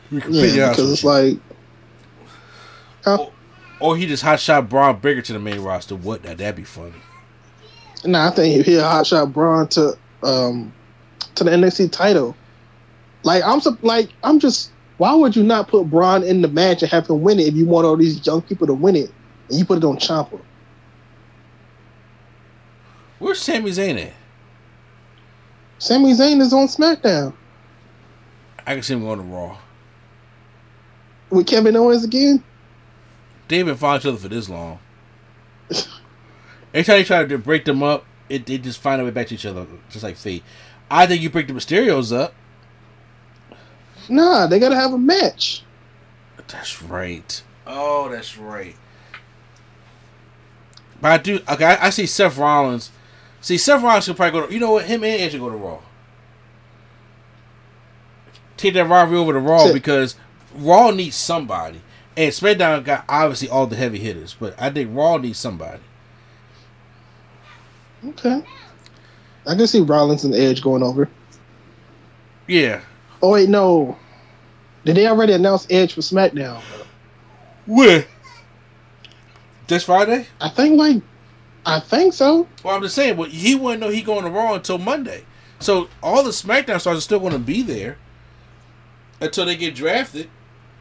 [0.08, 1.38] To be completely Yeah, because it's like
[3.06, 3.32] or,
[3.80, 5.96] or he just hot shot Bron Breakker to the main roster.
[5.96, 6.22] What?
[6.22, 6.94] That that'd be funny.
[8.04, 10.72] Nah, I think he'll hotshot Bron to um
[11.36, 12.36] to the NXT title.
[13.22, 16.90] Like I'm like I'm just why would you not put Bron in the match and
[16.90, 19.12] have him win it if you want all these young people to win it
[19.48, 20.40] and you put it on Ciampa?
[23.18, 24.12] Where's Sami Zayn at?
[25.78, 27.34] Sami Zayn is on SmackDown
[28.66, 29.58] I can see him going to Raw.
[31.30, 32.42] with Kevin Owens again.
[33.48, 34.78] They've been following each other for this long.
[36.74, 39.28] Every time you try to break them up, it they just find a way back
[39.28, 40.42] to each other, just like fate.
[40.90, 42.34] I think you break the Mysterios up.
[44.08, 45.64] Nah, they gotta have a match.
[46.46, 47.42] That's right.
[47.66, 48.76] Oh, that's right.
[51.00, 51.40] But I do.
[51.48, 52.90] Okay, I, I see Seth Rollins
[53.44, 54.54] See, Seth Rollins should probably go to.
[54.54, 54.86] You know what?
[54.86, 55.80] Him and Edge should go to Raw.
[58.56, 60.16] Take that rivalry over to Raw because
[60.54, 61.82] Raw needs somebody,
[62.16, 65.82] and SmackDown got obviously all the heavy hitters, but I think Raw needs somebody.
[68.08, 68.42] Okay.
[69.46, 71.08] I can see Rollins and Edge going over.
[72.46, 72.80] Yeah.
[73.22, 73.96] Oh wait, no.
[74.84, 76.60] Did they already announce Edge for SmackDown?
[77.66, 78.04] Where?
[79.66, 80.26] This Friday?
[80.40, 81.02] I think like,
[81.64, 82.46] I think so.
[82.62, 85.24] Well, I'm just saying, but he wouldn't know he going to Raw until Monday.
[85.58, 87.96] So all the SmackDown stars are still going to be there
[89.20, 90.28] until they get drafted,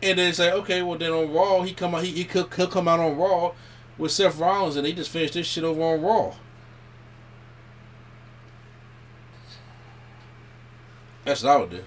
[0.02, 2.68] and then say, okay, well then on Raw he come out, he, he could he'll
[2.68, 3.54] come out on Raw
[3.98, 6.36] with Seth Rollins, and they just finish this shit over on Raw.
[11.26, 11.84] That's what I would do.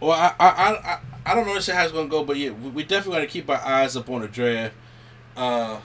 [0.00, 2.82] Well, I I, I, I- don't know how it's gonna go, but yeah, we, we
[2.84, 4.74] definitely gotta keep our eyes up on the draft.
[5.36, 5.80] Uh,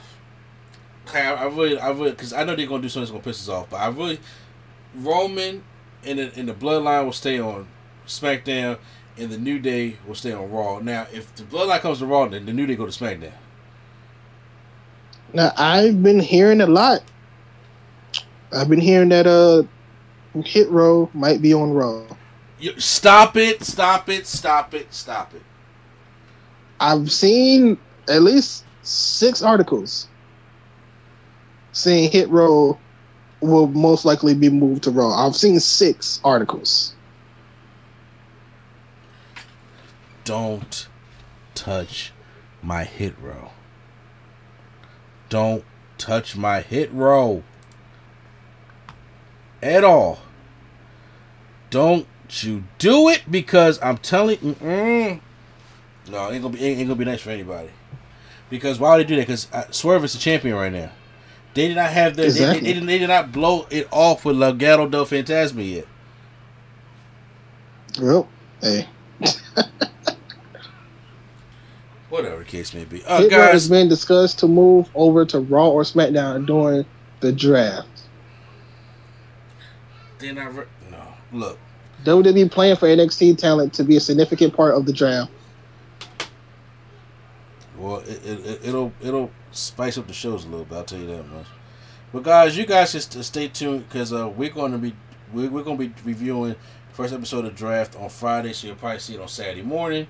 [1.14, 3.42] I, I really, I really, because I know they're gonna do something that's gonna piss
[3.42, 4.18] us off, but I really,
[4.94, 5.62] Roman
[6.04, 7.68] and the, and the Bloodline will stay on
[8.06, 8.78] SmackDown,
[9.16, 10.78] and the New Day will stay on Raw.
[10.80, 13.32] Now, if the Bloodline comes to Raw, then the New Day go to SmackDown.
[15.32, 17.02] Now I've been hearing a lot.
[18.52, 19.64] I've been hearing that uh,
[20.42, 22.04] Hit Row might be on Raw.
[22.78, 23.62] Stop it!
[23.62, 24.26] Stop it!
[24.26, 24.92] Stop it!
[24.92, 25.42] Stop it!
[26.80, 27.78] I've seen
[28.08, 30.08] at least six articles
[31.72, 32.78] saying Hit Row
[33.40, 35.26] will most likely be moved to Raw.
[35.26, 36.94] I've seen six articles.
[40.24, 40.88] Don't
[41.54, 42.12] touch
[42.62, 43.52] my hit row.
[45.28, 45.64] Don't
[45.98, 47.44] touch my hit row.
[49.62, 50.18] At all.
[51.70, 55.20] Don't you do it because I'm telling mm
[56.10, 57.70] No, ain't gonna be ain't, ain't gonna be nice for anybody.
[58.48, 59.22] Because why would they do that?
[59.22, 60.90] Because uh, Swerve is the champion right now.
[61.54, 62.60] They did not have the they- Exactly.
[62.60, 65.86] they, they, did, they did not blow it off with Legado del Fantasma yet.
[68.00, 68.28] Well,
[68.60, 68.86] hey,
[72.08, 73.02] Whatever the case may be.
[73.04, 76.84] Uh, Hit Row has guys, been discussed to move over to Raw or SmackDown during
[77.20, 77.88] the draft.
[80.18, 80.54] They're not.
[80.54, 81.02] Re- no,
[81.32, 81.58] look.
[82.04, 85.30] WWE plan for NXT talent to be a significant part of the draft.
[87.76, 90.76] Well, it, it, it, it'll it'll spice up the shows a little bit.
[90.76, 91.46] I'll tell you that much.
[92.12, 94.94] But guys, you guys just stay tuned because uh, we're going to be
[95.32, 98.76] we're, we're going to be reviewing the first episode of Draft on Friday, so you'll
[98.76, 100.06] probably see it on Saturday morning.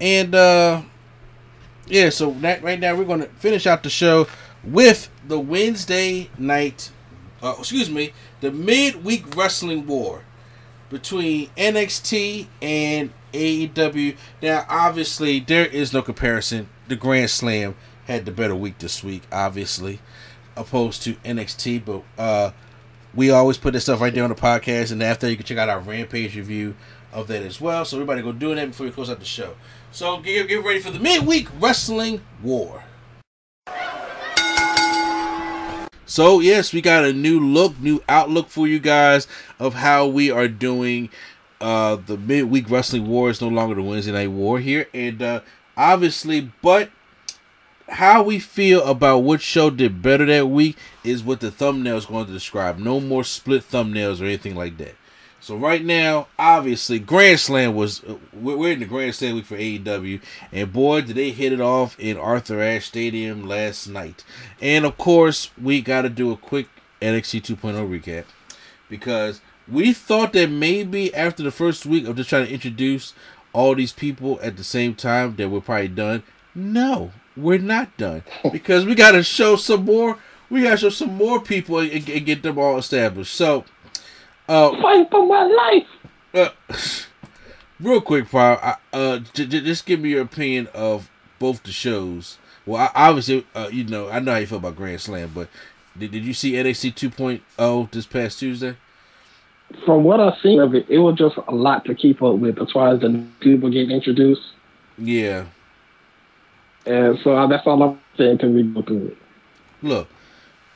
[0.00, 0.82] And uh,
[1.86, 4.28] yeah, so that, right now we're going to finish out the show
[4.62, 6.90] with the Wednesday night,
[7.42, 10.24] uh, excuse me, the midweek wrestling war
[10.88, 14.16] between NXT and AEW.
[14.42, 16.68] Now, obviously, there is no comparison.
[16.88, 17.76] The Grand Slam
[18.06, 20.00] had the better week this week, obviously,
[20.56, 21.84] opposed to NXT.
[21.84, 22.50] But uh,
[23.14, 25.58] we always put this stuff right there on the podcast, and after you can check
[25.58, 26.74] out our Rampage review
[27.12, 27.84] of that as well.
[27.84, 29.56] So everybody go do that before we close out the show.
[29.92, 32.84] So get, get ready for the midweek wrestling war.
[36.10, 39.28] So yes, we got a new look, new outlook for you guys
[39.60, 41.08] of how we are doing.
[41.60, 45.40] Uh, the midweek wrestling war is no longer the Wednesday night war here, and uh,
[45.76, 46.90] obviously, but
[47.90, 52.06] how we feel about what show did better that week is what the thumbnail is
[52.06, 52.76] going to describe.
[52.76, 54.96] No more split thumbnails or anything like that.
[55.40, 59.46] So right now, obviously, Grand Slam was uh, we're we're in the Grand Slam week
[59.46, 60.20] for AEW,
[60.52, 64.22] and boy, did they hit it off in Arthur Ashe Stadium last night.
[64.60, 66.68] And of course, we got to do a quick
[67.00, 68.24] NXT 2.0 recap
[68.90, 73.14] because we thought that maybe after the first week of just trying to introduce
[73.52, 76.22] all these people at the same time that we're probably done.
[76.54, 80.18] No, we're not done because we got to show some more.
[80.50, 83.34] We got to show some more people and, and get them all established.
[83.34, 83.64] So.
[84.50, 85.86] Uh, Fight for my life.
[86.34, 86.48] uh,
[87.78, 88.32] real quick.
[88.34, 91.08] I, uh, j- j- just give me your opinion of
[91.38, 92.38] both the shows.
[92.66, 95.48] Well, I, obviously, uh, you know, I know how you feel about Grand Slam, but
[95.96, 98.76] did, did you see NXT 2.0 this past Tuesday?
[99.86, 102.60] From what I've seen of it, it was just a lot to keep up with
[102.60, 104.42] as far as the people getting introduced.
[104.98, 105.44] Yeah.
[106.86, 109.16] And so I, that's all I'm saying to go through it.
[109.80, 110.08] Look,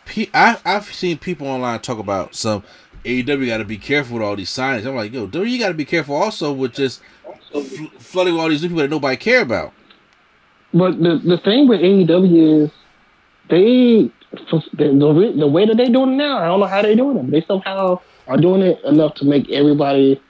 [0.04, 2.62] pe- I, I've seen people online talk about some
[3.04, 4.86] AEW got to be careful with all these signings.
[4.86, 7.02] I'm like, yo, dude, you got to be careful also with just
[7.52, 9.72] fl- flooding all these new people that nobody care about.
[10.72, 12.70] But the the thing with AEW is
[13.48, 16.38] they the, the the way that they doing it now.
[16.38, 17.30] I don't know how they doing it.
[17.30, 20.20] They somehow are doing it enough to make everybody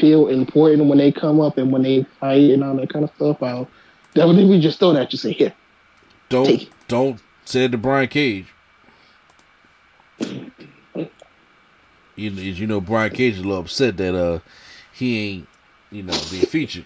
[0.00, 3.14] feel important when they come up and when they fight and all that kind of
[3.14, 3.42] stuff.
[3.42, 3.68] I'll
[4.14, 5.54] WWE just throw that you say here.
[6.28, 8.46] Don't don't said to Brian Cage.
[12.22, 14.40] You, know, you know, Brian Cage is a little upset that uh
[14.92, 15.48] he ain't,
[15.90, 16.84] you know, being featured.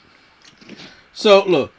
[1.13, 1.73] So look,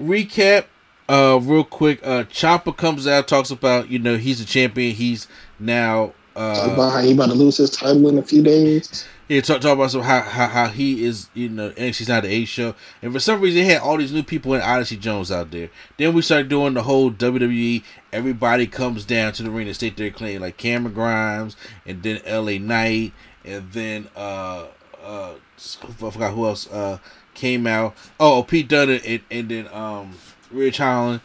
[0.00, 0.66] recap,
[1.08, 2.00] uh, real quick.
[2.06, 4.94] Uh, Ciampa comes out, talks about you know he's a champion.
[4.94, 5.26] He's
[5.58, 9.06] now uh, about how he about to lose his title in a few days.
[9.26, 12.22] Yeah, talk, talk about some how, how how he is, you know, and she's not
[12.22, 14.96] the A show, and for some reason, he had all these new people in Odyssey
[14.96, 15.68] Jones out there.
[15.98, 17.82] Then we started doing the whole WWE.
[18.12, 22.22] Everybody comes down to the ring and state their claim, like Cameron Grimes, and then
[22.24, 22.58] L.A.
[22.58, 23.12] Knight,
[23.44, 24.66] and then uh
[25.02, 26.98] uh I forgot who else uh
[27.34, 27.96] came out.
[28.20, 30.14] Oh, Pete Dunne and, and then um
[30.50, 31.20] Ridge Holland,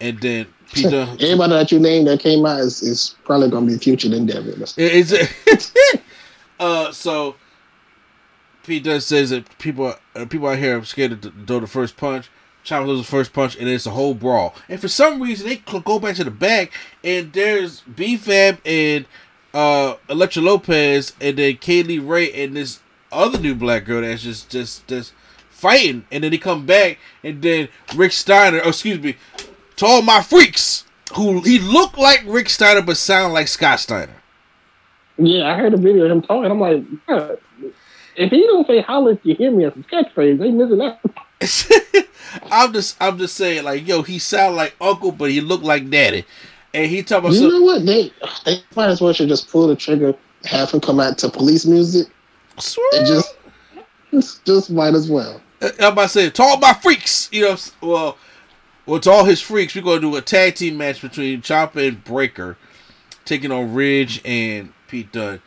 [0.00, 1.06] and then Peter.
[1.20, 4.52] Everybody that you name that came out is, is probably gonna be future endeavor.
[4.76, 5.12] It's
[6.60, 7.36] uh so
[8.66, 12.28] Peter says that people uh, people out here are scared to throw the first punch.
[12.64, 14.54] Ciampa throws the first punch, and it's a whole brawl.
[14.68, 16.72] And for some reason, they go back to the back,
[17.04, 19.06] and there's B-Fab and
[19.54, 22.80] uh, Elektra Lopez, and then Kay Lee Ray, and this
[23.12, 25.12] other new black girl that's just just just
[25.48, 26.04] fighting.
[26.10, 29.14] And then they come back, and then Rick Steiner, oh, excuse me,
[29.76, 30.84] to all my freaks,
[31.14, 34.14] who he looked like Rick Steiner but sound like Scott Steiner.
[35.18, 36.50] Yeah, I heard a video of him talking.
[36.50, 37.38] I'm like, "Bruh,
[38.16, 40.98] if he don't say "holla if you hear me" as a catchphrase, they missing out.
[42.50, 45.88] I'm just I'm just saying like yo he sound like uncle but he looked like
[45.90, 46.24] daddy,
[46.74, 47.86] and he talk about You some- know what?
[47.86, 48.12] They
[48.44, 51.64] they might as well should just pull the trigger, have him come out to police
[51.66, 52.08] music,
[52.92, 53.34] and just
[54.44, 55.40] just might as well.
[55.62, 57.56] I'm about to say to all my freaks, you know.
[57.80, 58.18] Well,
[58.86, 62.02] well to all his freaks, we're gonna do a tag team match between Ciampa and
[62.04, 62.56] Breakker,
[63.24, 65.42] taking on Ridge and Pete Dunne.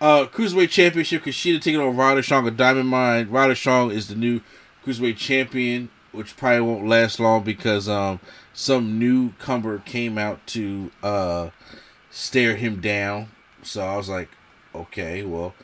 [0.00, 3.28] Uh, Cruiserweight Championship, Kushida taking on Roderick Strong of Diamond Mine.
[3.28, 4.40] Roderick Strong is the new
[4.84, 8.18] Cruiserweight Champion, which probably won't last long because um
[8.52, 11.50] some newcomer came out to uh
[12.10, 13.28] stare him down.
[13.62, 14.30] So I was like,
[14.74, 15.54] okay, well,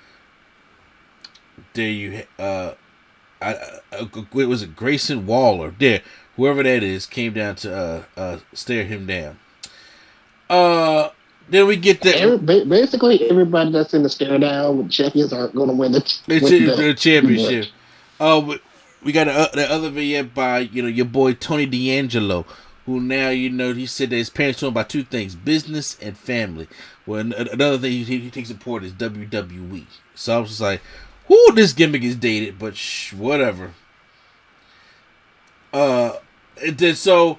[1.72, 2.74] there you uh
[3.40, 6.02] I, uh, it was it Grayson Waller there,
[6.36, 9.38] whoever that is, came down to uh uh stare him down.
[10.48, 11.10] Uh,
[11.48, 15.32] then we get the Every, basically, everybody that's in the stare down with the champions
[15.32, 17.66] are going to win the, it's win the, championship.
[18.18, 18.60] Uh, we,
[19.02, 22.46] we got a, the other vignette by you know your boy Tony D'Angelo,
[22.84, 25.96] who now you know he said that his parents told him about two things: business
[26.00, 26.68] and family.
[27.06, 29.86] Well, another thing he, he takes important is WWE.
[30.16, 30.80] So I was just like,
[31.28, 33.72] "Whoo, this gimmick is dated," but shh, whatever.
[35.72, 36.14] Uh,
[36.64, 36.96] and did.
[36.96, 37.38] so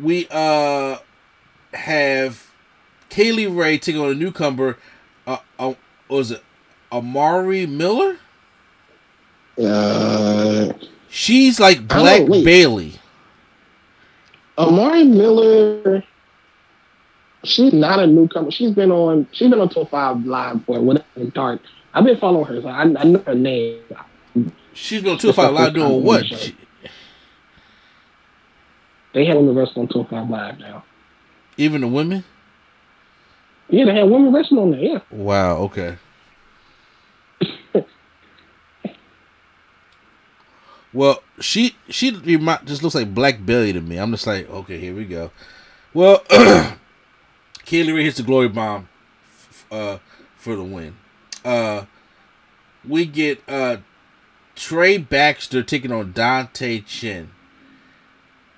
[0.00, 0.98] we uh
[1.74, 2.50] have
[3.08, 4.76] Kay Lee Ray taking on a newcomer.
[5.26, 5.74] Uh, uh
[6.08, 6.42] was it
[6.92, 8.18] Amari Miller?
[9.62, 10.72] Uh,
[11.08, 12.26] She's like Black.
[12.26, 12.94] Bayley.
[14.56, 16.02] Amari Miller,
[17.44, 18.50] she's not a newcomer.
[18.50, 19.26] She's been on.
[19.32, 21.60] She's been on 205 Live for whatever dark.
[21.94, 23.80] I've been following her, so I, I know her name.
[24.74, 26.26] She's been on 205 Live doing what?
[26.26, 26.56] She-
[29.12, 30.84] They have women wrestling on 205 Live now.
[31.56, 32.24] even the women?
[33.68, 34.80] Yeah, they have women wrestling on there.
[34.80, 34.98] Yeah.
[35.10, 35.56] Wow.
[35.58, 35.96] Okay.
[40.92, 42.10] well, she she
[42.64, 43.96] just looks like Black Belly to me.
[43.96, 45.30] I'm just like, okay, here we go.
[45.94, 46.24] Well,
[47.64, 48.88] Kay Lee Ray hits the Gory Bomb
[49.70, 49.98] uh,
[50.36, 50.96] for the win.
[51.44, 51.84] Uh,
[52.86, 53.78] we get uh,
[54.56, 57.30] Trey Baxter taking on Dante Chen.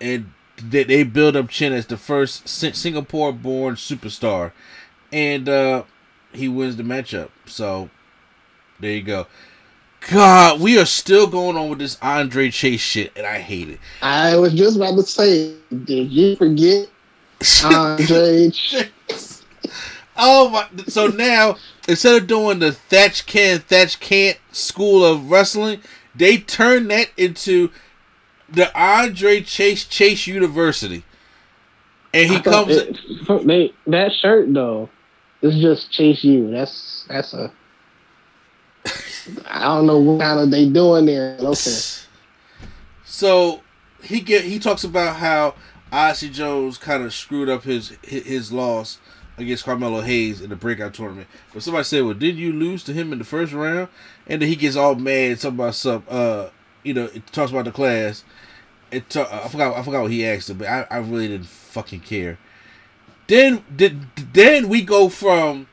[0.00, 4.52] And they, they build up Chen as the first Singapore-born superstar.
[5.10, 5.84] And uh,
[6.32, 7.30] he wins the matchup.
[7.46, 7.90] So,
[8.80, 9.26] there you go.
[10.10, 13.78] God, we are still going on with this Andre Chase shit, and I hate it.
[14.02, 16.88] I was just about to say, did you forget
[17.64, 18.50] Andre?
[18.52, 19.44] Chase?
[20.16, 20.66] Oh my!
[20.88, 21.56] So now
[21.88, 25.80] instead of doing the Thatch Can Thatch Can't School of Wrestling,
[26.14, 27.70] they turn that into
[28.54, 31.04] the Andre Chase Chase University,
[32.12, 32.76] and he comes.
[32.76, 32.98] it-
[33.46, 34.88] they, that shirt though,
[35.40, 36.50] it's just chase you.
[36.50, 37.52] That's that's a.
[39.48, 41.36] I don't know what kind of they doing there.
[41.40, 41.70] Okay.
[43.04, 43.60] So
[44.02, 45.54] he get he talks about how
[45.92, 48.98] Odyssey Jones kind of screwed up his his, his loss
[49.36, 51.28] against Carmelo Hayes in the breakout tournament.
[51.52, 53.88] But somebody said, "Well, did you lose to him in the first round?"
[54.26, 56.48] And then he gets all mad, talking about some, uh,
[56.82, 58.24] you know, it talks about the class.
[58.90, 61.46] It ta- I forgot I forgot what he asked him, but I, I really didn't
[61.46, 62.38] fucking care.
[63.26, 65.66] Then did then we go from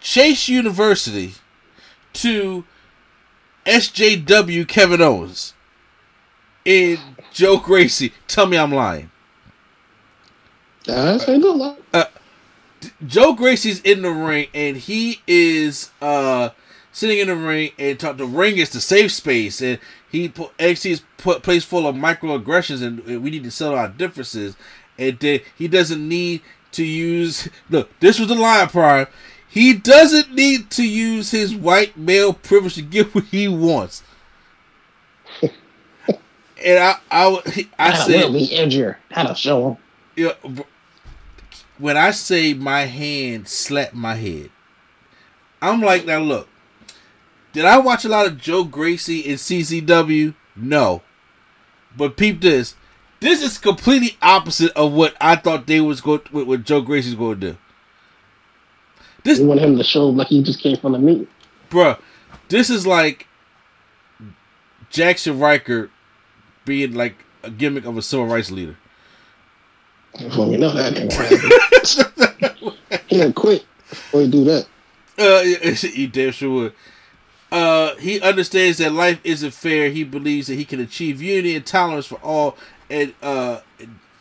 [0.00, 1.34] Chase University
[2.14, 2.64] to
[3.66, 5.54] SJW Kevin Owens
[6.64, 6.98] and
[7.32, 8.12] Joe Gacy.
[8.26, 9.10] Tell me I'm lying.
[10.86, 12.10] That's what it look like.
[13.06, 16.50] Joe Gacy's in the ring and he is uh
[16.92, 19.78] sitting in the ring and talk the ring is the safe space and
[20.10, 23.88] he put NXT is put place full of microaggressions and we need to settle our
[23.88, 24.56] differences
[24.98, 26.42] and then he doesn't need
[26.72, 29.06] to use look this was the line prime
[29.48, 34.02] he doesn't need to use his white male privilege to get what he wants
[36.64, 38.96] and I I I, said be injured.
[39.14, 39.76] That'll show him.
[40.16, 40.32] yeah,
[41.78, 44.50] when I say my hand slapped my head,
[45.62, 46.48] I'm like, now look,
[47.52, 50.34] did I watch a lot of Joe Gacy in CCW?
[50.56, 51.02] No,
[51.96, 52.74] but peep this.
[53.20, 57.14] This is completely opposite of what I thought they was going, what, what Joe Gacy's
[57.14, 57.58] going to do.
[59.24, 61.28] This, You want him to show like he just came from the meet.
[61.70, 62.00] bruh,
[62.48, 63.26] this is like
[64.90, 65.90] Jaxson Ryker
[66.64, 68.76] being like a gimmick of a civil rights leader.
[70.18, 71.22] Well, we know that ain't gonna
[72.58, 73.00] happen.
[73.08, 74.66] He'll quit before he do that.
[75.18, 75.42] Uh,
[75.88, 76.72] he damn sure would.
[77.50, 79.90] Uh, he understands that life isn't fair.
[79.90, 82.56] He believes that he can achieve unity and tolerance for all,
[82.88, 83.60] and uh,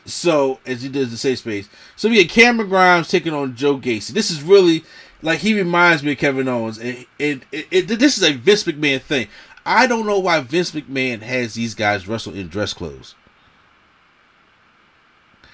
[0.05, 1.69] so as he does the safe space.
[1.95, 4.09] So we get Cameron Grimes taking on Joe Gacy.
[4.09, 4.83] This is really
[5.21, 8.63] like he reminds me of Kevin Owens, and, and it, it, this is a Vince
[8.63, 9.27] McMahon thing.
[9.65, 13.13] I don't know why Vince McMahon has these guys wrestle in dress clothes.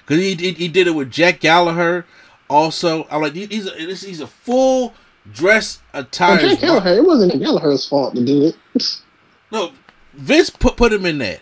[0.06, 2.06] Cause he, he he did it with Jack Gallagher.
[2.48, 4.94] Also, I'm like he- he's a, he's a full
[5.32, 6.38] dress attire.
[6.38, 9.00] Jack Gallagher, it wasn't Gallagher's fault to do it.
[9.52, 9.72] No,
[10.14, 11.40] Vince put put him in that.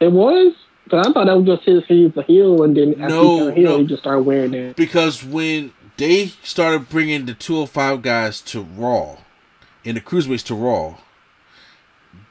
[0.00, 0.54] It was,
[0.88, 1.84] but I thought that was just his.
[1.86, 3.78] He's a heel, and then after No, he turned heel, no.
[3.78, 4.76] he just started wearing it.
[4.76, 9.18] because when they started bringing the 205 guys to Raw,
[9.84, 10.96] and the cruiserweights to Raw,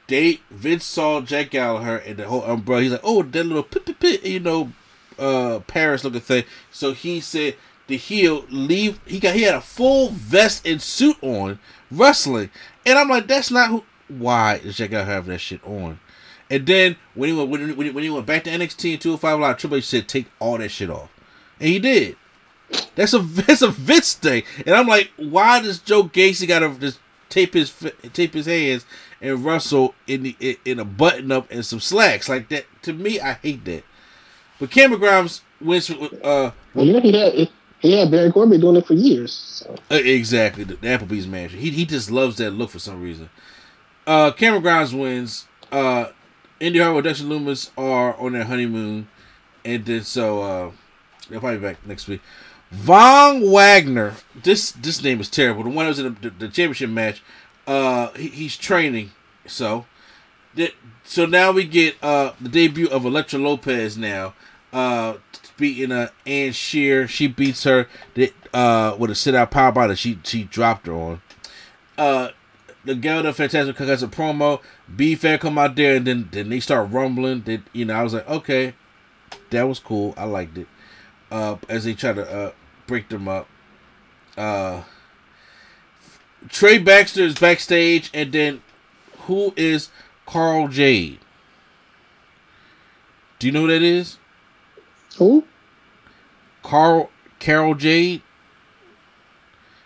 [0.06, 2.82] they Vince saw Jack Gallagher and the whole umbrella.
[2.82, 4.72] He's like, oh, that little pit pit pit, you know,
[5.18, 6.44] uh, Paris looking thing.
[6.70, 9.00] So he said the heel leave.
[9.06, 11.58] He got he had a full vest and suit on
[11.90, 12.50] wrestling,
[12.86, 13.84] and I'm like, that's not who.
[14.08, 15.98] Why is Jack Gallagher having that shit on?
[16.50, 18.92] And then when he went when he, when he- when he went back to NXT
[18.94, 21.08] in 205 Live, Triple H said take all that shit off,
[21.58, 22.16] and he did.
[22.94, 26.74] That's a that's a Vince thing, and I'm like, why does Joe Gacy got to
[26.78, 26.98] just
[27.30, 27.72] tape his
[28.12, 28.84] tape his hands
[29.20, 32.66] and wrestle in the in- a button up and some slacks like that?
[32.82, 33.84] To me, I hate that.
[34.60, 35.90] But Cameron Grimes wins.
[35.90, 37.48] Uh, Well, you know, he had
[37.92, 39.32] had Baron Corbin doing it for years.
[39.32, 41.56] So uh, exactly the, the Applebee's manager.
[41.56, 43.30] He he just loves that look for some reason.
[44.06, 45.46] Uh, Cameron Grimes wins.
[45.72, 46.06] Uh,
[46.60, 49.08] Indi Hartwell, Dexter Lumis are on their honeymoon,
[49.64, 50.70] and then so uh,
[51.28, 52.20] they'll probably be back next week.
[52.70, 55.64] Von Wagner, this this name is terrible.
[55.64, 57.22] The one that was in the, the, championship match.
[57.66, 59.12] Uh, he, he's training,
[59.46, 59.86] so
[61.04, 64.34] so now we get uh the debut of Elektra Lopez now.
[64.72, 65.14] Uh,
[65.56, 67.08] beating uh Ann Shear.
[67.08, 67.86] She beats her
[68.52, 69.94] uh with a sit out power body.
[69.94, 71.22] She she dropped her on.
[71.96, 72.30] Uh,
[72.84, 74.60] the the Fantastic has a promo.
[74.94, 77.42] B Fair come out there and then then they start rumbling.
[77.42, 78.74] That you know I was like okay,
[79.50, 80.14] that was cool.
[80.16, 80.68] I liked it.
[81.30, 82.52] Uh, as they try to uh
[82.86, 83.48] break them up.
[84.36, 84.82] Uh,
[86.48, 88.62] Trey Baxter is backstage, and then
[89.20, 89.90] who is
[90.26, 91.18] Carl Jade?
[93.38, 94.18] Do you know who that is?
[95.18, 95.44] Who?
[96.62, 98.22] Carl Carol Jade.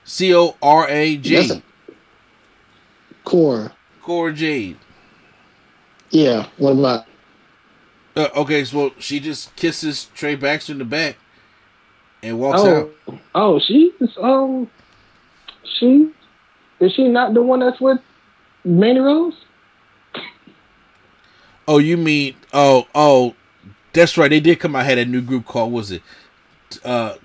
[0.04, 1.60] C O R A That's
[3.24, 3.72] Core.
[4.00, 4.78] Cora Jade.
[6.10, 6.46] Yeah.
[6.56, 7.04] What about?
[8.16, 11.16] Uh, okay, so she just kisses Trey Baxter in the back
[12.22, 12.90] and walks out.
[13.06, 14.68] Oh, oh, she's um,
[15.62, 16.10] she
[16.80, 17.98] is she not the one that's with
[18.64, 19.34] Mandy Rose?
[21.66, 23.34] Oh, you mean oh oh,
[23.92, 24.28] that's right.
[24.28, 26.02] They did come out had a new group called was it,
[26.84, 27.16] uh,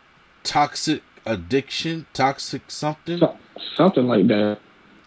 [0.44, 3.20] Toxic Addiction, Toxic something.
[3.20, 3.38] So-
[3.76, 4.60] something like that.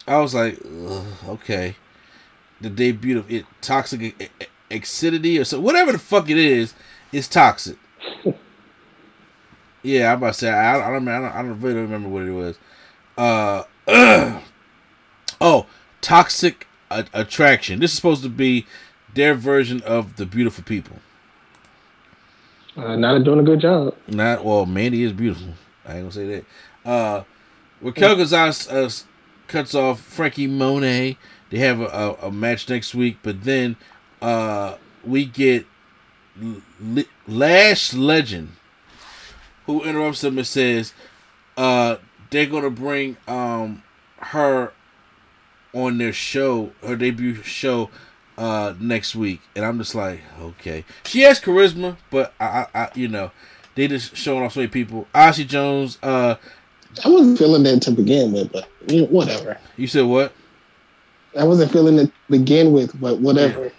[0.07, 1.75] I was like, Ugh, okay.
[2.61, 4.31] The debut of it, Toxic
[4.69, 6.73] Excidity or so, whatever the fuck it is,
[7.11, 7.77] is toxic.
[9.83, 11.07] yeah, I'm about to say I, I don't.
[11.07, 12.57] I don't, I don't really remember what it was.
[13.17, 13.63] Uh,
[15.41, 15.65] oh,
[16.01, 17.79] Toxic a- Attraction.
[17.79, 18.65] This is supposed to be
[19.13, 20.97] their version of the Beautiful People.
[22.77, 23.95] Uh, not doing a good job.
[24.07, 25.53] Not well, Mandy is beautiful.
[25.85, 26.89] I ain't gonna say that.
[26.89, 27.23] Uh,
[27.81, 28.89] Raquel Gonzalez uh,
[29.47, 31.17] cuts off Franky Monet.
[31.49, 33.77] They have a, a, a match next week, but then
[34.21, 35.65] uh, we get
[36.41, 38.51] L- Lash Legend,
[39.65, 40.93] who interrupts them and says
[41.55, 41.95] uh,
[42.29, 43.81] they're gonna bring um,
[44.17, 44.71] her
[45.73, 47.89] on their show, her debut show,
[48.37, 52.91] uh, next week, and I'm just like, okay, she has charisma, but I, I, I
[52.93, 53.31] you know,
[53.75, 55.07] they just showing off so many people.
[55.13, 56.35] Ashley Jones, uh,
[57.03, 59.57] I wasn't feeling that to begin with, but you know, whatever.
[59.75, 60.33] you said what?
[61.37, 63.71] I wasn't feeling it to begin with, but whatever.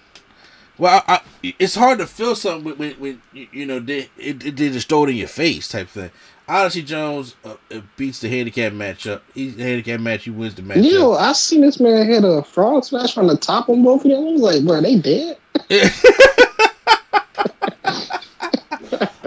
[0.77, 4.11] Well, I, I, it's hard to feel something when, when, when you, you know they
[4.17, 6.11] it, it, they just throw it in your face type thing.
[6.49, 9.21] Odyssey Jones uh, uh, beats the handicap matchup.
[9.35, 10.25] He's the handicap match.
[10.25, 10.85] He wins the matchup.
[10.85, 14.05] You know, I seen this man hit a frog smash from the top on both
[14.05, 14.27] of them.
[14.27, 15.37] I was like, bro, they dead.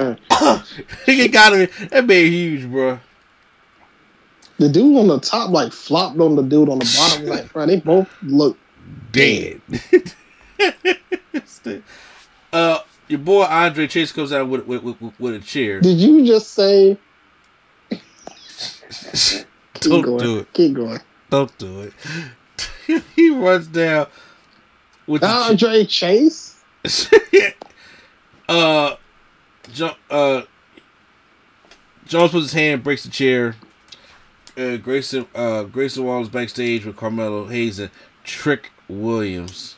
[1.05, 1.69] he got him.
[1.89, 2.99] That man huge, bro.
[4.57, 7.25] The dude on the top like flopped on the dude on the bottom.
[7.27, 8.57] like, bro, they both look
[9.11, 9.61] Dead.
[12.53, 15.81] uh, your boy Andre Chase comes out with with, with, with a chair.
[15.81, 16.97] Did you just say?
[19.79, 20.19] Don't going.
[20.19, 20.53] do it.
[20.53, 20.99] Keep going.
[21.29, 23.03] Don't do it.
[23.15, 24.07] he runs down
[25.07, 26.61] with cha- Andre Chase.
[28.49, 28.95] uh,
[29.71, 30.41] jo- uh,
[32.05, 33.55] Jones puts his hand, breaks the chair.
[34.57, 37.89] Uh, Grayson, uh, Grayson Waller backstage with Carmelo Hayes and
[38.25, 39.77] Trick Williams,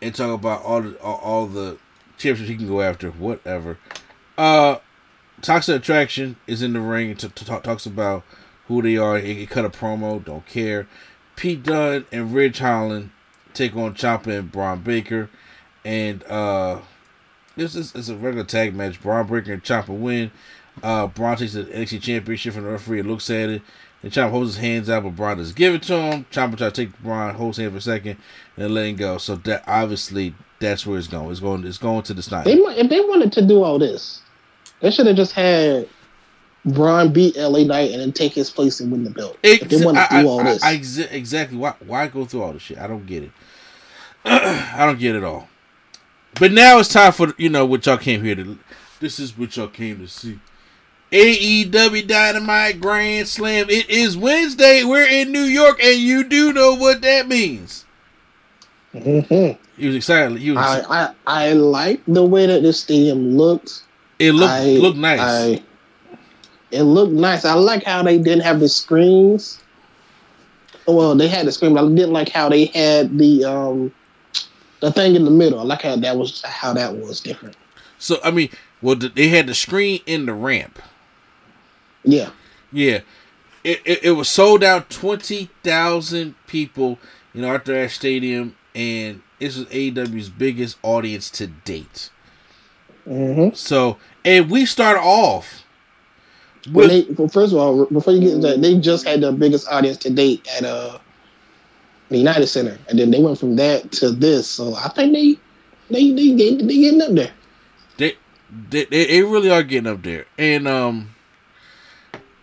[0.00, 1.76] and talk about all the all, all the
[2.16, 3.10] championships he can go after.
[3.10, 3.78] Whatever.
[4.38, 4.76] Uh,
[5.42, 8.22] Toxic Attraction is in the ring and t- t- talks about
[8.68, 9.18] who they are.
[9.18, 10.24] He, he cut a promo.
[10.24, 10.86] Don't care.
[11.36, 13.10] Pete Dunne and Ridge Holland
[13.54, 15.30] take on Ciampa and Bron Breakker,
[15.84, 16.80] and uh,
[17.56, 19.00] this is, is a regular tag match.
[19.00, 20.30] Bron Breakker and Ciampa win.
[20.82, 23.62] Uh, Bron takes the NXT Championship from the referee and looks at it.
[24.02, 26.26] And Ciampa holds his hands out, but Bron doesn't give it to him.
[26.30, 28.16] Ciampa tries to take Bron, holds his hand for a second,
[28.56, 29.18] and then let him go.
[29.18, 31.30] So that obviously that's where it's going.
[31.30, 31.66] It's going.
[31.66, 34.22] It's going to the They if they wanted to do all this,
[34.80, 35.88] they should have just had
[36.64, 39.38] Bron beat LA Knight and then take his place and win the belt.
[39.42, 41.56] If they wanted to do all this, I- I exa- exactly.
[41.56, 41.74] Why?
[41.86, 42.78] Why go through all this shit?
[42.78, 43.30] I don't get it.
[44.24, 45.48] I don't get it all.
[46.38, 48.58] But now it's time for you know what y'all came here to.
[49.00, 50.38] This is what y'all came to see.
[51.10, 53.68] AEW Dynamite Grand Slam.
[53.68, 54.84] It is Wednesday.
[54.84, 57.84] We're in New York, and you do know what that means.
[58.94, 59.60] Mm-hmm.
[59.80, 60.38] He was excited.
[60.38, 60.58] He was.
[60.64, 60.82] I,
[61.26, 63.82] I I like the way that this stadium looked.
[64.20, 65.20] It looked I, looked nice.
[65.20, 65.62] I,
[66.70, 67.44] it looked nice.
[67.44, 69.60] I like how they didn't have the screens.
[70.86, 73.92] Well, they had the screen, but I didn't like how they had the um
[74.80, 75.58] the thing in the middle.
[75.58, 77.56] I like how that was how that was different.
[77.98, 78.50] so I mean,
[78.82, 80.78] well, they had the screen in the ramp.
[82.04, 82.30] Yeah.
[82.72, 83.00] Yeah,
[83.64, 86.98] it, it, it was sold out twenty thousand people
[87.34, 92.10] in Arthur Ashe Stadium, and this was AEW's biggest audience to date.
[93.08, 93.54] Mm-hmm.
[93.54, 95.64] So, and we start off
[96.72, 99.20] Well, with they, well, first of all, before you get into that, they just had
[99.20, 100.98] the biggest audience to date at uh
[102.08, 104.48] the United Center, and then they went from that to this.
[104.48, 105.36] So I think they
[105.90, 107.32] they they they, they getting up there.
[107.96, 108.16] they,
[108.70, 111.14] they they they really are getting up there, and um,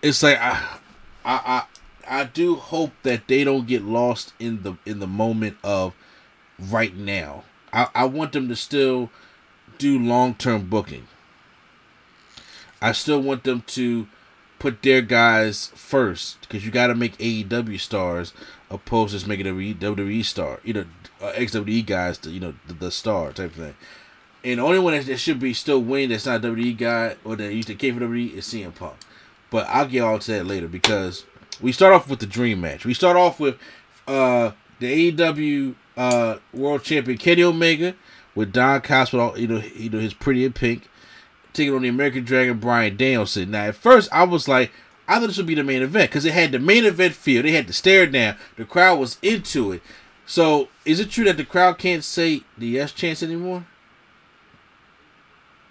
[0.01, 0.79] it's like I
[1.25, 1.63] I
[2.07, 5.93] I I do hope that they don't get lost in the in the moment of
[6.59, 7.43] right now.
[7.73, 9.09] I I want them to still
[9.77, 11.07] do long term booking.
[12.81, 14.07] I still want them to
[14.59, 18.33] put their guys first because you got to make AEW stars
[18.69, 20.85] opposed to making a WWE star, you know,
[21.21, 23.75] uh, XWE guys, to, you know, the, the star type thing.
[24.43, 27.35] And the only one that, should be still winning that's not a WWE guy or
[27.35, 28.95] that used to came from WWE is CM Punk.
[29.49, 31.25] But I'll get all to that later because
[31.61, 32.85] we start off with the dream match.
[32.85, 33.57] We start off with
[34.07, 37.95] uh, the AEW uh, World Champion Kenny Omega
[38.35, 38.81] with Don
[39.13, 40.87] all you know, you know his pretty in pink,
[41.57, 43.51] taking on the American Dragon Bryan Danielson.
[43.51, 44.71] Now at first I was like,
[45.07, 47.43] I thought this would be the main event because it had the main event feel.
[47.43, 48.35] They had to stare down.
[48.57, 49.81] The crowd was into it.
[50.25, 53.65] So is it true that the crowd can't say the yes chance anymore?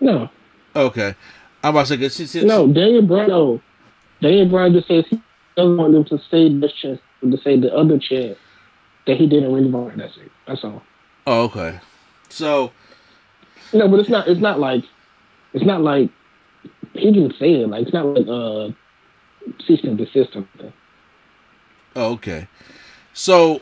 [0.01, 0.29] No,
[0.75, 1.15] Okay,
[1.65, 3.29] I'm about to say since- no, Daniel Bryan.
[3.29, 3.61] No,
[4.21, 5.19] Daniel Bryan just says he
[5.57, 8.37] doesn't want them to say this chance, to say the other chance
[9.07, 9.97] that he didn't really want.
[9.97, 10.31] That's it.
[10.47, 10.83] That's all.
[11.27, 11.81] Oh, okay.
[12.29, 12.73] So
[13.73, 14.29] No, but it's not.
[14.29, 14.85] It's not like.
[15.53, 16.11] It's not like
[16.95, 17.69] he didn't say it.
[17.69, 18.69] Like it's not like uh,
[19.67, 20.49] system to system.
[21.95, 22.49] Oh, okay.
[23.13, 23.61] So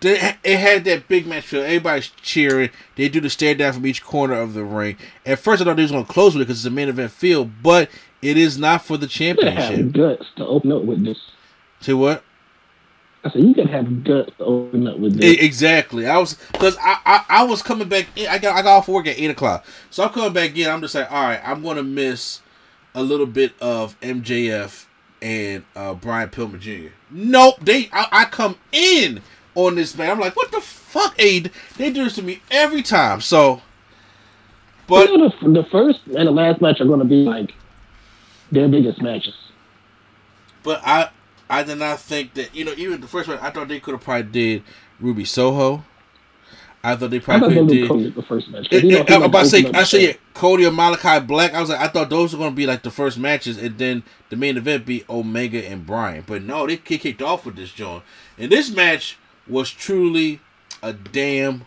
[0.00, 1.62] they it had that big match feel.
[1.62, 2.70] Everybody's cheering.
[2.96, 4.96] They do the stare down from each corner of the ring.
[5.24, 6.88] At first, I thought they was going to close with it because it's a main
[6.88, 7.90] event feel, but
[8.20, 9.92] it is not for the You gotta have championship.
[9.92, 11.18] guts to open up with this.
[11.80, 12.22] Say what?
[13.26, 15.38] I said you gotta have guts to open up with this.
[15.40, 16.06] exactly.
[16.06, 18.06] I was because I, I I was coming back.
[18.14, 20.70] In, I got I got off work at eight o'clock, so I'm coming back in.
[20.70, 22.40] I'm just like, all right, I'm going to miss
[22.94, 24.86] a little bit of MJF
[25.20, 26.94] and uh, Brian Pillman Jr.
[27.10, 29.22] Nope, they I, I come in
[29.54, 30.10] on this man.
[30.10, 31.18] I'm like, what the fuck?
[31.18, 31.40] Hey,
[31.76, 33.20] they do this to me every time.
[33.20, 33.62] So,
[34.86, 37.54] but you know, the, the first and the last match are going to be like
[38.52, 39.34] their biggest matches.
[40.62, 41.10] But I,
[41.48, 43.38] I did not think that you know even the first one.
[43.38, 44.62] I thought they could have probably did
[45.00, 45.84] Ruby Soho.
[46.82, 48.68] I thought they probably could have did Cody the first match.
[48.70, 51.52] It, it, I'm about to say, I say yeah, Cody or Malakai Black.
[51.52, 53.76] I was like, I thought those were going to be like the first matches, and
[53.76, 56.22] then the main event be Omega and Bryan.
[56.26, 58.04] But no, they kicked off with this joint,
[58.38, 59.18] and this match
[59.48, 60.40] was truly
[60.82, 61.66] a damn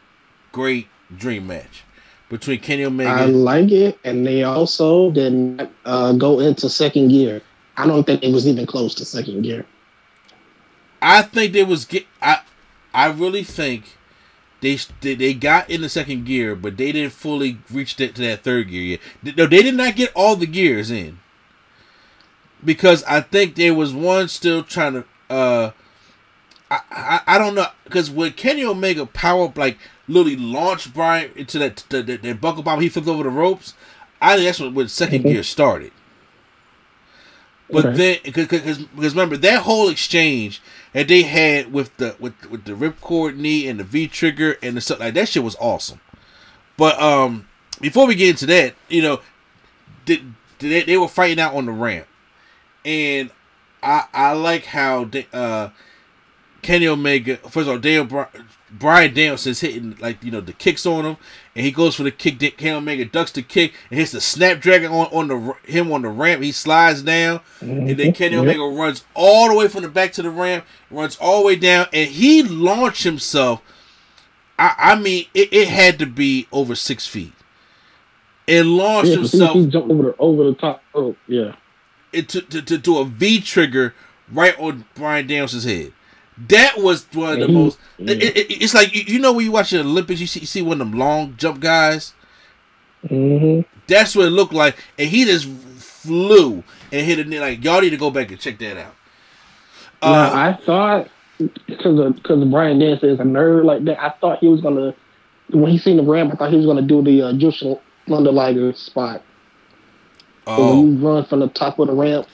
[0.54, 1.84] great dream match
[2.30, 3.10] between Kenny Omega.
[3.10, 7.42] I like it, and they also didn't uh, go into second gear.
[7.80, 9.66] I don't think it was even close to second gear.
[11.02, 12.06] I think they was get.
[12.22, 12.42] I
[12.94, 13.96] I really think
[14.60, 18.44] they they got in the second gear, but they didn't fully reach that to that
[18.44, 19.38] third gear yet.
[19.38, 21.20] No, they did not get all the gears in
[22.66, 25.06] because I think there was one still trying to.
[25.30, 25.72] uh
[26.70, 29.78] I I, I don't know because when Kenny Omega power up, like
[30.10, 33.74] literally launched Bryan into that that, that, that buckle bomb, he flipped over the ropes.
[34.22, 35.28] I think that's when, when 2nd mm-hmm.
[35.30, 35.94] gear started.
[37.72, 37.98] But okay.
[37.98, 40.62] then, because because remember that whole exchange
[40.94, 44.76] that they had with the with with the ripcord knee and the V trigger and
[44.76, 46.02] the stuff like that shit was awesome.
[46.78, 47.48] But um,
[47.80, 49.22] before we get into that, you know,
[50.06, 52.08] did, they they were fighting out on the ramp,
[52.84, 53.30] and
[53.84, 55.70] I I like how they, uh
[56.62, 58.06] Kenny Omega first of all Dale
[58.72, 61.18] Bryan Danielson's hitting like you know the kicks on him,
[61.60, 62.40] and he goes for the kick.
[62.56, 66.08] Kenny Omega ducks the kick and hits the snapdragon on on the him on the
[66.08, 66.42] ramp.
[66.42, 67.90] He slides down, mm-hmm.
[67.90, 68.44] and then Kenny yep.
[68.44, 71.56] Omega runs all the way from the back to the ramp, runs all the way
[71.58, 73.62] down, and he launched himself.
[74.58, 77.34] I, I mean, it, it had to be over six feet.
[78.48, 79.54] And launched yeah, himself.
[79.56, 81.18] He, he jumped over the over the top rope.
[81.28, 81.56] Yeah.
[82.14, 83.94] It to, to, to do a V trigger
[84.32, 85.92] right on Bryan Danielson's head.
[86.48, 87.78] That was one of the most.
[87.98, 88.14] Yeah.
[88.14, 90.62] It, it, it's like you know when you watch the Olympics, you see, you see
[90.62, 92.14] one of them long jump guys.
[93.06, 93.62] Mm-hmm.
[93.88, 97.28] That's what it looked like, and he just flew and hit it.
[97.28, 98.96] Like y'all need to go back and check that out.
[100.02, 101.10] Uh, now, I thought
[101.68, 104.02] because because Brian Dance is a nerd like that.
[104.02, 104.96] I thought he was gonna
[105.50, 106.32] when he seen the ramp.
[106.34, 109.24] I thought he was gonna do the uh, Jushin Liger spot.
[110.48, 110.56] Oh.
[110.56, 112.28] So when you run from the top of the ramp.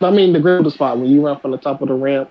[0.00, 2.30] I mean the grab spot when you run from the top of the ramp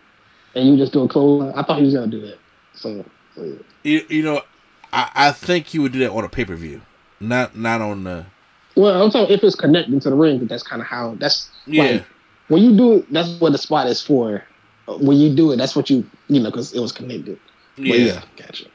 [0.57, 1.53] and you just do a close.
[1.55, 2.37] I thought he was gonna do that.
[2.73, 3.05] So,
[3.35, 3.55] so yeah.
[3.83, 4.41] you, you know,
[4.91, 6.81] I, I think he would do that on a pay per view,
[7.19, 8.25] not not on the.
[8.75, 11.49] Well, I'm talking if it's connecting to the ring, but that's kind of how that's
[11.65, 11.83] yeah.
[11.83, 12.05] Like,
[12.47, 14.43] when you do it, that's what the spot is for.
[14.87, 17.39] When you do it, that's what you you know because it was connected.
[17.77, 18.65] Yeah, yeah gotcha.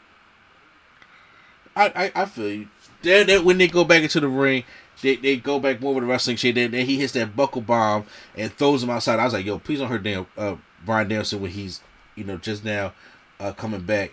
[1.74, 2.68] I, I, I feel you.
[3.02, 4.64] Then, then when they go back into the ring,
[5.00, 6.54] they, they go back more with the wrestling shit.
[6.54, 8.04] Then, then he hits that buckle bomb
[8.36, 9.18] and throws him outside.
[9.18, 11.80] I was like, yo, please don't hurt damn uh, Bryan Danielson when he's
[12.14, 12.92] you know just now
[13.40, 14.12] uh, coming back.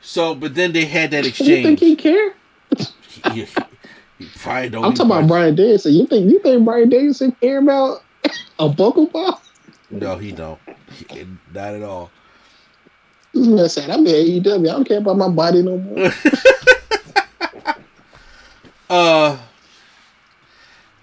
[0.00, 1.50] So, but then they had that exchange.
[1.50, 2.34] You think he care?
[3.32, 3.46] he,
[4.18, 4.84] he probably don't.
[4.84, 5.92] I'm talking about Bryan Danielson.
[5.92, 8.02] You think you think Bryan Danielson care about
[8.58, 9.40] a buckle ball?
[9.90, 10.60] No, he don't.
[11.10, 12.10] He, not at all.
[13.34, 14.68] Man said, I'm in AEW.
[14.68, 16.10] I don't care about my body no more.
[18.90, 19.38] uh.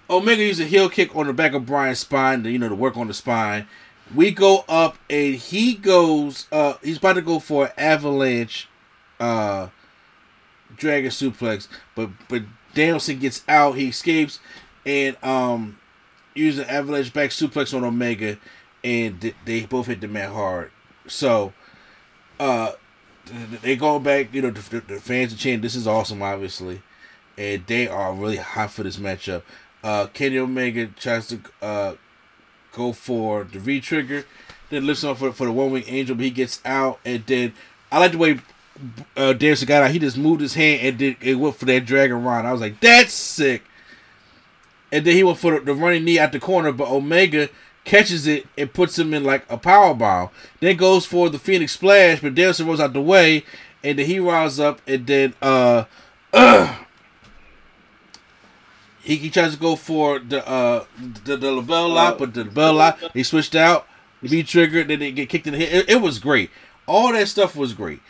[0.08, 2.76] Omega used a heel kick on the back of Bryan's spine, to, you know, to
[2.76, 3.66] work on the spine.
[4.14, 8.68] We go up and he goes uh he's about to go for an avalanche
[9.18, 9.68] uh
[10.76, 12.42] dragon suplex, but but
[12.74, 14.38] Danielson gets out, he escapes
[14.84, 15.78] and um
[16.34, 18.38] uses an avalanche back suplex on Omega
[18.84, 20.70] and they both hit the man hard.
[21.08, 21.52] So
[22.38, 22.72] uh
[23.62, 26.82] they go back, you know, the, the fans are chanting, this is awesome obviously.
[27.36, 29.42] And they are really hot for this matchup.
[29.82, 31.94] Uh Kenny Omega tries to uh
[32.76, 34.24] go for the V trigger,
[34.70, 37.52] then lifts up for, for the one wing angel, but he gets out, and then
[37.90, 38.40] I like the way
[39.16, 39.90] uh, Danielson got out.
[39.90, 42.46] He just moved his hand and did it went for that dragon run.
[42.46, 43.62] I was like, that's sick.
[44.92, 47.48] And then he went for the, running knee at the corner, but Omega
[47.84, 50.30] catches it and puts him in like a power bomb.
[50.60, 53.44] Then goes for the Phoenix Splash, but Danielson rolls out the way,
[53.82, 55.84] and then he rises up, and then uh,
[56.32, 56.76] uh
[59.06, 60.84] he, he tries to go for the uh
[61.24, 63.86] the, the LeBell lock, but the LeBell lock he switched out.
[64.22, 65.72] V triggered, then they get kicked in the head.
[65.72, 66.50] It, it, was great.
[66.86, 68.00] All that stuff was great.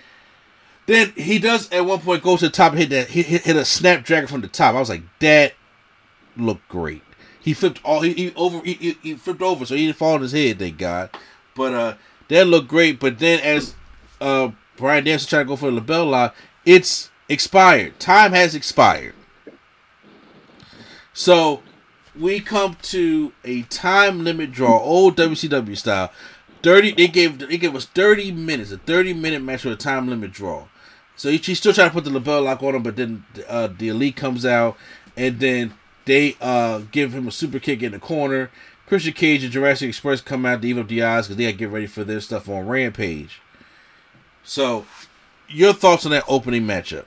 [0.87, 3.43] Then he does at one point go to the top and hit that hit, hit,
[3.43, 4.75] hit a snapdragon from the top.
[4.75, 5.55] I was like, that
[6.37, 7.03] looked great.
[7.41, 10.15] He flipped all he, he over he, he, he flipped over, so he didn't fall
[10.15, 11.11] on his head, thank God.
[11.55, 11.95] But uh
[12.29, 12.99] that looked great.
[12.99, 13.75] But then as
[14.21, 17.99] uh Bryan Danielson trying to go for the LeBell lock, it's expired.
[18.01, 19.15] Time has expired.
[21.17, 21.63] So
[22.15, 26.13] we come to a time limit draw, old WCW style.
[26.63, 26.93] thirty.
[26.93, 30.31] They gave they gave us thirty minutes, a thirty minute match with a time limit
[30.31, 30.67] draw.
[31.17, 33.89] So he, still trying to put the LeBell lock on him, but then uh, the
[33.89, 34.77] elite comes out,
[35.17, 35.73] and then
[36.05, 38.51] they uh, give him a super kick in the corner.
[38.87, 41.53] Christian Cage and Jurassic Express come out to even up the odds because they got
[41.53, 43.41] to get ready for their stuff on Rampage.
[44.45, 44.85] So,
[45.49, 47.07] your thoughts on that opening matchup?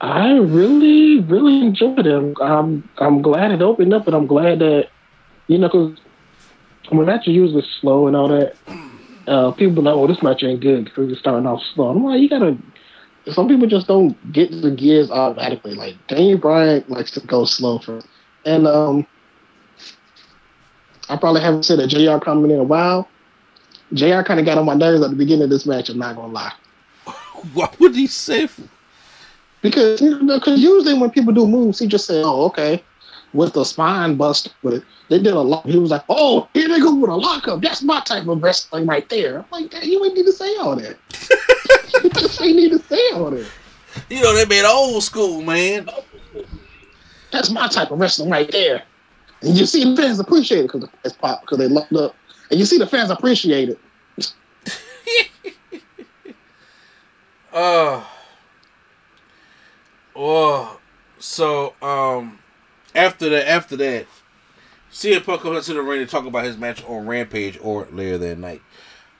[0.00, 2.36] I really, really enjoyed it.
[2.40, 4.88] I'm, I'm, glad it opened up, and I'm glad that
[5.46, 5.98] you know because
[6.88, 8.56] when matches usually slow and all that,
[9.26, 11.90] uh, people know, oh, this match ain't good because it's starting off slow.
[11.90, 12.56] I'm like, you gotta.
[13.30, 15.74] Some people just don't get the gears automatically.
[15.74, 18.00] Like Daniel Bryan likes to go slow for,
[18.46, 19.06] and um,
[21.10, 22.24] I probably haven't said a Jr.
[22.24, 23.06] comment in a while.
[23.92, 24.22] Jr.
[24.22, 25.90] kind of got on my nerves at the beginning of this match.
[25.90, 26.52] I'm not gonna lie.
[27.54, 28.48] What would he say?
[29.62, 32.82] Because you know, cause usually when people do moves, he just say, "Oh, okay,"
[33.32, 34.54] with the spine bust.
[34.62, 35.66] But they did a lot.
[35.66, 37.60] He was like, "Oh, here they go with a lockup.
[37.60, 40.76] That's my type of wrestling right there." I'm like, "You ain't need to say all
[40.76, 40.96] that.
[42.04, 43.46] you just ain't need to say all that."
[44.08, 45.88] You know they made old school, man.
[47.32, 48.82] That's my type of wrestling right there.
[49.42, 52.14] And you see the fans appreciate it because the fans pop because they locked up,
[52.50, 53.78] and you see the fans appreciate it.
[57.52, 58.02] Uh,
[60.20, 60.80] well,
[61.18, 62.38] so um,
[62.94, 64.06] after that, after that,
[64.92, 68.18] CM Punk comes into the ring to talk about his match on Rampage or later
[68.18, 68.60] that night.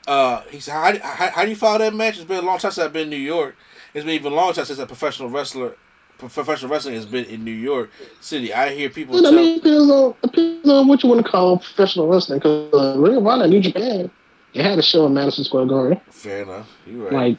[0.06, 2.16] Uh, he said, how, how, how do you follow that match?
[2.16, 3.56] It's been a long time since I've been in New York.
[3.94, 5.74] It's been even a long time since a professional wrestler,
[6.18, 7.90] professional wrestling has been in New York
[8.20, 8.52] City.
[8.52, 9.16] I hear people.
[9.16, 12.40] I tell, mean, it depends on, depends on what you want to call professional wrestling.
[12.40, 14.10] Because uh, Ring of Honor, New Japan,
[14.54, 16.68] they had a show in Madison Square Garden, fair enough.
[16.86, 17.12] You right.
[17.12, 17.38] like,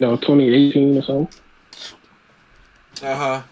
[0.00, 1.40] you know, 2018 or something.
[3.02, 3.42] Uh huh.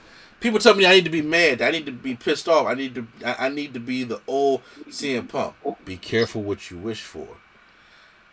[0.40, 1.62] People tell me I need to be mad.
[1.62, 2.66] I need to be pissed off.
[2.66, 3.06] I need to.
[3.24, 5.54] I, I need to be the old CM Punk.
[5.84, 7.28] Be careful what you wish for.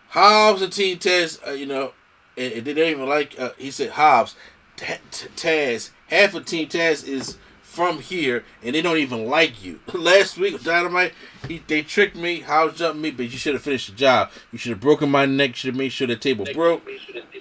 [0.09, 1.93] Hobbs and Team Taz, uh, you know,
[2.37, 3.39] and, and they don't even like.
[3.39, 4.35] Uh, he said Hobbs,
[4.75, 5.91] T- T- Taz.
[6.07, 9.79] Half of Team Taz is from here, and they don't even like you.
[9.93, 11.13] Last week, Dynamite,
[11.47, 12.41] he, they tricked me.
[12.41, 14.29] Hobbs jumped me, but you should have finished the job.
[14.51, 15.55] You should have broken my neck.
[15.55, 16.87] Should have made sure the table broke.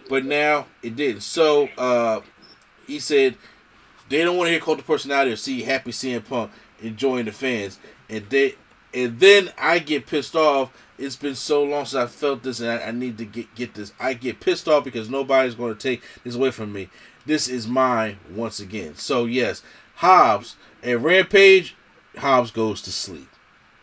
[0.09, 1.23] But now it didn't.
[1.23, 2.21] So uh,
[2.87, 3.37] he said
[4.13, 7.33] they don't want to hear cult of personality or see happy CM Punk enjoying the
[7.33, 7.79] fans,
[8.09, 8.55] and they
[8.95, 10.71] and then I get pissed off.
[10.99, 13.75] It's been so long since I felt this, and I, I need to get get
[13.75, 13.93] this.
[13.99, 16.89] I get pissed off because nobody's going to take this away from me.
[17.25, 18.97] This is mine once again.
[18.97, 19.63] So yes,
[19.97, 21.75] Hobbs and Rampage.
[22.19, 23.29] Hobbs goes to sleep.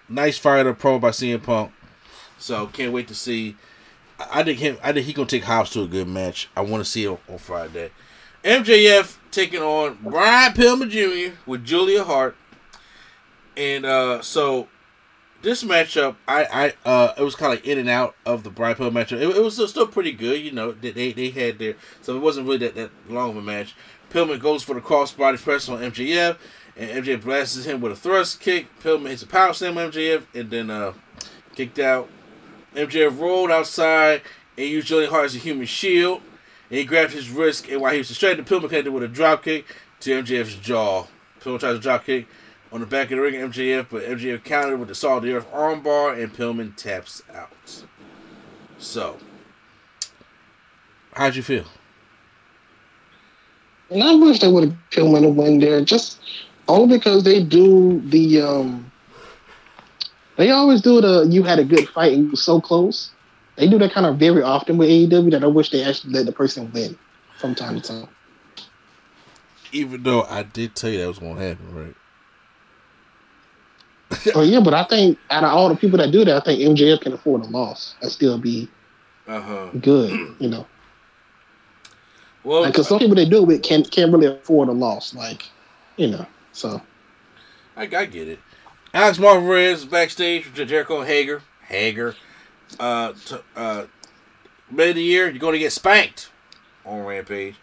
[0.07, 1.72] Nice fired up promo by CM Punk.
[2.38, 3.56] So can't wait to see.
[4.19, 4.77] I think him.
[4.84, 6.49] I think he gonna take Hobbs to a good match.
[6.56, 7.89] I want to see him on Friday.
[8.44, 11.36] MJF taking on Brian Pillman Jr.
[11.45, 12.36] with Julia Hart,
[13.57, 14.68] and uh, so
[15.41, 18.49] this matchup, I, I, uh, it was kind of like in and out of the
[18.49, 19.22] Brian Pillman matchup.
[19.22, 20.72] It, it was still, pretty good, you know.
[20.72, 23.76] They, they they had their so it wasn't really that, that long of a match.
[24.10, 26.38] Pillman goes for the crossbody press on MJF,
[26.78, 28.68] and MJF blasts him with a thrust kick.
[28.82, 30.94] Pillman hits a power slam on MJF, and then uh,
[31.56, 32.10] kicked out.
[32.76, 34.22] MJF rolled outside
[34.57, 36.22] and used Julia Hart as a human shield.
[36.70, 39.44] And he grabbed his wrist, and while he was distracted, Pillman connected with a drop
[39.44, 39.66] kick
[40.02, 41.08] to MJF's jaw.
[41.41, 42.28] Pillman tries a drop kick
[42.72, 45.24] on the back of the ring at MJF, but MJF countered with the Salt of
[45.24, 47.84] the Earth armbar, and Pillman taps out.
[48.78, 49.18] So,
[51.14, 51.66] how'd you feel?
[53.90, 56.20] And I wish they would have Pillman to win there, just
[56.68, 58.91] only because they do the um
[60.38, 63.12] they always do the you had a good fight and you were so close.
[63.60, 66.26] They do that kind of very often with AEW that I wish they actually let
[66.26, 66.98] the person win
[67.38, 68.07] from time to time.
[69.73, 71.95] Even though I did tell you that was going to happen, right?
[74.36, 76.60] oh yeah, but I think out of all the people that do that, I think
[76.61, 78.69] MJF can afford a loss and still be
[79.27, 79.68] Uh huh.
[79.81, 80.65] good, you know.
[82.41, 85.44] Well, Because some people they do it can't can't really afford a loss, like
[85.98, 86.26] you know.
[86.53, 86.81] So
[87.76, 88.40] I, I get it.
[88.94, 91.41] Alex Marvez backstage with Jericho Hager.
[91.68, 92.15] Hager.
[92.78, 93.86] Uh, t- uh,
[94.70, 96.30] mid of the year, you're going to get spanked
[96.86, 97.56] on Rampage.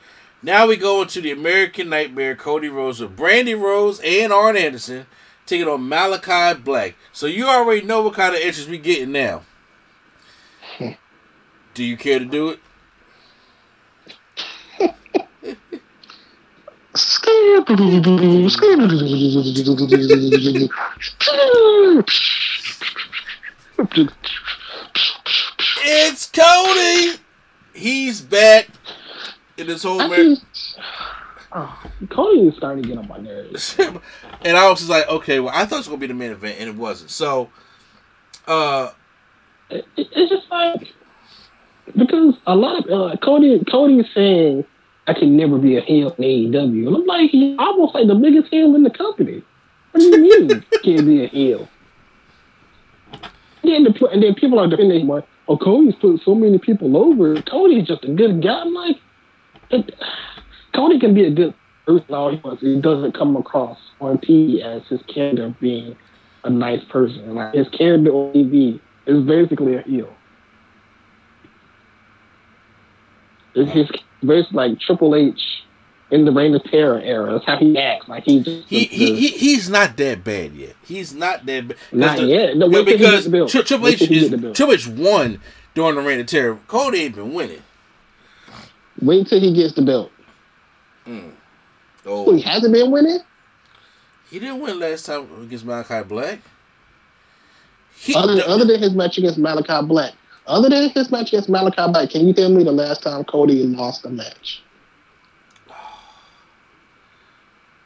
[0.42, 5.06] Now we go into the American Nightmare, Cody Rhodes with Brandi Rhodes and Arn Anderson
[5.46, 6.94] taking on Malakai Black.
[7.12, 9.42] So you already know what kind of interest we getting now.
[11.74, 12.60] Do you care to do it?
[25.78, 27.18] It's Cody.
[27.74, 28.68] He's back
[29.56, 29.98] in this whole.
[29.98, 30.38] Mar- think-
[31.52, 33.76] oh, Cody is starting to get on my nerves.
[33.78, 36.32] and I was just like, okay, well, I thought it was gonna be the main
[36.32, 37.10] event, and it wasn't.
[37.10, 37.50] So,
[38.46, 38.92] uh,
[39.70, 40.92] it, it's just like
[41.96, 44.64] because a lot of uh, Cody Cody is saying
[45.06, 48.14] I can never be a heel in AEW, and I'm like he's almost like the
[48.14, 49.42] biggest heel in the company.
[49.92, 51.68] What do you mean can't be a heel?
[53.62, 56.58] And then, the, and then people are defending him like, oh, Cody's put so many
[56.58, 57.40] people over.
[57.42, 58.62] Cody's just a good guy.
[58.62, 58.96] I'm like,
[60.74, 61.54] Cody can be a good
[61.86, 62.62] person all he wants.
[62.62, 65.96] He doesn't come across on TV as his character being
[66.44, 67.34] a nice person.
[67.34, 70.12] Like his character on TV is basically a heel.
[73.54, 73.88] It's his
[74.20, 75.40] basically like Triple H
[76.10, 77.32] in the Reign of Terror era.
[77.32, 78.08] That's how he acts.
[78.08, 80.74] Like he just He, he, he he's not that bad yet.
[80.84, 81.76] He's not that bad.
[81.92, 82.56] Not the- yet.
[82.56, 83.46] No, because the.
[83.46, 84.52] Tri- Triple H is the.
[84.52, 85.40] Triple H won
[85.74, 86.58] during the reign of terror.
[86.68, 87.62] Cody ain't been winning.
[89.02, 90.10] wait till he gets the belt.
[91.06, 91.32] Mm.
[92.04, 93.18] Oh, He hasn't been winning.
[94.30, 96.40] he didn't win last time against Malakai Black.
[97.98, 100.12] He, Other, other than his match against Malakai Black.
[100.46, 103.64] Other than his match against Malakai Black, can you tell me the last time Cody
[103.64, 104.62] lost a match?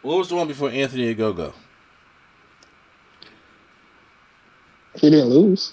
[0.02, 1.52] What was the one before Anthony Ogogo?
[4.94, 5.72] He didn't lose.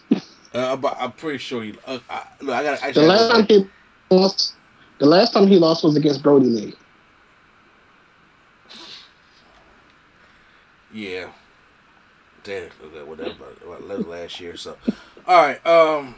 [0.53, 1.75] Uh, I'm pretty sure he.
[1.85, 2.93] Uh, I, look, I got.
[2.93, 3.67] The last time he
[4.09, 4.53] lost,
[4.99, 6.73] the last time he lost was against Brodie Lee.
[10.93, 11.29] Yeah.
[12.43, 13.33] Damn, okay, whatever.
[13.59, 14.77] That was last year, so.
[15.27, 15.65] All right.
[15.65, 16.15] Um.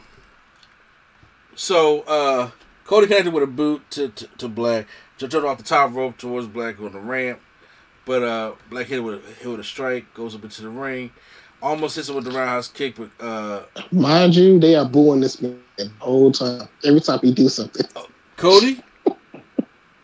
[1.56, 2.50] So, uh,
[2.84, 4.86] Cody connected with a boot to to, to Black.
[5.18, 7.40] Jumped off the top rope towards Black on the ramp,
[8.10, 10.12] but uh, Black hit with a, hit with a strike.
[10.14, 11.12] Goes up into the ring.
[11.62, 13.62] Almost hits him with the roundhouse kick, but uh,
[13.92, 16.66] Mind you, they are booing this man the whole time.
[16.84, 17.86] Every time he do something.
[18.36, 18.82] Cody.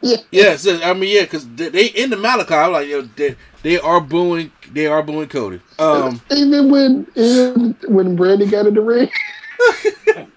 [0.02, 0.18] Yeah.
[0.30, 2.66] Yes, I mean yeah, because they, they in the Malakai.
[2.66, 5.60] I'm like, yo, they, they are booing, they are booing Cody.
[5.80, 9.10] Um, Even when even when Brandi got in the ring.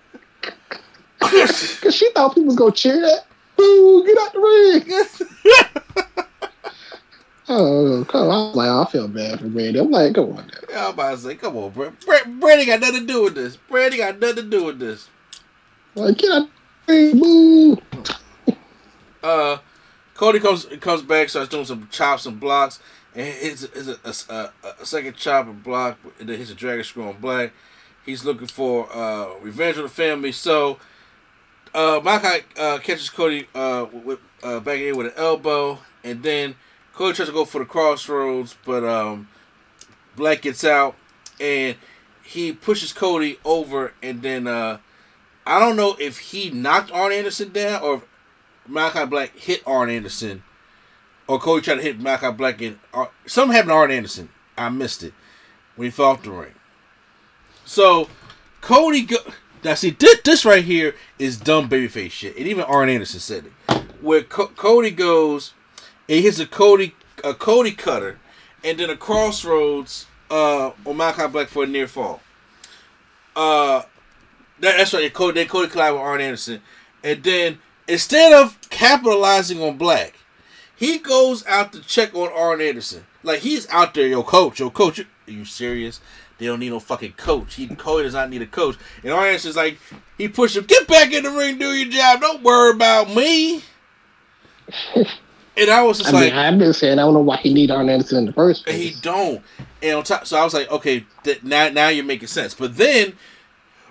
[1.20, 3.28] Cause she thought people was gonna cheer that.
[3.58, 4.40] Boo, get out the
[6.16, 6.26] ring.
[7.52, 8.54] Oh, come on.
[8.56, 9.80] Like, I feel bad for Brandi.
[9.80, 10.54] I'm like, come on now.
[10.70, 12.00] Yeah, I'm about to say, come on, Brad.
[12.06, 13.58] Brad Brady got nothing to do with this.
[13.58, 15.10] Brady got nothing to do with this.
[15.96, 16.50] Like, get out
[16.86, 17.78] boo.
[19.22, 19.58] Uh,
[20.14, 22.80] Cody comes comes back, starts doing some chops and blocks,
[23.16, 23.88] and hits, hits
[24.30, 24.34] a, a,
[24.68, 27.52] a, a second chop and block, and then hits a dragon screw on Black.
[28.06, 30.80] He's looking for uh, revenge on the family, so
[31.74, 36.56] uh, Malakai uh, catches Cody uh, with uh, back in with an elbow, and then
[37.00, 39.30] Cody tries to go for the crossroads, but um,
[40.18, 40.98] Black gets out,
[41.40, 41.78] and
[42.22, 44.80] he pushes Cody over, and then uh,
[45.46, 48.02] I don't know if he knocked Arn Anderson down or if
[48.70, 50.44] Malakai Black hit Arn Anderson,
[51.26, 54.28] or Cody tried to hit Malakai Black and Ar- Something happened to Arn Anderson.
[54.58, 55.14] I missed it
[55.78, 56.52] when he fell off the ring.
[57.64, 58.10] So
[58.60, 59.20] Cody go.
[59.64, 63.46] Now see this, this right here is dumb babyface shit, and even Arn Anderson said
[63.46, 63.84] it.
[64.02, 65.54] Where Co- Cody goes,
[66.10, 68.18] he hits a Cody a Cody cutter,
[68.64, 72.22] and then a crossroads uh, on Malakai Black for a near fall.
[73.36, 73.84] Uh,
[74.60, 75.14] that, that's right.
[75.14, 76.62] Cody, they Cody collide with Arn Anderson,
[77.04, 80.16] and then instead of capitalizing on Black,
[80.76, 83.06] he goes out to check on Arn Anderson.
[83.22, 85.00] Like he's out there, yo, coach, yo, coach.
[85.00, 86.02] Are you serious?
[86.40, 87.56] They don't need no fucking coach.
[87.56, 88.78] He Cody does not need a coach.
[89.04, 89.78] And Arn Anderson's like,
[90.18, 92.22] he pushed him, get back in the ring, do your job.
[92.22, 93.62] Don't worry about me.
[95.58, 97.54] And I was just I like, mean, I've been saying I don't know why he
[97.54, 99.42] need Arn Anderson in the first and he don't.
[99.82, 102.54] And on top, so I was like, okay, th- now now you're making sense.
[102.54, 103.14] But then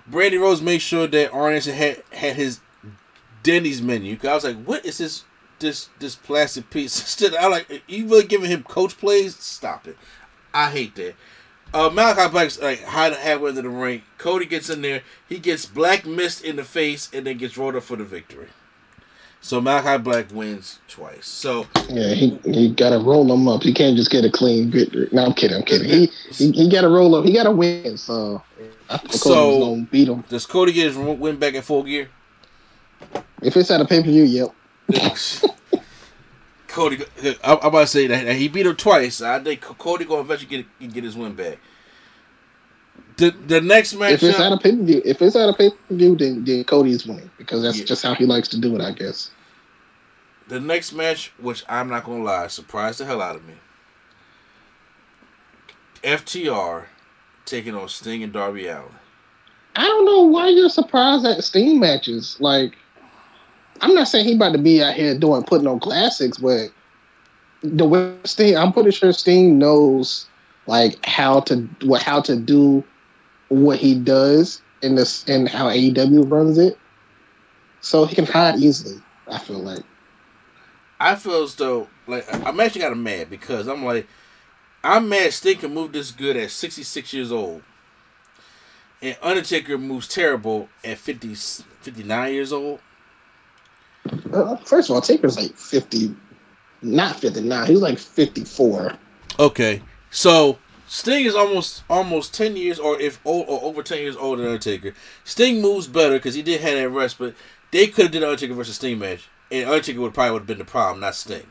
[0.09, 2.59] Brandi Rhodes made sure that Arn Anderson had had his
[3.43, 4.15] Denny's menu.
[4.17, 5.23] 'Cause I was like, what is this
[5.59, 7.21] this this plastic piece?
[7.37, 9.35] I like you really giving him coach plays?
[9.35, 9.97] Stop it.
[10.53, 11.15] I hate that.
[11.71, 14.01] Uh, Malakai Black's like hide halfway into the ring.
[14.17, 15.03] Cody gets in there.
[15.27, 18.47] He gets black mist in the face and then gets rolled up for the victory.
[19.41, 21.25] So Malakai Black wins twice.
[21.25, 23.63] So Yeah, he he got to roll him up.
[23.63, 25.07] He can't just get a clean victory.
[25.11, 25.57] No, I'm kidding.
[25.57, 25.89] I'm kidding.
[25.89, 27.25] He he, he got to roll up.
[27.25, 27.97] He got to win.
[27.97, 28.43] So
[29.09, 30.23] So- gonna beat him.
[30.29, 32.09] does Cody get his win back in full gear?
[33.41, 34.53] If it's at a pay per view, yep.
[36.67, 39.21] Cody, I- I'm about to say that he beat him twice.
[39.21, 41.57] I think Cody gonna eventually get get his win back.
[43.19, 45.71] The the next If it's a matchup, pay per view, if it's at a pay
[45.71, 47.85] per view, then then Cody's winning because that's Yeah.
[47.85, 49.31] just how he likes to do it, I guess.
[50.47, 53.55] the next match, which I'm not gonna lie, surprised the hell out of me.
[56.03, 56.85] FTR
[57.45, 58.85] taking on Sting and Darby Allin.
[59.75, 62.37] I don't know why you're surprised at Sting matches.
[62.39, 62.75] Like,
[63.81, 66.69] I'm not saying he about to be out here doing putting on classics, but
[67.61, 70.25] the way Sting, I'm pretty sure Sting knows
[70.67, 72.83] like how to what how to do
[73.49, 76.77] what he does in this and how AEW runs it.
[77.81, 79.01] So he can hide easily.
[79.27, 79.83] I feel like.
[80.99, 84.07] I feel as though like I'm actually kind of mad because I'm like
[84.83, 87.61] I'm mad Sting can move this good at 66 years old.
[89.01, 92.79] And Undertaker moves terrible at 50, 59 years old.
[94.33, 96.15] Uh, first of all, Taker's like fifty,
[96.81, 97.67] not fifty nine.
[97.67, 98.93] He's like fifty four.
[99.39, 100.57] Okay, so
[100.91, 104.51] Sting is almost almost ten years, or if old, or over ten years older than
[104.51, 104.95] Undertaker.
[105.23, 107.35] Sting moves better because he did have that rest, but
[107.69, 110.57] they could have did Undertaker versus Sting match, and Undertaker would probably would have been
[110.57, 111.45] the problem, not Sting.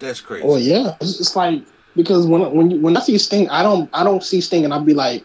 [0.00, 0.46] That's crazy.
[0.46, 1.62] Oh yeah, it's, it's like
[1.96, 4.74] because when when you, when I see Sting, I don't I don't see Sting, and
[4.74, 5.24] I'd be like,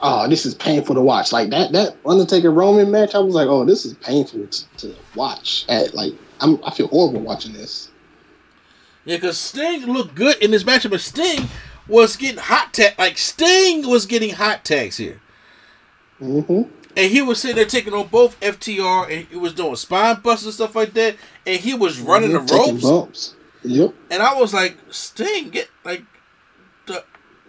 [0.00, 1.32] oh, this is painful to watch.
[1.32, 4.94] Like that that Undertaker Roman match, I was like, oh, this is painful to, to
[5.16, 5.64] watch.
[5.68, 7.90] At like, I'm I feel horrible watching this.
[9.08, 11.48] Yeah, because Sting looked good in this matchup, but Sting
[11.86, 12.92] was getting hot tag.
[12.98, 15.18] Like Sting was getting hot tags here,
[16.20, 16.62] Mm-hmm.
[16.96, 20.44] and he was sitting there taking on both FTR, and he was doing spine busts
[20.44, 21.16] and stuff like that,
[21.46, 22.82] and he was running the ropes.
[22.82, 23.34] bumps.
[23.64, 23.94] Yep.
[24.10, 26.02] And I was like, Sting, get like,
[26.86, 27.02] the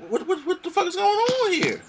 [0.07, 1.81] what what what the fuck is going on here?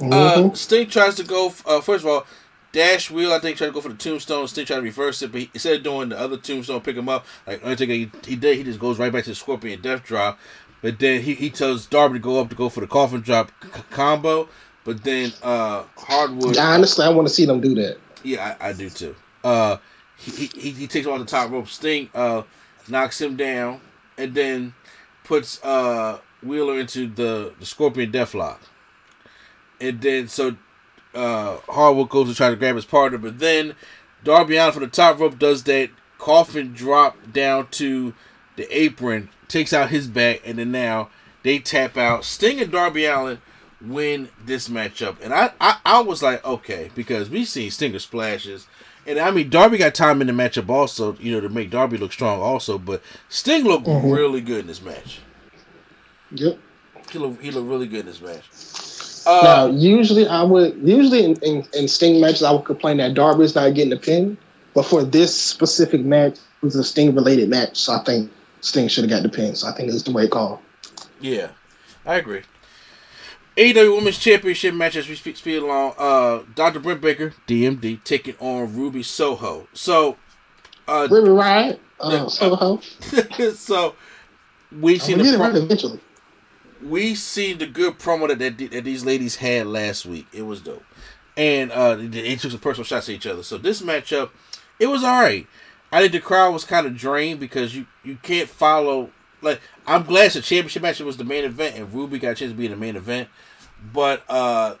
[0.00, 0.04] Uh,
[0.38, 0.56] Mhm.
[0.56, 1.52] Sting tries to go.
[1.66, 2.26] Uh, first of all,
[2.72, 4.46] Dash Wheel, I think, tried to go for the Tombstone.
[4.48, 7.08] Sting tried to reverse it, but he, instead of doing the other Tombstone, pick him
[7.08, 8.56] up like Undertaker, he, he did.
[8.58, 10.38] He just goes right back to the Scorpion Death Drop.
[10.82, 13.50] But then he, he tells Darby to go up to go for the Coffin Drop
[13.62, 14.48] c- combo.
[14.84, 16.56] But then uh, Harwood.
[16.56, 17.98] Yeah, honestly, I want to see them do that.
[18.22, 19.16] Yeah, I, I do too.
[19.42, 19.78] Uh,
[20.16, 21.68] he, he he takes him on the top rope.
[21.68, 22.42] Sting uh
[22.88, 23.80] knocks him down,
[24.16, 24.74] and then
[25.24, 28.58] puts uh Wheeler into the the Scorpion Deathlock.
[29.80, 30.56] And then so
[31.14, 33.74] uh Harwood goes to try to grab his partner, but then
[34.24, 38.14] Darby Allin for the top rope does that coffin drop down to
[38.56, 41.10] the apron, takes out his back, and then now
[41.44, 42.24] they tap out.
[42.24, 43.38] Sting and Darby Allin
[43.80, 48.66] win this matchup, and I I, I was like okay because we've seen Stinger splashes.
[49.06, 51.96] And I mean, Darby got time in the matchup also, you know, to make Darby
[51.96, 52.76] look strong also.
[52.76, 54.14] But Sting looked Mhm.
[54.14, 55.20] really good in this match.
[56.32, 56.58] Yep.
[57.10, 58.44] He looked, he looked really good in this match.
[59.28, 63.12] Now, Uh, usually I would usually in, in, in Sting matches I would complain that
[63.14, 64.38] Darby's not getting the pin,
[64.74, 68.30] but for this specific match, it was a Sting related match, so I think
[68.62, 69.54] Sting should have got the pin.
[69.54, 70.58] So I think it's the way called.
[71.20, 71.48] yeah,
[72.06, 72.42] I agree.
[73.56, 75.94] AEW Women's Championship match as we speak, speed along.
[75.98, 76.78] Uh, Dr.
[76.78, 79.66] Britt Baker, DMD, taking on Ruby Soho.
[79.74, 80.16] So,
[80.86, 82.28] uh, River Riot, uh.
[82.28, 82.80] Soho.
[83.54, 83.94] so
[84.80, 86.00] we I'm seen gonna the get it pro- right eventually.
[86.82, 90.26] We seen the good promo that, that that these ladies had last week.
[90.32, 90.84] It was dope,
[91.36, 93.42] and uh, they, they took some personal shots at each other.
[93.42, 94.30] So this matchup,
[94.78, 95.46] it was alright.
[95.90, 99.10] I think the crowd was kind of drained because you you can't follow.
[99.40, 102.50] Like I'm glad the championship match was the main event and Ruby got a chance
[102.50, 103.28] to be in the main event,
[103.92, 104.74] but uh,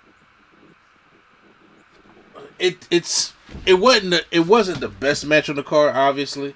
[2.58, 3.32] it it's
[3.64, 5.94] it wasn't the, it wasn't the best match on the card.
[5.94, 6.54] Obviously,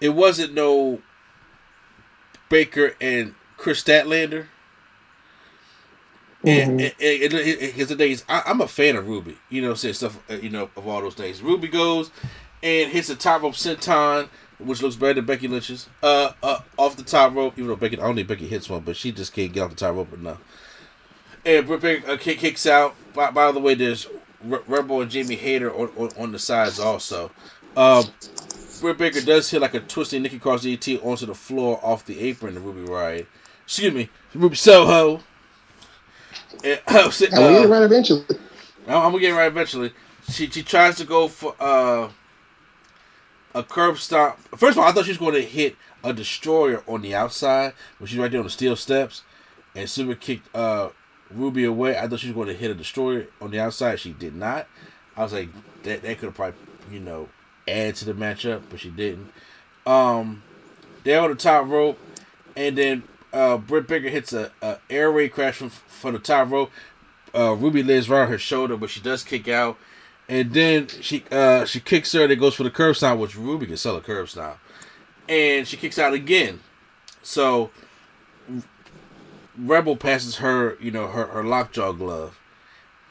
[0.00, 1.02] it wasn't no
[2.48, 4.46] Baker and Kris Statlander.
[6.46, 9.38] And, and, and, and, and- here's the thing I, I'm a fan of Ruby.
[9.48, 10.18] You know, saying stuff.
[10.30, 11.42] uh, You know, of all those things.
[11.42, 12.10] Ruby goes
[12.62, 14.28] and hits the top rope senton,
[14.58, 15.88] which looks better than Becky Lynch's.
[16.02, 17.54] Uh, uh, off the top rope.
[17.56, 19.70] Even though Becky, I don't think Becky hits one, but she just can't get off
[19.70, 20.40] the top rope enough.
[21.46, 22.94] And Britt Baker uh, kick, kicks out.
[23.14, 24.06] By, by the way, there's
[24.42, 27.30] Re- Rebel and Jamie Hayter on, on, on the sides also.
[27.76, 28.04] Um,
[28.80, 32.20] Britt Baker does hit like a twisting Nikki Cross DT onto the floor off the
[32.20, 33.26] apron of Ruby Riot.
[33.64, 35.20] Excuse me, Ruby Soho.
[36.62, 38.24] And, uh, I'm gonna get it right eventually.
[38.86, 39.92] I'm, I'm gonna get it right eventually.
[40.30, 42.10] She she tries to go for uh,
[43.54, 44.38] a curb stop.
[44.56, 47.72] First of all, I thought she was going to hit a destroyer on the outside
[47.98, 49.22] but she's right there on the steel steps,
[49.74, 50.90] and super kicked uh,
[51.30, 51.96] Ruby away.
[51.96, 54.00] I thought she was going to hit a destroyer on the outside.
[54.00, 54.66] She did not.
[55.16, 55.48] I was like,
[55.84, 56.58] that that could have probably
[56.90, 57.28] you know
[57.68, 59.30] add to the matchup, but she didn't.
[59.86, 60.42] Um,
[61.04, 61.98] they're on the top rope,
[62.56, 63.02] and then
[63.34, 66.70] uh, Britt Baker hits a, a Air Raid Crash from from the top rope.
[67.34, 69.76] Uh, Ruby lays on her shoulder, but she does kick out,
[70.28, 72.22] and then she uh, she kicks her.
[72.22, 74.58] and it goes for the curb stomp, which Ruby can sell a curb stomp,
[75.28, 76.60] and she kicks out again.
[77.22, 77.70] So
[79.58, 82.38] Rebel passes her, you know, her her lockjaw glove,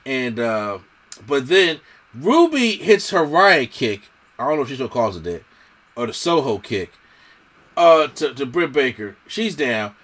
[0.06, 0.80] and uh,
[1.28, 1.82] but then
[2.16, 4.04] Ruby hits her riot kick.
[4.40, 5.44] I don't know if she still calls it that,
[5.98, 6.94] or the Soho kick.
[7.76, 9.96] Uh, to to Britt Baker, she's down.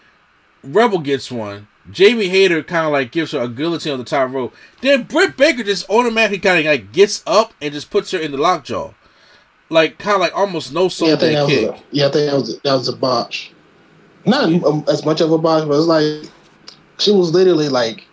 [0.63, 1.67] Rebel gets one.
[1.91, 4.53] Jamie Hayter kind of like gives her a guillotine on the top rope.
[4.81, 8.31] Then Britt Baker just automatically kind of like gets up and just puts her in
[8.31, 8.93] the lockjaw,
[9.69, 11.69] like kind of like almost no Yeah, I soul think that that was kick.
[11.69, 13.51] a, yeah, I think that was a, that was a botch.
[14.25, 16.31] Not um, as much of a botch, but it's like
[16.99, 18.05] she was literally like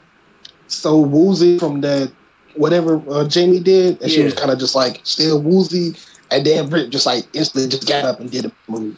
[0.68, 2.10] so woozy from that
[2.54, 5.94] whatever uh, Jamie did, and she was kind of just like still woozy,
[6.30, 8.96] and then Britt just like instantly just got up and did a move.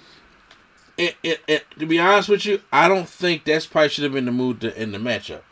[0.99, 4.12] It, it, it, to be honest with you, I don't think that's probably should have
[4.12, 5.43] been the move to end the matchup.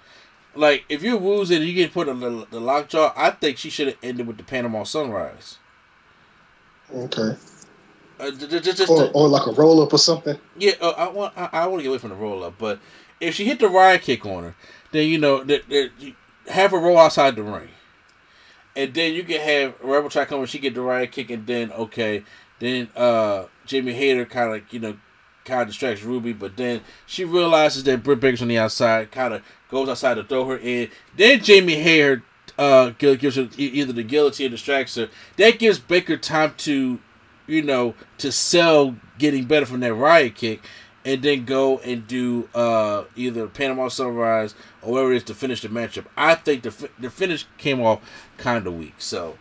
[0.54, 3.70] Like, if you're woozy and you get put on the, the lockjaw, I think she
[3.70, 5.58] should have ended with the Panama Sunrise.
[6.94, 7.36] Okay,
[8.18, 10.38] Uh, ju- ju- just, just or, to- or like a roll up or something.
[10.56, 12.80] yeah, uh, I want I, I want to get away from the roll up, but
[13.20, 14.54] if she hit the riot kick on her,
[14.92, 15.90] then you know that,
[16.48, 17.68] have her roll outside the ring,
[18.76, 21.46] and then you can have Rebel try come and she get the riot kick, and
[21.46, 22.24] then okay,
[22.60, 24.96] then uh Jamie Hayter kind of you know
[25.46, 29.32] kind of distracts Ruby, but then she realizes that Britt Baker's on the outside, kind
[29.32, 30.90] of goes outside to throw her in.
[31.16, 32.22] Then Jamie Hayter
[32.58, 35.08] uh gives her either the guillotine or distracts her.
[35.38, 37.00] That gives Baker time to
[37.46, 40.62] you know, to sell getting better from that riot kick,
[41.04, 45.62] and then go and do uh, either Panama Sunrise or whatever it is to finish
[45.62, 46.06] the matchup.
[46.16, 48.00] I think the the finish came off
[48.36, 49.38] kind of weak, so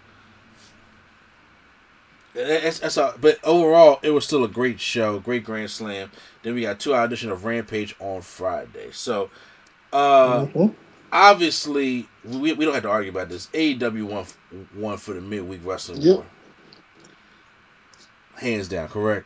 [2.35, 3.13] that's, that's all.
[3.19, 6.11] But overall, it was still a great show, great Grand Slam.
[6.43, 9.29] Then we got two audition of Rampage on Friday, so
[9.93, 10.73] uh, Mhm.
[11.11, 13.47] obviously we, we don't have to argue about this.
[13.53, 14.25] AEW won
[14.75, 16.15] one for the midweek wrestling Yep.
[16.17, 16.25] war,
[18.35, 19.25] hands down, correct.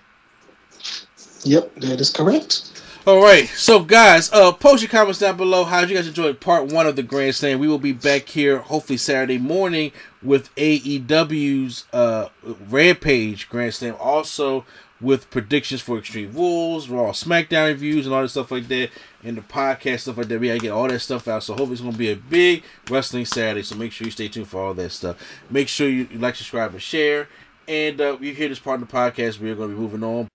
[1.43, 2.81] Yep, that is correct.
[3.07, 5.63] All right, so guys, uh, post your comments down below.
[5.63, 7.57] How did you guys enjoy part one of the Grand Slam?
[7.59, 14.65] We will be back here hopefully Saturday morning with AEW's uh, Rampage Grand Slam, also
[15.01, 18.89] with predictions for Extreme Rules, Raw, SmackDown reviews, and all that stuff like that,
[19.23, 20.39] and the podcast stuff like that.
[20.39, 21.43] We gotta get all that stuff out.
[21.43, 23.63] So hopefully it's gonna be a big wrestling Saturday.
[23.63, 25.17] So make sure you stay tuned for all that stuff.
[25.49, 27.29] Make sure you like, subscribe, and share.
[27.67, 30.27] And uh, you hear this part of the podcast, we are gonna be moving on.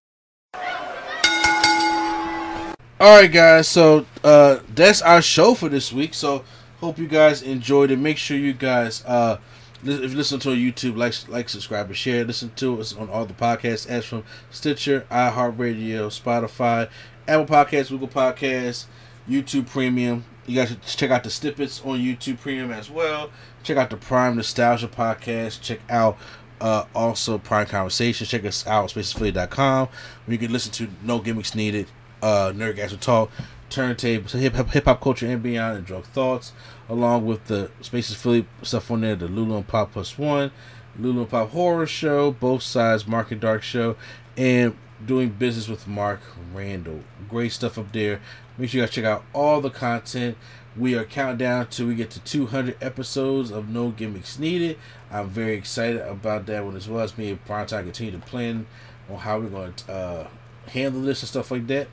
[3.00, 3.68] All right, guys.
[3.68, 6.14] So uh, that's our show for this week.
[6.14, 6.44] So
[6.80, 7.98] hope you guys enjoyed it.
[7.98, 9.38] Make sure you guys, uh,
[9.84, 12.24] if you listen to our YouTube, like, like, subscribe, and share.
[12.24, 16.88] Listen to us on all the podcasts, as from Stitcher, iHeartRadio, Spotify,
[17.28, 18.86] Apple Podcasts, Google Podcasts,
[19.28, 20.24] YouTube Premium.
[20.46, 23.30] You guys should check out the snippets on YouTube Premium as well.
[23.62, 25.62] Check out the Prime Nostalgia podcast.
[25.62, 26.18] Check out
[26.60, 28.28] uh, also Prime Conversations.
[28.28, 31.86] Check us out, spacesphilly.com, where you can listen to No Gimmicks Needed,
[32.22, 33.30] uh, Nerdgasm Talk,
[33.70, 36.52] Turntables, hip hop, hip hop culture and beyond, and drug thoughts,
[36.88, 40.52] along with the Spaces Philly stuff on there, the Lulu and Pop Plus One,
[40.98, 43.96] Lulu and Pop Horror Show, both sides, Mark and Dark Show,
[44.36, 46.20] and doing business with Mark
[46.52, 47.00] Randall.
[47.28, 48.20] Great stuff up there.
[48.56, 50.36] Make sure you guys check out all the content.
[50.76, 54.78] We are counting down till we get to 200 episodes of No Gimmicks Needed.
[55.10, 58.18] I'm very excited about that one as well as me and Brian Time continue to
[58.18, 58.66] plan
[59.08, 60.28] on how we're going to uh,
[60.68, 61.88] handle this and stuff like that.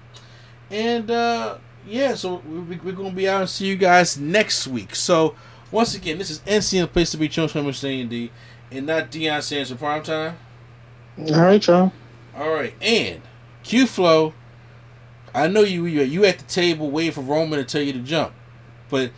[0.72, 4.67] And uh, yeah, so we- we're going to be out and see you guys next
[4.67, 4.95] week.
[4.95, 5.35] So
[5.72, 8.08] once again, this is NCM Place to Be Chosen from Mr.
[8.09, 8.32] D
[8.72, 10.38] and not Deion Sanders for Prime Time.
[11.19, 11.91] All right, y'all.
[12.35, 13.22] All right, and
[13.64, 14.33] Q Flow.
[15.33, 18.00] I know you you you at the table waiting for Roman to tell you to
[18.00, 18.33] jump,
[18.90, 19.11] but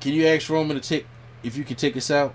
[0.00, 1.06] can you ask Roman to take
[1.42, 2.34] if you can take us out?